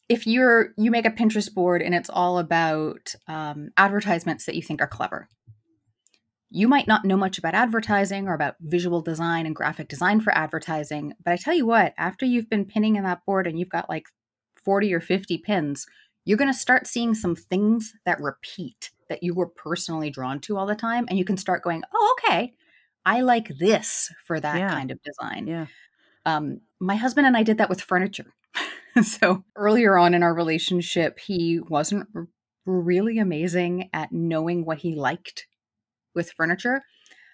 if 0.07 0.25
you're 0.25 0.69
you 0.77 0.89
make 0.89 1.05
a 1.05 1.11
Pinterest 1.11 1.53
board 1.53 1.81
and 1.81 1.93
it's 1.93 2.09
all 2.09 2.39
about 2.39 3.13
um, 3.27 3.69
advertisements 3.75 4.45
that 4.45 4.55
you 4.55 4.61
think 4.61 4.81
are 4.81 4.87
clever, 4.87 5.27
you 6.49 6.69
might 6.69 6.87
not 6.87 7.03
know 7.03 7.17
much 7.17 7.37
about 7.37 7.53
advertising 7.53 8.27
or 8.27 8.33
about 8.33 8.55
visual 8.61 9.01
design 9.01 9.45
and 9.45 9.55
graphic 9.55 9.89
design 9.89 10.21
for 10.21 10.35
advertising. 10.35 11.13
But 11.23 11.33
I 11.33 11.37
tell 11.37 11.53
you 11.53 11.65
what, 11.65 11.93
after 11.97 12.25
you've 12.25 12.49
been 12.49 12.65
pinning 12.65 12.95
in 12.95 13.03
that 13.03 13.25
board 13.25 13.47
and 13.47 13.59
you've 13.59 13.69
got 13.69 13.89
like 13.89 14.05
40 14.65 14.93
or 14.93 15.01
50 15.01 15.37
pins, 15.39 15.87
you're 16.25 16.37
going 16.37 16.51
to 16.51 16.57
start 16.59 16.87
seeing 16.87 17.13
some 17.13 17.35
things 17.35 17.93
that 18.05 18.19
repeat 18.19 18.91
that 19.09 19.23
you 19.23 19.33
were 19.35 19.47
personally 19.47 20.09
drawn 20.09 20.39
to 20.41 20.57
all 20.57 20.65
the 20.65 20.75
time. 20.75 21.05
And 21.09 21.19
you 21.19 21.25
can 21.25 21.37
start 21.37 21.63
going, 21.63 21.83
oh, 21.93 22.17
okay, 22.19 22.53
I 23.05 23.21
like 23.21 23.49
this 23.59 24.11
for 24.25 24.39
that 24.39 24.57
Yeah. 24.57 24.69
kind 24.69 24.91
of 24.91 24.99
design 25.03 25.47
Yeah. 25.47 25.67
um, 26.25 26.61
my 26.79 26.95
husband 26.95 27.27
and 27.27 27.37
I 27.37 27.43
did 27.43 27.57
that 27.59 27.69
with 27.69 27.81
furniture. 27.81 28.33
so 29.03 29.43
earlier 29.55 29.97
on 29.97 30.13
in 30.13 30.23
our 30.23 30.33
relationship, 30.33 31.19
he 31.19 31.59
wasn't 31.59 32.07
r- 32.15 32.27
really 32.65 33.19
amazing 33.19 33.89
at 33.93 34.11
knowing 34.11 34.65
what 34.65 34.79
he 34.79 34.95
liked 34.95 35.47
with 36.15 36.31
furniture. 36.31 36.81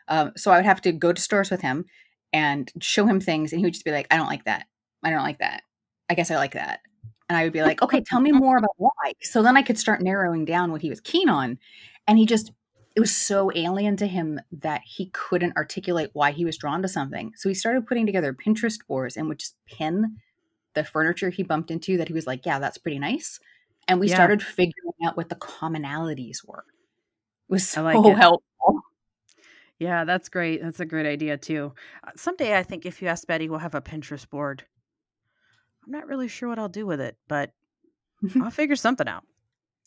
Um, 0.07 0.33
so 0.35 0.51
I 0.51 0.57
would 0.57 0.65
have 0.65 0.81
to 0.81 0.91
go 0.91 1.13
to 1.13 1.21
stores 1.21 1.51
with 1.51 1.61
him 1.61 1.85
and 2.33 2.71
show 2.81 3.05
him 3.05 3.19
things, 3.19 3.51
and 3.53 3.59
he 3.59 3.65
would 3.65 3.73
just 3.73 3.85
be 3.85 3.91
like, 3.91 4.07
"I 4.11 4.17
don't 4.17 4.27
like 4.27 4.45
that. 4.45 4.67
I 5.03 5.09
don't 5.09 5.23
like 5.23 5.39
that. 5.39 5.63
I 6.09 6.15
guess 6.15 6.31
I 6.31 6.35
like 6.35 6.53
that." 6.53 6.81
And 7.31 7.37
I 7.37 7.45
would 7.45 7.53
be 7.53 7.61
like, 7.61 7.81
"Okay, 7.81 8.01
tell 8.05 8.19
me 8.19 8.31
more 8.33 8.57
about 8.57 8.75
why." 8.75 9.13
So 9.21 9.41
then 9.41 9.55
I 9.55 9.61
could 9.61 9.79
start 9.79 10.01
narrowing 10.01 10.43
down 10.43 10.69
what 10.73 10.81
he 10.81 10.89
was 10.89 10.99
keen 10.99 11.29
on, 11.29 11.57
and 12.05 12.17
he 12.17 12.25
just 12.25 12.51
it 12.93 12.99
was 12.99 13.15
so 13.15 13.49
alien 13.55 13.95
to 13.95 14.05
him 14.05 14.41
that 14.51 14.81
he 14.83 15.09
couldn't 15.11 15.55
articulate 15.55 16.09
why 16.11 16.31
he 16.31 16.43
was 16.43 16.57
drawn 16.57 16.81
to 16.81 16.89
something. 16.89 17.31
So 17.37 17.47
he 17.47 17.55
started 17.55 17.87
putting 17.87 18.05
together 18.05 18.33
Pinterest 18.33 18.85
boards 18.85 19.15
and 19.15 19.29
would 19.29 19.39
just 19.39 19.55
pin 19.65 20.17
the 20.73 20.83
furniture 20.83 21.29
he 21.29 21.41
bumped 21.41 21.71
into 21.71 21.95
that 21.97 22.09
he 22.09 22.13
was 22.13 22.27
like, 22.27 22.45
yeah, 22.45 22.59
that's 22.59 22.77
pretty 22.77 22.99
nice. 22.99 23.39
And 23.87 24.01
we 24.01 24.09
Yeah. 24.09 24.15
started 24.15 24.43
figuring 24.43 24.91
out 25.05 25.15
what 25.15 25.29
the 25.29 25.35
commonalities 25.35 26.45
were. 26.45 26.65
It 27.47 27.53
was 27.53 27.65
so 27.69 27.81
like 27.83 28.03
it. 28.05 28.17
helpful. 28.17 28.81
Yeah, 29.79 30.03
that's 30.03 30.27
great. 30.27 30.61
That's 30.61 30.81
a 30.81 30.85
great 30.85 31.05
idea 31.05 31.37
too. 31.37 31.73
Uh, 32.05 32.11
Someday 32.17 32.57
I 32.57 32.63
think 32.63 32.85
if 32.85 33.01
you 33.01 33.07
ask 33.07 33.25
Betty, 33.25 33.47
we'll 33.49 33.59
have 33.59 33.73
a 33.73 33.81
Pinterest 33.81 34.29
board. 34.29 34.65
I'm 35.85 35.91
not 35.91 36.07
really 36.07 36.27
sure 36.27 36.49
what 36.49 36.59
I'll 36.59 36.69
do 36.69 36.85
with 36.85 37.01
it, 37.01 37.17
but 37.27 37.51
I'll 38.41 38.51
figure 38.51 38.75
something 38.75 39.07
out. 39.07 39.23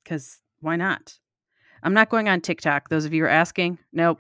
Cuz 0.05 0.41
why 0.61 0.77
not? 0.77 1.19
I'm 1.83 1.95
not 1.95 2.09
going 2.09 2.29
on 2.29 2.41
TikTok. 2.41 2.89
Those 2.89 3.05
of 3.05 3.13
you 3.13 3.23
who 3.23 3.27
are 3.27 3.31
asking, 3.31 3.79
nope. 3.93 4.19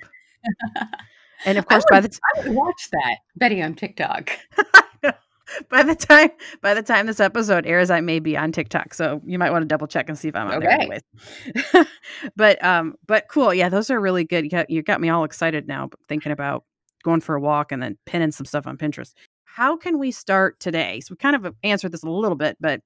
And 1.47 1.59
of 1.59 1.67
course, 1.67 1.85
by 1.91 2.01
the 2.01 2.09
time 2.09 2.21
I 2.37 2.49
would 2.49 2.57
watch 2.57 2.89
that. 2.93 3.17
Betty 3.37 3.63
on 3.63 3.75
TikTok. 3.75 4.31
by 5.69 5.83
the 5.83 5.95
time 5.95 6.31
by 6.63 6.75
the 6.75 6.83
time 6.83 7.07
this 7.07 7.21
episode 7.21 7.67
airs, 7.67 7.91
I 7.91 8.01
may 8.01 8.19
be 8.19 8.37
on 8.37 8.53
TikTok, 8.53 8.95
so 8.95 9.21
you 9.27 9.39
might 9.39 9.51
want 9.51 9.63
to 9.63 9.67
double 9.67 9.87
check 9.87 10.09
and 10.09 10.19
see 10.19 10.29
if 10.29 10.37
I'm 10.37 10.49
on 10.49 10.61
there. 10.61 10.71
Okay. 10.71 10.85
Anyways, 10.85 11.87
but 12.37 12.63
um, 12.65 12.95
but 13.07 13.27
cool, 13.29 13.53
yeah, 13.53 13.69
those 13.69 13.91
are 13.91 14.01
really 14.01 14.25
good. 14.25 14.45
You 14.45 14.51
got 14.51 14.71
you 14.71 14.83
got 14.83 15.01
me 15.01 15.09
all 15.09 15.25
excited 15.25 15.69
now, 15.69 15.91
thinking 16.09 16.33
about 16.33 16.65
going 17.03 17.21
for 17.21 17.35
a 17.35 17.41
walk 17.41 17.71
and 17.71 17.83
then 17.83 17.99
pinning 18.07 18.33
some 18.33 18.47
stuff 18.47 18.67
on 18.67 18.79
Pinterest. 18.79 19.13
How 19.55 19.77
can 19.77 20.01
we 20.01 20.11
start 20.11 20.59
today? 20.59 20.99
So 20.99 21.13
we 21.13 21.17
kind 21.17 21.37
of 21.37 21.55
answered 21.63 21.93
this 21.93 22.03
a 22.03 22.11
little 22.11 22.37
bit, 22.37 22.57
but 22.59 22.81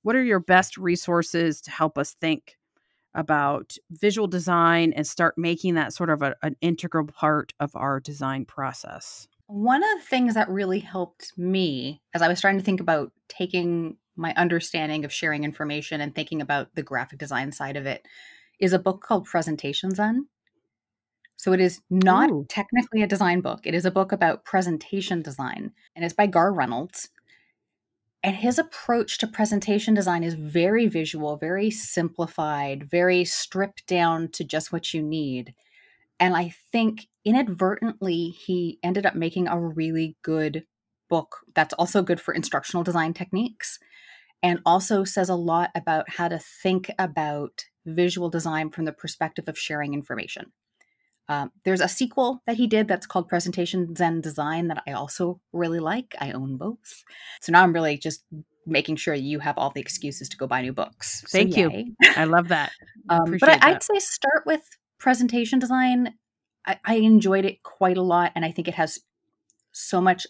what 0.00 0.16
are 0.16 0.24
your 0.24 0.40
best 0.40 0.78
resources 0.78 1.60
to 1.60 1.70
help 1.70 1.98
us 1.98 2.16
think 2.18 2.56
about 3.14 3.76
visual 3.90 4.26
design 4.26 4.94
and 4.94 5.06
start 5.06 5.36
making 5.36 5.74
that 5.74 5.92
sort 5.92 6.08
of 6.08 6.22
a, 6.22 6.34
an 6.42 6.56
integral 6.62 7.04
part 7.04 7.52
of 7.60 7.76
our 7.76 8.00
design 8.00 8.46
process? 8.46 9.28
One 9.48 9.84
of 9.84 9.90
the 9.98 10.06
things 10.06 10.32
that 10.32 10.48
really 10.48 10.80
helped 10.80 11.36
me 11.36 12.00
as 12.14 12.22
I 12.22 12.28
was 12.28 12.38
starting 12.38 12.60
to 12.60 12.64
think 12.64 12.80
about 12.80 13.12
taking 13.28 13.98
my 14.16 14.32
understanding 14.36 15.04
of 15.04 15.12
sharing 15.12 15.44
information 15.44 16.00
and 16.00 16.14
thinking 16.14 16.40
about 16.40 16.74
the 16.74 16.82
graphic 16.82 17.18
design 17.18 17.52
side 17.52 17.76
of 17.76 17.84
it 17.84 18.06
is 18.58 18.72
a 18.72 18.78
book 18.78 19.02
called 19.02 19.26
Presentation 19.26 19.94
Zen. 19.94 20.28
So 21.36 21.52
it 21.52 21.60
is 21.60 21.80
not 21.90 22.30
Ooh. 22.30 22.46
technically 22.48 23.02
a 23.02 23.06
design 23.06 23.40
book. 23.40 23.60
It 23.64 23.74
is 23.74 23.84
a 23.84 23.90
book 23.90 24.12
about 24.12 24.44
presentation 24.44 25.22
design 25.22 25.72
and 25.94 26.04
it's 26.04 26.14
by 26.14 26.26
Garr 26.26 26.52
Reynolds. 26.52 27.10
And 28.22 28.34
his 28.34 28.58
approach 28.58 29.18
to 29.18 29.26
presentation 29.26 29.94
design 29.94 30.24
is 30.24 30.34
very 30.34 30.88
visual, 30.88 31.36
very 31.36 31.70
simplified, 31.70 32.90
very 32.90 33.24
stripped 33.24 33.86
down 33.86 34.28
to 34.32 34.42
just 34.42 34.72
what 34.72 34.92
you 34.92 35.02
need. 35.02 35.54
And 36.18 36.34
I 36.34 36.54
think 36.72 37.06
inadvertently, 37.24 38.30
he 38.30 38.78
ended 38.82 39.06
up 39.06 39.14
making 39.14 39.46
a 39.46 39.60
really 39.60 40.16
good 40.22 40.64
book 41.08 41.36
that's 41.54 41.74
also 41.74 42.02
good 42.02 42.20
for 42.20 42.34
instructional 42.34 42.82
design 42.82 43.14
techniques 43.14 43.78
and 44.42 44.60
also 44.66 45.04
says 45.04 45.28
a 45.28 45.34
lot 45.34 45.70
about 45.74 46.10
how 46.10 46.28
to 46.28 46.38
think 46.38 46.90
about 46.98 47.66
visual 47.84 48.28
design 48.28 48.70
from 48.70 48.86
the 48.86 48.92
perspective 48.92 49.48
of 49.48 49.58
sharing 49.58 49.94
information. 49.94 50.52
Um, 51.28 51.50
there's 51.64 51.80
a 51.80 51.88
sequel 51.88 52.42
that 52.46 52.56
he 52.56 52.66
did 52.66 52.86
that's 52.86 53.06
called 53.06 53.28
Presentation 53.28 53.94
Zen 53.96 54.20
Design 54.20 54.68
that 54.68 54.82
I 54.86 54.92
also 54.92 55.40
really 55.52 55.80
like. 55.80 56.14
I 56.20 56.32
own 56.32 56.56
both. 56.56 57.02
So 57.40 57.52
now 57.52 57.62
I'm 57.62 57.72
really 57.72 57.98
just 57.98 58.24
making 58.64 58.96
sure 58.96 59.14
you 59.14 59.38
have 59.40 59.58
all 59.58 59.70
the 59.70 59.80
excuses 59.80 60.28
to 60.28 60.36
go 60.36 60.46
buy 60.46 60.62
new 60.62 60.72
books. 60.72 61.24
So 61.26 61.38
Thank 61.38 61.56
you. 61.56 61.94
I 62.16 62.24
love 62.24 62.48
that. 62.48 62.72
Um, 63.08 63.36
but 63.38 63.48
I. 63.62 63.70
I'd 63.70 63.84
say 63.84 64.00
start 64.00 64.42
with 64.46 64.68
presentation 64.98 65.60
design. 65.60 66.14
I, 66.66 66.80
I 66.84 66.94
enjoyed 66.96 67.44
it 67.44 67.62
quite 67.62 67.96
a 67.96 68.02
lot, 68.02 68.32
and 68.34 68.44
I 68.44 68.50
think 68.50 68.66
it 68.66 68.74
has 68.74 68.98
so 69.70 70.00
much 70.00 70.26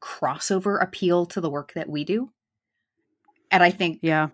crossover 0.00 0.82
appeal 0.82 1.26
to 1.26 1.42
the 1.42 1.50
work 1.50 1.74
that 1.74 1.90
we 1.90 2.04
do. 2.04 2.30
And 3.50 3.62
I 3.62 3.70
think, 3.70 3.98
Yeah. 4.00 4.28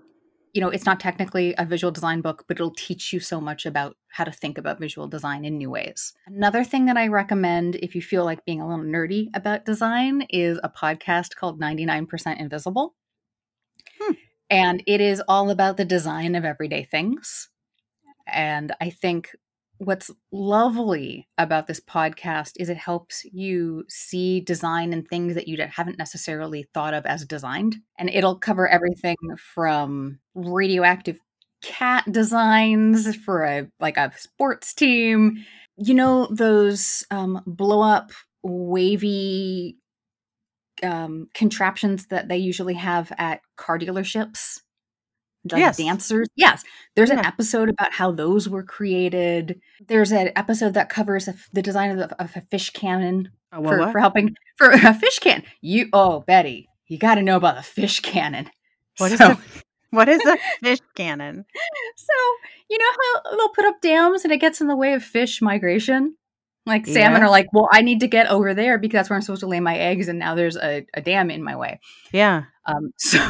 You 0.54 0.60
know, 0.60 0.68
it's 0.68 0.86
not 0.86 1.00
technically 1.00 1.52
a 1.58 1.66
visual 1.66 1.90
design 1.90 2.20
book, 2.20 2.44
but 2.46 2.56
it'll 2.56 2.70
teach 2.70 3.12
you 3.12 3.18
so 3.18 3.40
much 3.40 3.66
about 3.66 3.96
how 4.06 4.22
to 4.22 4.30
think 4.30 4.56
about 4.56 4.78
visual 4.78 5.08
design 5.08 5.44
in 5.44 5.58
new 5.58 5.68
ways. 5.68 6.14
Another 6.28 6.62
thing 6.62 6.84
that 6.84 6.96
I 6.96 7.08
recommend 7.08 7.74
if 7.74 7.96
you 7.96 8.00
feel 8.00 8.24
like 8.24 8.44
being 8.44 8.60
a 8.60 8.68
little 8.68 8.84
nerdy 8.84 9.30
about 9.34 9.64
design 9.64 10.22
is 10.30 10.60
a 10.62 10.68
podcast 10.68 11.34
called 11.34 11.60
99% 11.60 12.38
Invisible. 12.38 12.94
Hmm. 14.00 14.12
And 14.48 14.82
it 14.86 15.00
is 15.00 15.20
all 15.26 15.50
about 15.50 15.76
the 15.76 15.84
design 15.84 16.36
of 16.36 16.44
everyday 16.44 16.84
things. 16.84 17.48
And 18.28 18.72
I 18.80 18.90
think 18.90 19.30
what's 19.78 20.10
lovely 20.32 21.28
about 21.36 21.66
this 21.66 21.80
podcast 21.80 22.52
is 22.58 22.68
it 22.68 22.76
helps 22.76 23.24
you 23.24 23.84
see 23.88 24.40
design 24.40 24.92
and 24.92 25.06
things 25.08 25.34
that 25.34 25.48
you 25.48 25.56
haven't 25.68 25.98
necessarily 25.98 26.68
thought 26.74 26.94
of 26.94 27.06
as 27.06 27.24
designed. 27.24 27.76
And 27.98 28.08
it'll 28.10 28.38
cover 28.38 28.68
everything 28.68 29.16
from 29.54 30.18
radioactive 30.34 31.18
cat 31.62 32.04
designs 32.10 33.16
for 33.16 33.44
a 33.44 33.66
like 33.80 33.96
a 33.96 34.12
sports 34.16 34.74
team. 34.74 35.44
You 35.76 35.94
know 35.94 36.28
those 36.30 37.04
um, 37.10 37.42
blow 37.46 37.82
up 37.82 38.12
wavy 38.42 39.78
um, 40.82 41.28
contraptions 41.34 42.06
that 42.06 42.28
they 42.28 42.36
usually 42.36 42.74
have 42.74 43.12
at 43.16 43.40
car 43.56 43.78
dealerships 43.78 44.60
like 45.50 45.60
Yes. 45.60 45.76
dancers. 45.76 46.28
Yes, 46.36 46.64
there's 46.94 47.10
an 47.10 47.18
episode 47.18 47.68
about 47.68 47.92
how 47.92 48.12
those 48.12 48.48
were 48.48 48.62
created. 48.62 49.60
There's 49.86 50.12
an 50.12 50.30
episode 50.36 50.74
that 50.74 50.88
covers 50.88 51.28
a 51.28 51.34
the 51.52 51.62
design 51.62 51.90
of, 51.90 51.98
the, 51.98 52.22
of 52.22 52.34
a 52.36 52.40
fish 52.50 52.70
cannon 52.70 53.30
Oh, 53.52 53.60
well, 53.60 53.72
for, 53.72 53.78
what? 53.78 53.92
for 53.92 53.98
helping 54.00 54.34
for 54.56 54.70
a 54.72 54.94
fish 54.94 55.18
can. 55.20 55.42
You 55.60 55.88
oh 55.92 56.20
Betty, 56.26 56.68
you 56.88 56.98
got 56.98 57.16
to 57.16 57.22
know 57.22 57.36
about 57.36 57.56
the 57.56 57.62
fish 57.62 58.00
cannon. 58.00 58.50
What 58.98 59.12
is 59.12 59.18
so, 59.18 59.32
a 59.32 59.38
what 59.90 60.08
is 60.08 60.24
a 60.24 60.36
fish 60.62 60.80
cannon? 60.94 61.44
so 61.96 62.14
you 62.68 62.78
know 62.78 62.90
how 62.90 63.36
they'll 63.36 63.48
put 63.50 63.64
up 63.64 63.80
dams 63.80 64.24
and 64.24 64.32
it 64.32 64.40
gets 64.40 64.60
in 64.60 64.66
the 64.66 64.76
way 64.76 64.94
of 64.94 65.04
fish 65.04 65.40
migration. 65.40 66.16
Like 66.66 66.86
salmon 66.86 67.22
are 67.22 67.28
like, 67.28 67.52
well, 67.52 67.68
I 67.70 67.82
need 67.82 68.00
to 68.00 68.06
get 68.06 68.28
over 68.28 68.54
there 68.54 68.78
because 68.78 68.94
that's 68.96 69.10
where 69.10 69.16
I'm 69.16 69.22
supposed 69.22 69.40
to 69.40 69.46
lay 69.46 69.60
my 69.60 69.76
eggs, 69.76 70.08
and 70.08 70.18
now 70.18 70.34
there's 70.34 70.56
a, 70.56 70.86
a 70.94 71.02
dam 71.02 71.30
in 71.30 71.44
my 71.44 71.56
way. 71.56 71.78
Yeah. 72.10 72.44
Um, 72.64 72.90
so, 72.98 73.20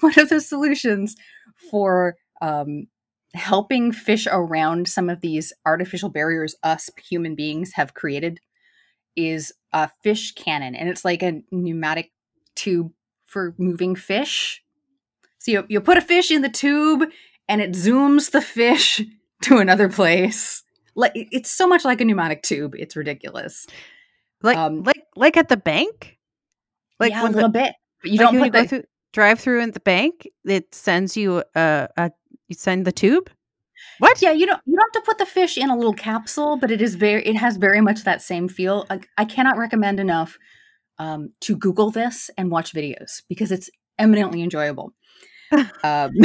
one 0.00 0.18
of 0.18 0.28
the 0.28 0.40
solutions 0.40 1.16
for 1.70 2.16
um, 2.40 2.86
helping 3.34 3.92
fish 3.92 4.26
around 4.30 4.88
some 4.88 5.08
of 5.08 5.20
these 5.20 5.52
artificial 5.66 6.08
barriers 6.08 6.54
us 6.62 6.90
human 7.08 7.34
beings 7.34 7.72
have 7.74 7.94
created 7.94 8.40
is 9.16 9.52
a 9.72 9.90
fish 10.02 10.32
cannon, 10.32 10.74
and 10.74 10.88
it's 10.88 11.04
like 11.04 11.22
a 11.22 11.42
pneumatic 11.50 12.12
tube 12.54 12.92
for 13.26 13.54
moving 13.58 13.96
fish. 13.96 14.62
So 15.38 15.50
you 15.52 15.66
you 15.68 15.80
put 15.80 15.98
a 15.98 16.00
fish 16.00 16.30
in 16.30 16.42
the 16.42 16.48
tube, 16.48 17.04
and 17.48 17.60
it 17.60 17.72
zooms 17.72 18.30
the 18.30 18.40
fish 18.40 19.00
to 19.42 19.58
another 19.58 19.88
place. 19.88 20.62
Like 20.94 21.12
it's 21.14 21.50
so 21.50 21.66
much 21.66 21.84
like 21.84 22.00
a 22.00 22.04
pneumatic 22.04 22.42
tube. 22.42 22.74
It's 22.78 22.96
ridiculous. 22.96 23.66
Like 24.42 24.56
Um, 24.56 24.82
like 24.84 25.02
like 25.16 25.36
at 25.36 25.48
the 25.48 25.56
bank? 25.56 26.18
Like 27.00 27.10
yeah, 27.10 27.20
a 27.20 27.24
when 27.24 27.32
the- 27.32 27.48
bit. 27.48 27.74
But 28.02 28.12
you 28.12 28.18
like 28.18 28.26
don't 28.26 28.38
put 28.38 28.46
you 28.46 28.52
go 28.52 28.62
the 28.62 28.68
through 28.68 28.82
drive 29.12 29.40
through 29.40 29.62
at 29.62 29.74
the 29.74 29.80
bank, 29.80 30.28
it 30.44 30.74
sends 30.74 31.16
you 31.16 31.42
a, 31.54 31.88
a 31.96 32.10
you 32.48 32.54
send 32.54 32.86
the 32.86 32.92
tube? 32.92 33.30
What? 33.98 34.20
Yeah, 34.22 34.32
you 34.32 34.46
don't 34.46 34.60
you 34.66 34.76
don't 34.76 34.94
have 34.94 35.02
to 35.02 35.06
put 35.06 35.18
the 35.18 35.26
fish 35.26 35.56
in 35.56 35.70
a 35.70 35.76
little 35.76 35.92
capsule, 35.94 36.56
but 36.56 36.70
it 36.70 36.80
is 36.82 36.94
very 36.94 37.24
it 37.26 37.36
has 37.36 37.56
very 37.56 37.80
much 37.80 38.04
that 38.04 38.22
same 38.22 38.48
feel. 38.48 38.86
I, 38.90 39.00
I 39.16 39.24
cannot 39.24 39.56
recommend 39.56 40.00
enough 40.00 40.38
um, 40.98 41.30
to 41.40 41.56
Google 41.56 41.90
this 41.90 42.30
and 42.36 42.50
watch 42.50 42.72
videos 42.72 43.22
because 43.28 43.52
it's 43.52 43.70
eminently 43.98 44.42
enjoyable. 44.42 44.92
Um, 45.82 46.12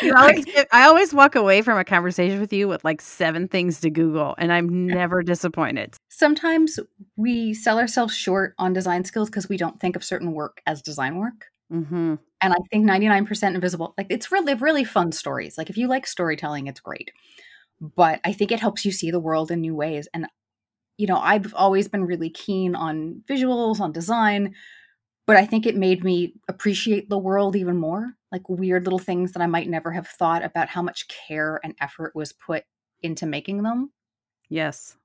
You 0.00 0.14
always 0.16 0.44
get- 0.44 0.68
I 0.72 0.84
always 0.84 1.12
walk 1.12 1.34
away 1.34 1.62
from 1.62 1.78
a 1.78 1.84
conversation 1.84 2.40
with 2.40 2.52
you 2.52 2.68
with 2.68 2.84
like 2.84 3.00
seven 3.00 3.48
things 3.48 3.80
to 3.80 3.90
Google, 3.90 4.34
and 4.38 4.52
I'm 4.52 4.86
never 4.86 5.22
disappointed. 5.22 5.96
sometimes 6.08 6.78
we 7.16 7.52
sell 7.54 7.78
ourselves 7.78 8.14
short 8.14 8.54
on 8.58 8.72
design 8.72 9.04
skills 9.04 9.28
because 9.28 9.48
we 9.48 9.56
don't 9.56 9.80
think 9.80 9.96
of 9.96 10.04
certain 10.04 10.32
work 10.32 10.60
as 10.66 10.82
design 10.82 11.16
work. 11.18 11.46
Hmm 11.70 12.14
And 12.40 12.52
I 12.52 12.56
think 12.70 12.84
99% 12.84 13.54
invisible, 13.54 13.94
like 13.96 14.08
it's 14.10 14.32
really, 14.32 14.54
really 14.54 14.84
fun 14.84 15.12
stories. 15.12 15.56
Like 15.56 15.70
if 15.70 15.76
you 15.76 15.88
like 15.88 16.06
storytelling, 16.06 16.66
it's 16.66 16.80
great. 16.80 17.10
But 17.80 18.20
I 18.24 18.32
think 18.32 18.52
it 18.52 18.60
helps 18.60 18.84
you 18.84 18.92
see 18.92 19.10
the 19.10 19.20
world 19.20 19.50
in 19.50 19.60
new 19.62 19.74
ways. 19.74 20.08
And, 20.14 20.26
you 20.98 21.06
know, 21.08 21.18
I've 21.18 21.54
always 21.54 21.88
been 21.88 22.04
really 22.04 22.30
keen 22.30 22.74
on 22.76 23.22
visuals, 23.28 23.80
on 23.80 23.92
design, 23.92 24.54
but 25.26 25.36
I 25.36 25.46
think 25.46 25.66
it 25.66 25.76
made 25.76 26.04
me 26.04 26.34
appreciate 26.48 27.08
the 27.10 27.18
world 27.18 27.56
even 27.56 27.76
more. 27.78 28.14
Like 28.32 28.48
weird 28.48 28.84
little 28.84 28.98
things 29.00 29.32
that 29.32 29.42
I 29.42 29.46
might 29.48 29.68
never 29.68 29.92
have 29.92 30.08
thought 30.08 30.44
about 30.44 30.68
how 30.68 30.82
much 30.82 31.08
care 31.08 31.60
and 31.64 31.74
effort 31.80 32.14
was 32.16 32.32
put 32.32 32.64
into 33.02 33.26
making 33.26 33.62
them. 33.62 33.92
Yes, 34.50 34.96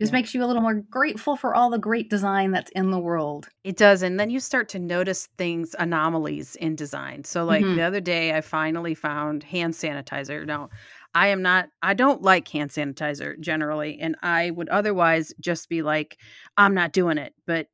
Just 0.00 0.12
Yeah. 0.12 0.18
makes 0.18 0.32
you 0.32 0.44
a 0.44 0.46
little 0.46 0.62
more 0.62 0.74
grateful 0.74 1.36
for 1.36 1.54
all 1.54 1.70
the 1.70 1.78
great 1.78 2.08
design 2.08 2.52
that's 2.52 2.70
in 2.72 2.90
the 2.90 2.98
world. 3.00 3.48
it 3.64 3.76
does. 3.76 4.02
And 4.02 4.18
then 4.18 4.30
you 4.30 4.40
start 4.40 4.68
to 4.70 4.78
notice 4.78 5.26
things, 5.36 5.74
anomalies 5.78 6.56
in 6.56 6.76
design. 6.76 7.24
So, 7.24 7.44
like 7.44 7.64
Mhm. 7.64 7.74
the 7.74 7.82
other 7.82 8.00
day, 8.00 8.34
I 8.36 8.40
finally 8.40 8.94
found 8.94 9.42
hand 9.42 9.74
sanitizer. 9.74 10.46
Now, 10.46 10.70
I 11.14 11.28
am 11.28 11.42
not, 11.42 11.68
I 11.82 11.94
don't 11.94 12.22
like 12.22 12.48
hand 12.48 12.70
sanitizer 12.70 13.38
generally. 13.40 13.98
And 14.00 14.16
I 14.22 14.50
would 14.52 14.68
otherwise 14.68 15.34
just 15.40 15.68
be 15.68 15.82
like, 15.82 16.18
I'm 16.56 16.74
not 16.74 16.92
doing 16.92 17.18
it. 17.18 17.34
But, 17.46 17.66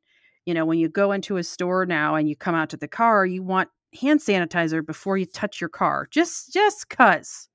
you 0.46 0.54
know, 0.54 0.64
when 0.64 0.78
you 0.78 0.88
go 0.88 1.12
into 1.12 1.36
a 1.36 1.42
store 1.44 1.86
now 1.86 2.14
and 2.14 2.28
you 2.28 2.36
come 2.36 2.54
out 2.54 2.70
to 2.70 2.76
the 2.76 2.88
car, 2.88 3.26
you 3.26 3.42
want 3.42 3.68
hand 4.00 4.20
sanitizer 4.20 4.84
before 4.84 5.16
you 5.18 5.26
touch 5.26 5.60
your 5.60 5.70
car. 5.70 6.08
Just, 6.10 6.52
just 6.52 6.88
cuz. 6.88 7.48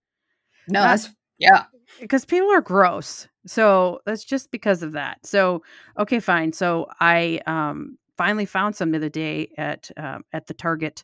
No, 0.67 0.82
Uh, 0.82 0.88
that's, 0.88 1.09
yeah. 1.38 1.65
because 1.99 2.26
people 2.26 2.51
are 2.51 2.61
gross. 2.61 3.28
So 3.49 3.99
that's 4.05 4.23
just 4.23 4.51
because 4.51 4.83
of 4.83 4.91
that. 4.91 5.25
So 5.25 5.63
okay, 5.97 6.19
fine. 6.19 6.53
So 6.53 6.87
I 6.99 7.41
um 7.47 7.97
finally 8.15 8.45
found 8.45 8.75
some 8.75 8.91
the 8.91 8.97
other 8.97 9.09
day 9.09 9.49
at 9.57 9.89
um, 9.97 10.23
at 10.33 10.45
the 10.47 10.53
Target, 10.53 11.03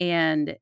and 0.00 0.56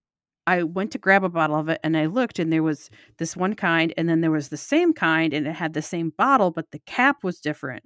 I 0.47 0.65
went 0.65 0.91
to 0.93 0.99
grab 0.99 1.23
a 1.23 1.29
bottle 1.29 1.57
of 1.57 1.69
it, 1.69 1.79
and 1.85 1.97
I 1.97 2.07
looked, 2.07 2.41
and 2.41 2.53
there 2.53 2.65
was 2.65 2.91
this 3.19 3.37
one 3.37 3.55
kind, 3.55 3.95
and 3.97 4.09
then 4.09 4.23
there 4.23 4.33
was 4.33 4.49
the 4.49 4.57
same 4.57 4.93
kind, 4.93 5.33
and 5.33 5.47
it 5.47 5.55
had 5.55 5.73
the 5.75 5.83
same 5.83 6.13
bottle, 6.19 6.51
but 6.51 6.73
the 6.73 6.81
cap 6.81 7.23
was 7.23 7.41
different. 7.41 7.85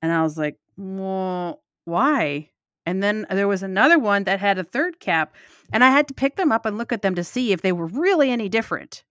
And 0.00 0.10
I 0.10 0.22
was 0.22 0.38
like, 0.38 0.56
well, 0.78 1.62
why? 1.84 2.48
And 2.86 3.02
then 3.02 3.26
there 3.30 3.48
was 3.48 3.62
another 3.62 3.98
one 3.98 4.24
that 4.24 4.40
had 4.40 4.58
a 4.58 4.64
third 4.64 4.98
cap, 4.98 5.34
and 5.74 5.84
I 5.84 5.90
had 5.90 6.08
to 6.08 6.14
pick 6.14 6.36
them 6.36 6.52
up 6.52 6.64
and 6.64 6.78
look 6.78 6.92
at 6.92 7.02
them 7.02 7.16
to 7.16 7.24
see 7.24 7.52
if 7.52 7.60
they 7.60 7.72
were 7.72 7.86
really 7.86 8.30
any 8.30 8.48
different 8.48 9.04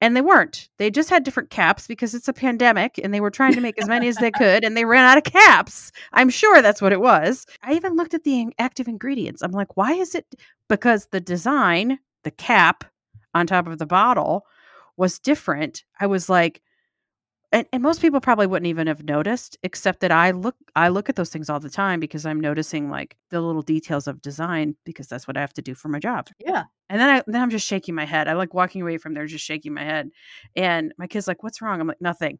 and 0.00 0.16
they 0.16 0.20
weren't. 0.20 0.68
They 0.78 0.90
just 0.90 1.10
had 1.10 1.24
different 1.24 1.50
caps 1.50 1.86
because 1.86 2.14
it's 2.14 2.28
a 2.28 2.32
pandemic 2.32 2.98
and 3.02 3.12
they 3.12 3.20
were 3.20 3.30
trying 3.30 3.54
to 3.54 3.60
make 3.60 3.80
as 3.80 3.88
many 3.88 4.08
as 4.08 4.16
they 4.16 4.30
could 4.38 4.64
and 4.64 4.76
they 4.76 4.84
ran 4.84 5.04
out 5.04 5.18
of 5.18 5.24
caps. 5.24 5.90
I'm 6.12 6.30
sure 6.30 6.62
that's 6.62 6.80
what 6.80 6.92
it 6.92 7.00
was. 7.00 7.46
I 7.62 7.74
even 7.74 7.96
looked 7.96 8.14
at 8.14 8.24
the 8.24 8.46
active 8.58 8.88
ingredients. 8.88 9.42
I'm 9.42 9.52
like, 9.52 9.76
why 9.76 9.92
is 9.94 10.14
it? 10.14 10.26
Because 10.68 11.06
the 11.06 11.20
design, 11.20 11.98
the 12.24 12.30
cap 12.30 12.84
on 13.34 13.46
top 13.46 13.66
of 13.66 13.78
the 13.78 13.86
bottle 13.86 14.46
was 14.96 15.18
different. 15.18 15.84
I 16.00 16.06
was 16.06 16.28
like, 16.28 16.62
and, 17.50 17.66
and 17.72 17.82
most 17.82 18.02
people 18.02 18.20
probably 18.20 18.46
wouldn't 18.46 18.66
even 18.66 18.86
have 18.86 19.04
noticed, 19.04 19.56
except 19.62 20.00
that 20.00 20.12
I 20.12 20.32
look 20.32 20.54
I 20.76 20.88
look 20.88 21.08
at 21.08 21.16
those 21.16 21.30
things 21.30 21.48
all 21.48 21.60
the 21.60 21.70
time 21.70 21.98
because 21.98 22.26
I'm 22.26 22.40
noticing 22.40 22.90
like 22.90 23.16
the 23.30 23.40
little 23.40 23.62
details 23.62 24.06
of 24.06 24.20
design 24.20 24.76
because 24.84 25.06
that's 25.06 25.26
what 25.26 25.36
I 25.36 25.40
have 25.40 25.54
to 25.54 25.62
do 25.62 25.74
for 25.74 25.88
my 25.88 25.98
job. 25.98 26.28
Yeah. 26.38 26.64
And 26.90 27.00
then 27.00 27.08
I 27.08 27.22
then 27.26 27.40
I'm 27.42 27.50
just 27.50 27.66
shaking 27.66 27.94
my 27.94 28.04
head. 28.04 28.28
I 28.28 28.34
like 28.34 28.52
walking 28.54 28.82
away 28.82 28.98
from 28.98 29.14
there 29.14 29.26
just 29.26 29.44
shaking 29.44 29.74
my 29.74 29.84
head. 29.84 30.10
And 30.56 30.92
my 30.98 31.06
kid's 31.06 31.28
like, 31.28 31.42
"What's 31.42 31.62
wrong?" 31.62 31.80
I'm 31.80 31.86
like, 31.86 32.00
"Nothing." 32.00 32.38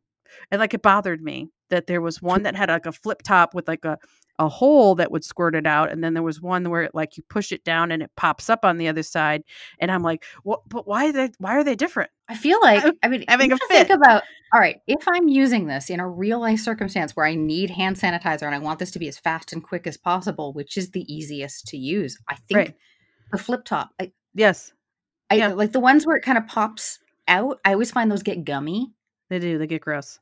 And 0.51 0.61
like 0.61 0.75
it 0.75 0.83
bothered 0.83 1.23
me 1.23 1.49
that 1.71 1.87
there 1.87 2.03
was 2.03 2.21
one 2.21 2.43
that 2.45 2.57
had 2.57 2.69
like 2.69 2.87
a 2.87 2.93
flip 2.93 3.23
top 3.23 3.55
with 3.55 3.67
like 3.67 3.85
a 3.85 3.99
a 4.39 4.49
hole 4.49 4.95
that 4.97 5.11
would 5.11 5.25
squirt 5.25 5.55
it 5.55 5.67
out, 5.67 5.91
and 5.91 6.03
then 6.03 6.15
there 6.15 6.23
was 6.23 6.41
one 6.41 6.69
where 6.71 6.83
it, 6.83 6.95
like 6.95 7.17
you 7.17 7.23
push 7.29 7.51
it 7.53 7.65
down 7.65 7.91
and 7.91 8.03
it 8.03 8.11
pops 8.17 8.49
up 8.49 8.65
on 8.65 8.79
the 8.79 8.87
other 8.89 9.03
side. 9.03 9.43
And 9.81 9.91
I'm 9.91 10.03
like, 10.03 10.25
"What? 10.45 10.61
But 10.69 10.87
why 10.87 11.09
are 11.09 11.13
they? 11.13 11.31
Why 11.39 11.57
are 11.57 11.65
they 11.65 11.75
different?" 11.75 12.11
I 12.29 12.37
feel 12.37 12.61
like 12.61 12.85
I 13.03 13.09
mean 13.09 13.25
Having 13.29 13.53
a 13.53 13.57
to 13.57 13.67
think 13.69 13.91
about 13.91 14.23
all 14.55 14.61
right, 14.61 14.77
if 14.87 15.07
I'm 15.07 15.29
using 15.29 15.67
this 15.67 15.91
in 15.91 16.01
a 16.01 16.09
real 16.09 16.41
life 16.41 16.61
circumstance 16.61 17.15
where 17.15 17.27
I 17.27 17.35
need 17.35 17.69
hand 17.69 17.97
sanitizer 17.97 18.45
and 18.45 18.55
I 18.55 18.59
want 18.59 18.79
this 18.79 18.91
to 18.93 18.99
be 18.99 19.09
as 19.09 19.19
fast 19.19 19.53
and 19.53 19.63
quick 19.63 19.87
as 19.87 19.97
possible, 19.99 20.53
which 20.55 20.77
is 20.79 20.91
the 20.93 21.05
easiest 21.13 21.67
to 21.69 21.77
use, 21.77 22.17
I 22.29 22.37
think 22.49 22.57
Right. 22.57 22.75
the 23.31 23.39
flip 23.39 23.65
top. 23.65 23.91
I, 24.01 24.13
Yes, 24.35 24.73
I 25.31 25.35
Yeah. 25.35 25.49
like 25.49 25.73
the 25.73 25.81
ones 25.81 26.07
where 26.07 26.17
it 26.17 26.23
kind 26.23 26.39
of 26.39 26.47
pops 26.47 26.99
out. 27.27 27.61
I 27.65 27.73
always 27.73 27.91
find 27.91 28.11
those 28.11 28.23
get 28.23 28.45
gummy. 28.45 28.93
they 29.29 29.39
do. 29.39 29.59
They 29.59 29.67
get 29.67 29.83
gross. 29.83 30.19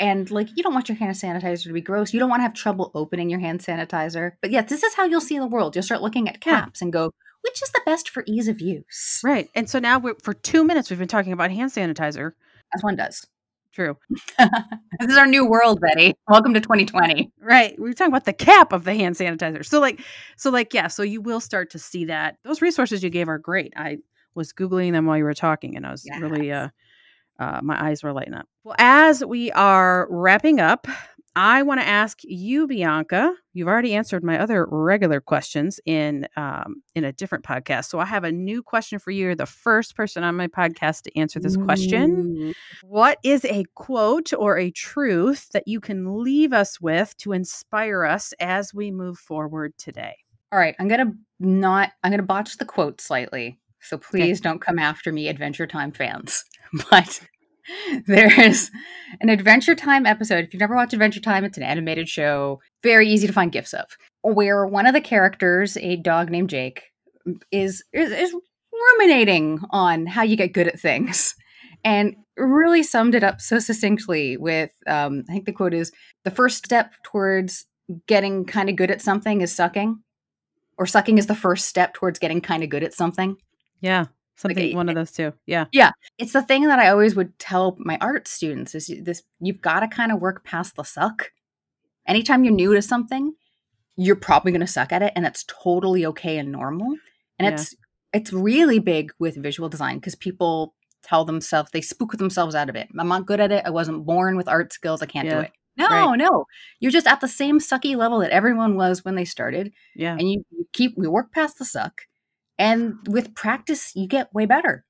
And 0.00 0.30
like 0.30 0.48
you 0.56 0.62
don't 0.62 0.72
want 0.72 0.88
your 0.88 0.96
hand 0.96 1.14
sanitizer 1.14 1.64
to 1.64 1.72
be 1.72 1.82
gross. 1.82 2.12
You 2.12 2.18
don't 2.18 2.30
want 2.30 2.40
to 2.40 2.44
have 2.44 2.54
trouble 2.54 2.90
opening 2.94 3.28
your 3.28 3.38
hand 3.38 3.60
sanitizer. 3.60 4.32
But 4.40 4.50
yeah, 4.50 4.62
this 4.62 4.82
is 4.82 4.94
how 4.94 5.04
you'll 5.04 5.20
see 5.20 5.38
the 5.38 5.46
world. 5.46 5.76
You'll 5.76 5.82
start 5.82 6.00
looking 6.00 6.26
at 6.28 6.40
caps 6.40 6.80
and 6.80 6.90
go, 6.90 7.12
which 7.42 7.62
is 7.62 7.70
the 7.70 7.82
best 7.84 8.08
for 8.08 8.24
ease 8.26 8.48
of 8.48 8.60
use? 8.62 9.20
Right. 9.22 9.50
And 9.54 9.68
so 9.68 9.78
now 9.78 9.98
we're, 9.98 10.16
for 10.22 10.32
two 10.32 10.64
minutes 10.64 10.88
we've 10.88 10.98
been 10.98 11.06
talking 11.06 11.32
about 11.32 11.50
hand 11.50 11.70
sanitizer. 11.70 12.32
As 12.74 12.82
one 12.82 12.96
does. 12.96 13.26
True. 13.72 13.96
this 14.38 15.10
is 15.10 15.16
our 15.16 15.26
new 15.26 15.46
world, 15.46 15.80
Betty. 15.80 16.14
Welcome 16.28 16.54
to 16.54 16.60
2020. 16.60 17.30
Right. 17.38 17.78
We 17.78 17.90
were 17.90 17.94
talking 17.94 18.12
about 18.12 18.24
the 18.24 18.32
cap 18.32 18.72
of 18.72 18.84
the 18.84 18.94
hand 18.94 19.16
sanitizer. 19.16 19.64
So 19.64 19.80
like 19.80 20.00
so 20.36 20.50
like 20.50 20.72
yeah, 20.72 20.88
so 20.88 21.02
you 21.02 21.20
will 21.20 21.40
start 21.40 21.70
to 21.70 21.78
see 21.78 22.06
that. 22.06 22.38
Those 22.42 22.62
resources 22.62 23.04
you 23.04 23.10
gave 23.10 23.28
are 23.28 23.38
great. 23.38 23.74
I 23.76 23.98
was 24.34 24.52
googling 24.52 24.92
them 24.92 25.06
while 25.06 25.18
you 25.18 25.24
were 25.24 25.34
talking 25.34 25.76
and 25.76 25.86
I 25.86 25.90
was 25.90 26.06
really 26.18 26.50
uh 26.50 26.70
uh 27.40 27.60
my 27.62 27.82
eyes 27.88 28.02
were 28.02 28.12
lighting 28.12 28.34
up. 28.34 28.46
Well, 28.64 28.76
as 28.78 29.24
we 29.24 29.50
are 29.52 30.06
wrapping 30.10 30.60
up, 30.60 30.86
I 31.36 31.62
want 31.62 31.80
to 31.80 31.86
ask 31.86 32.18
you, 32.24 32.66
Bianca. 32.66 33.34
You've 33.52 33.68
already 33.68 33.94
answered 33.94 34.24
my 34.24 34.38
other 34.38 34.66
regular 34.68 35.20
questions 35.20 35.78
in 35.86 36.26
um, 36.36 36.82
in 36.94 37.04
a 37.04 37.12
different 37.12 37.44
podcast, 37.44 37.84
so 37.86 38.00
I 38.00 38.04
have 38.04 38.24
a 38.24 38.32
new 38.32 38.62
question 38.62 38.98
for 38.98 39.12
you. 39.12 39.26
You're 39.26 39.34
the 39.36 39.46
first 39.46 39.94
person 39.94 40.24
on 40.24 40.36
my 40.36 40.48
podcast 40.48 41.02
to 41.02 41.18
answer 41.18 41.38
this 41.38 41.56
question. 41.56 42.36
Ooh. 42.36 42.54
What 42.82 43.18
is 43.22 43.44
a 43.44 43.64
quote 43.76 44.32
or 44.32 44.58
a 44.58 44.72
truth 44.72 45.48
that 45.50 45.68
you 45.68 45.80
can 45.80 46.22
leave 46.22 46.52
us 46.52 46.80
with 46.80 47.16
to 47.18 47.32
inspire 47.32 48.04
us 48.04 48.34
as 48.40 48.74
we 48.74 48.90
move 48.90 49.18
forward 49.18 49.72
today? 49.78 50.16
All 50.52 50.58
right, 50.58 50.74
I'm 50.80 50.88
gonna 50.88 51.12
not. 51.38 51.92
I'm 52.02 52.10
gonna 52.10 52.24
botch 52.24 52.56
the 52.56 52.64
quote 52.64 53.00
slightly, 53.00 53.60
so 53.80 53.96
please 53.98 54.40
don't 54.40 54.60
come 54.60 54.80
after 54.80 55.12
me, 55.12 55.28
Adventure 55.28 55.66
Time 55.66 55.92
fans. 55.92 56.44
But 56.88 57.20
there 58.06 58.40
is 58.40 58.70
an 59.20 59.28
Adventure 59.28 59.74
Time 59.74 60.06
episode. 60.06 60.44
If 60.44 60.52
you've 60.52 60.60
never 60.60 60.74
watched 60.74 60.92
Adventure 60.92 61.20
Time, 61.20 61.44
it's 61.44 61.56
an 61.56 61.62
animated 61.62 62.08
show, 62.08 62.60
very 62.82 63.08
easy 63.08 63.26
to 63.26 63.32
find 63.32 63.52
gifs 63.52 63.74
of, 63.74 63.86
where 64.22 64.66
one 64.66 64.86
of 64.86 64.94
the 64.94 65.00
characters, 65.00 65.76
a 65.78 65.96
dog 65.96 66.30
named 66.30 66.50
Jake, 66.50 66.84
is 67.50 67.82
is, 67.92 68.12
is 68.12 68.34
ruminating 68.72 69.60
on 69.70 70.06
how 70.06 70.22
you 70.22 70.36
get 70.36 70.52
good 70.52 70.68
at 70.68 70.80
things, 70.80 71.34
and 71.84 72.16
really 72.36 72.82
summed 72.82 73.14
it 73.14 73.24
up 73.24 73.40
so 73.40 73.58
succinctly 73.58 74.36
with, 74.36 74.70
um, 74.86 75.24
I 75.28 75.32
think 75.32 75.44
the 75.44 75.52
quote 75.52 75.74
is, 75.74 75.92
"The 76.24 76.30
first 76.30 76.64
step 76.64 76.92
towards 77.04 77.66
getting 78.06 78.44
kind 78.44 78.68
of 78.68 78.76
good 78.76 78.90
at 78.90 79.02
something 79.02 79.40
is 79.40 79.54
sucking." 79.54 80.02
Or 80.78 80.86
sucking 80.86 81.18
is 81.18 81.26
the 81.26 81.34
first 81.34 81.66
step 81.66 81.92
towards 81.92 82.18
getting 82.18 82.40
kind 82.40 82.62
of 82.62 82.70
good 82.70 82.82
at 82.82 82.94
something. 82.94 83.36
Yeah, 83.82 84.06
something 84.40 84.66
Like, 84.68 84.74
one 84.76 84.88
of 84.88 84.94
those 84.94 85.12
two. 85.12 85.32
Yeah, 85.46 85.66
Yeah. 85.72 85.92
it's 86.18 86.32
the 86.32 86.42
thing 86.42 86.66
that 86.68 86.78
I 86.78 86.88
always 86.88 87.14
would 87.14 87.38
tell 87.38 87.76
my 87.78 87.98
art 88.00 88.26
students 88.28 88.74
is 88.74 88.90
this 89.02 89.22
you've 89.40 89.60
got 89.60 89.80
to 89.80 89.88
kind 89.88 90.12
of 90.12 90.20
work 90.20 90.44
past 90.44 90.76
the 90.76 90.82
suck. 90.82 91.30
Anytime 92.06 92.44
you're 92.44 92.54
new 92.54 92.74
to 92.74 92.82
something, 92.82 93.34
you're 93.96 94.16
probably 94.16 94.52
going 94.52 94.60
to 94.60 94.66
suck 94.66 94.92
at 94.92 95.02
it 95.02 95.12
and 95.14 95.24
that's 95.24 95.44
totally 95.46 96.06
okay 96.06 96.38
and 96.38 96.50
normal. 96.50 96.96
And 97.38 97.46
Yeah. 97.46 97.52
it's 97.54 97.74
it's 98.12 98.32
really 98.32 98.80
big 98.80 99.12
with 99.20 99.36
visual 99.40 99.68
design 99.68 99.98
because 99.98 100.16
people 100.16 100.74
tell 101.02 101.24
themselves 101.24 101.70
they 101.70 101.80
spook 101.80 102.12
themselves 102.12 102.54
out 102.54 102.68
of 102.68 102.74
it. 102.76 102.88
I'm 102.98 103.08
not 103.08 103.26
good 103.26 103.40
at 103.40 103.52
it. 103.52 103.62
I 103.64 103.70
wasn't 103.70 104.04
born 104.04 104.36
with 104.36 104.48
art 104.48 104.72
skills. 104.72 105.00
I 105.02 105.06
can't 105.06 105.26
Yeah. 105.26 105.34
do 105.34 105.40
it. 105.42 105.52
No, 105.76 105.86
Right. 105.88 106.16
no. 106.18 106.44
You're 106.80 106.90
just 106.90 107.06
at 107.06 107.20
the 107.20 107.28
same 107.28 107.58
sucky 107.60 107.96
level 107.96 108.18
that 108.18 108.32
everyone 108.32 108.74
was 108.74 109.04
when 109.04 109.14
they 109.14 109.24
started 109.24 109.72
yeah. 109.94 110.12
and 110.18 110.30
you, 110.30 110.44
you 110.50 110.66
keep 110.72 110.94
we 110.96 111.06
work 111.06 111.30
past 111.32 111.58
the 111.58 111.64
suck 111.64 112.02
and 112.60 112.98
with 113.08 113.34
practice 113.34 113.92
you 113.96 114.06
get 114.06 114.32
way 114.32 114.46
better. 114.46 114.84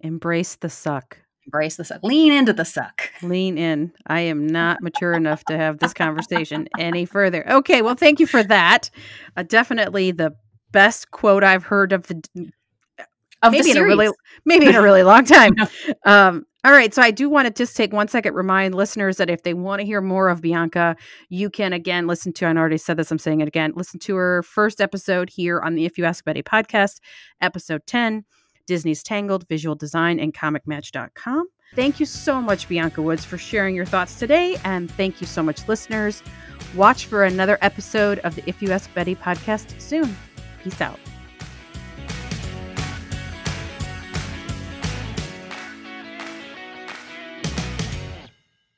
Embrace 0.00 0.54
the 0.54 0.70
suck. 0.70 1.18
Embrace 1.46 1.76
the 1.76 1.84
suck. 1.84 2.02
Lean 2.02 2.32
into 2.32 2.52
the 2.52 2.64
suck. 2.64 3.10
Lean 3.20 3.58
in. 3.58 3.92
I 4.06 4.20
am 4.20 4.46
not 4.46 4.80
mature 4.80 5.12
enough 5.12 5.44
to 5.46 5.58
have 5.58 5.78
this 5.78 5.92
conversation 5.92 6.68
any 6.78 7.04
further. 7.04 7.46
Okay, 7.50 7.82
well, 7.82 7.96
thank 7.96 8.20
you 8.20 8.26
for 8.26 8.42
that. 8.44 8.88
Uh, 9.36 9.42
definitely 9.42 10.12
the 10.12 10.34
best 10.70 11.10
quote 11.10 11.42
I've 11.42 11.64
heard 11.64 11.92
of 11.92 12.06
the 12.06 12.22
Of 13.42 13.52
maybe 13.52 13.64
the 13.64 13.70
in 13.72 13.76
a 13.78 13.84
really 13.84 14.08
maybe 14.44 14.66
in 14.66 14.74
a 14.76 14.82
really 14.82 15.02
long 15.02 15.24
time. 15.24 15.54
Um, 16.06 16.46
all 16.64 16.72
right, 16.72 16.94
so 16.94 17.02
I 17.02 17.10
do 17.10 17.28
want 17.28 17.46
to 17.46 17.52
just 17.52 17.76
take 17.76 17.92
one 17.92 18.08
second 18.08 18.34
remind 18.34 18.74
listeners 18.74 19.18
that 19.18 19.28
if 19.28 19.42
they 19.42 19.52
want 19.52 19.80
to 19.80 19.86
hear 19.86 20.00
more 20.00 20.30
of 20.30 20.40
Bianca, 20.40 20.96
you 21.28 21.50
can 21.50 21.74
again 21.74 22.06
listen 22.06 22.32
to. 22.34 22.46
I 22.46 22.54
already 22.54 22.78
said 22.78 22.96
this. 22.96 23.10
I'm 23.10 23.18
saying 23.18 23.40
it 23.40 23.48
again. 23.48 23.72
Listen 23.76 24.00
to 24.00 24.16
her 24.16 24.42
first 24.42 24.80
episode 24.80 25.28
here 25.28 25.60
on 25.60 25.74
the 25.74 25.84
If 25.84 25.98
You 25.98 26.06
Ask 26.06 26.24
Betty 26.24 26.42
podcast, 26.42 27.00
episode 27.42 27.82
10, 27.86 28.24
Disney's 28.66 29.02
Tangled, 29.02 29.46
Visual 29.46 29.74
Design, 29.74 30.18
and 30.18 30.32
ComicMatch.com. 30.32 31.48
Thank 31.74 32.00
you 32.00 32.06
so 32.06 32.40
much, 32.40 32.66
Bianca 32.66 33.02
Woods, 33.02 33.26
for 33.26 33.36
sharing 33.36 33.74
your 33.74 33.84
thoughts 33.84 34.18
today, 34.18 34.56
and 34.64 34.90
thank 34.90 35.20
you 35.20 35.26
so 35.26 35.42
much, 35.42 35.68
listeners. 35.68 36.22
Watch 36.74 37.06
for 37.06 37.24
another 37.24 37.58
episode 37.60 38.20
of 38.20 38.36
the 38.36 38.42
If 38.48 38.62
You 38.62 38.70
Ask 38.70 38.92
Betty 38.94 39.14
podcast 39.14 39.78
soon. 39.80 40.16
Peace 40.62 40.80
out. 40.80 40.98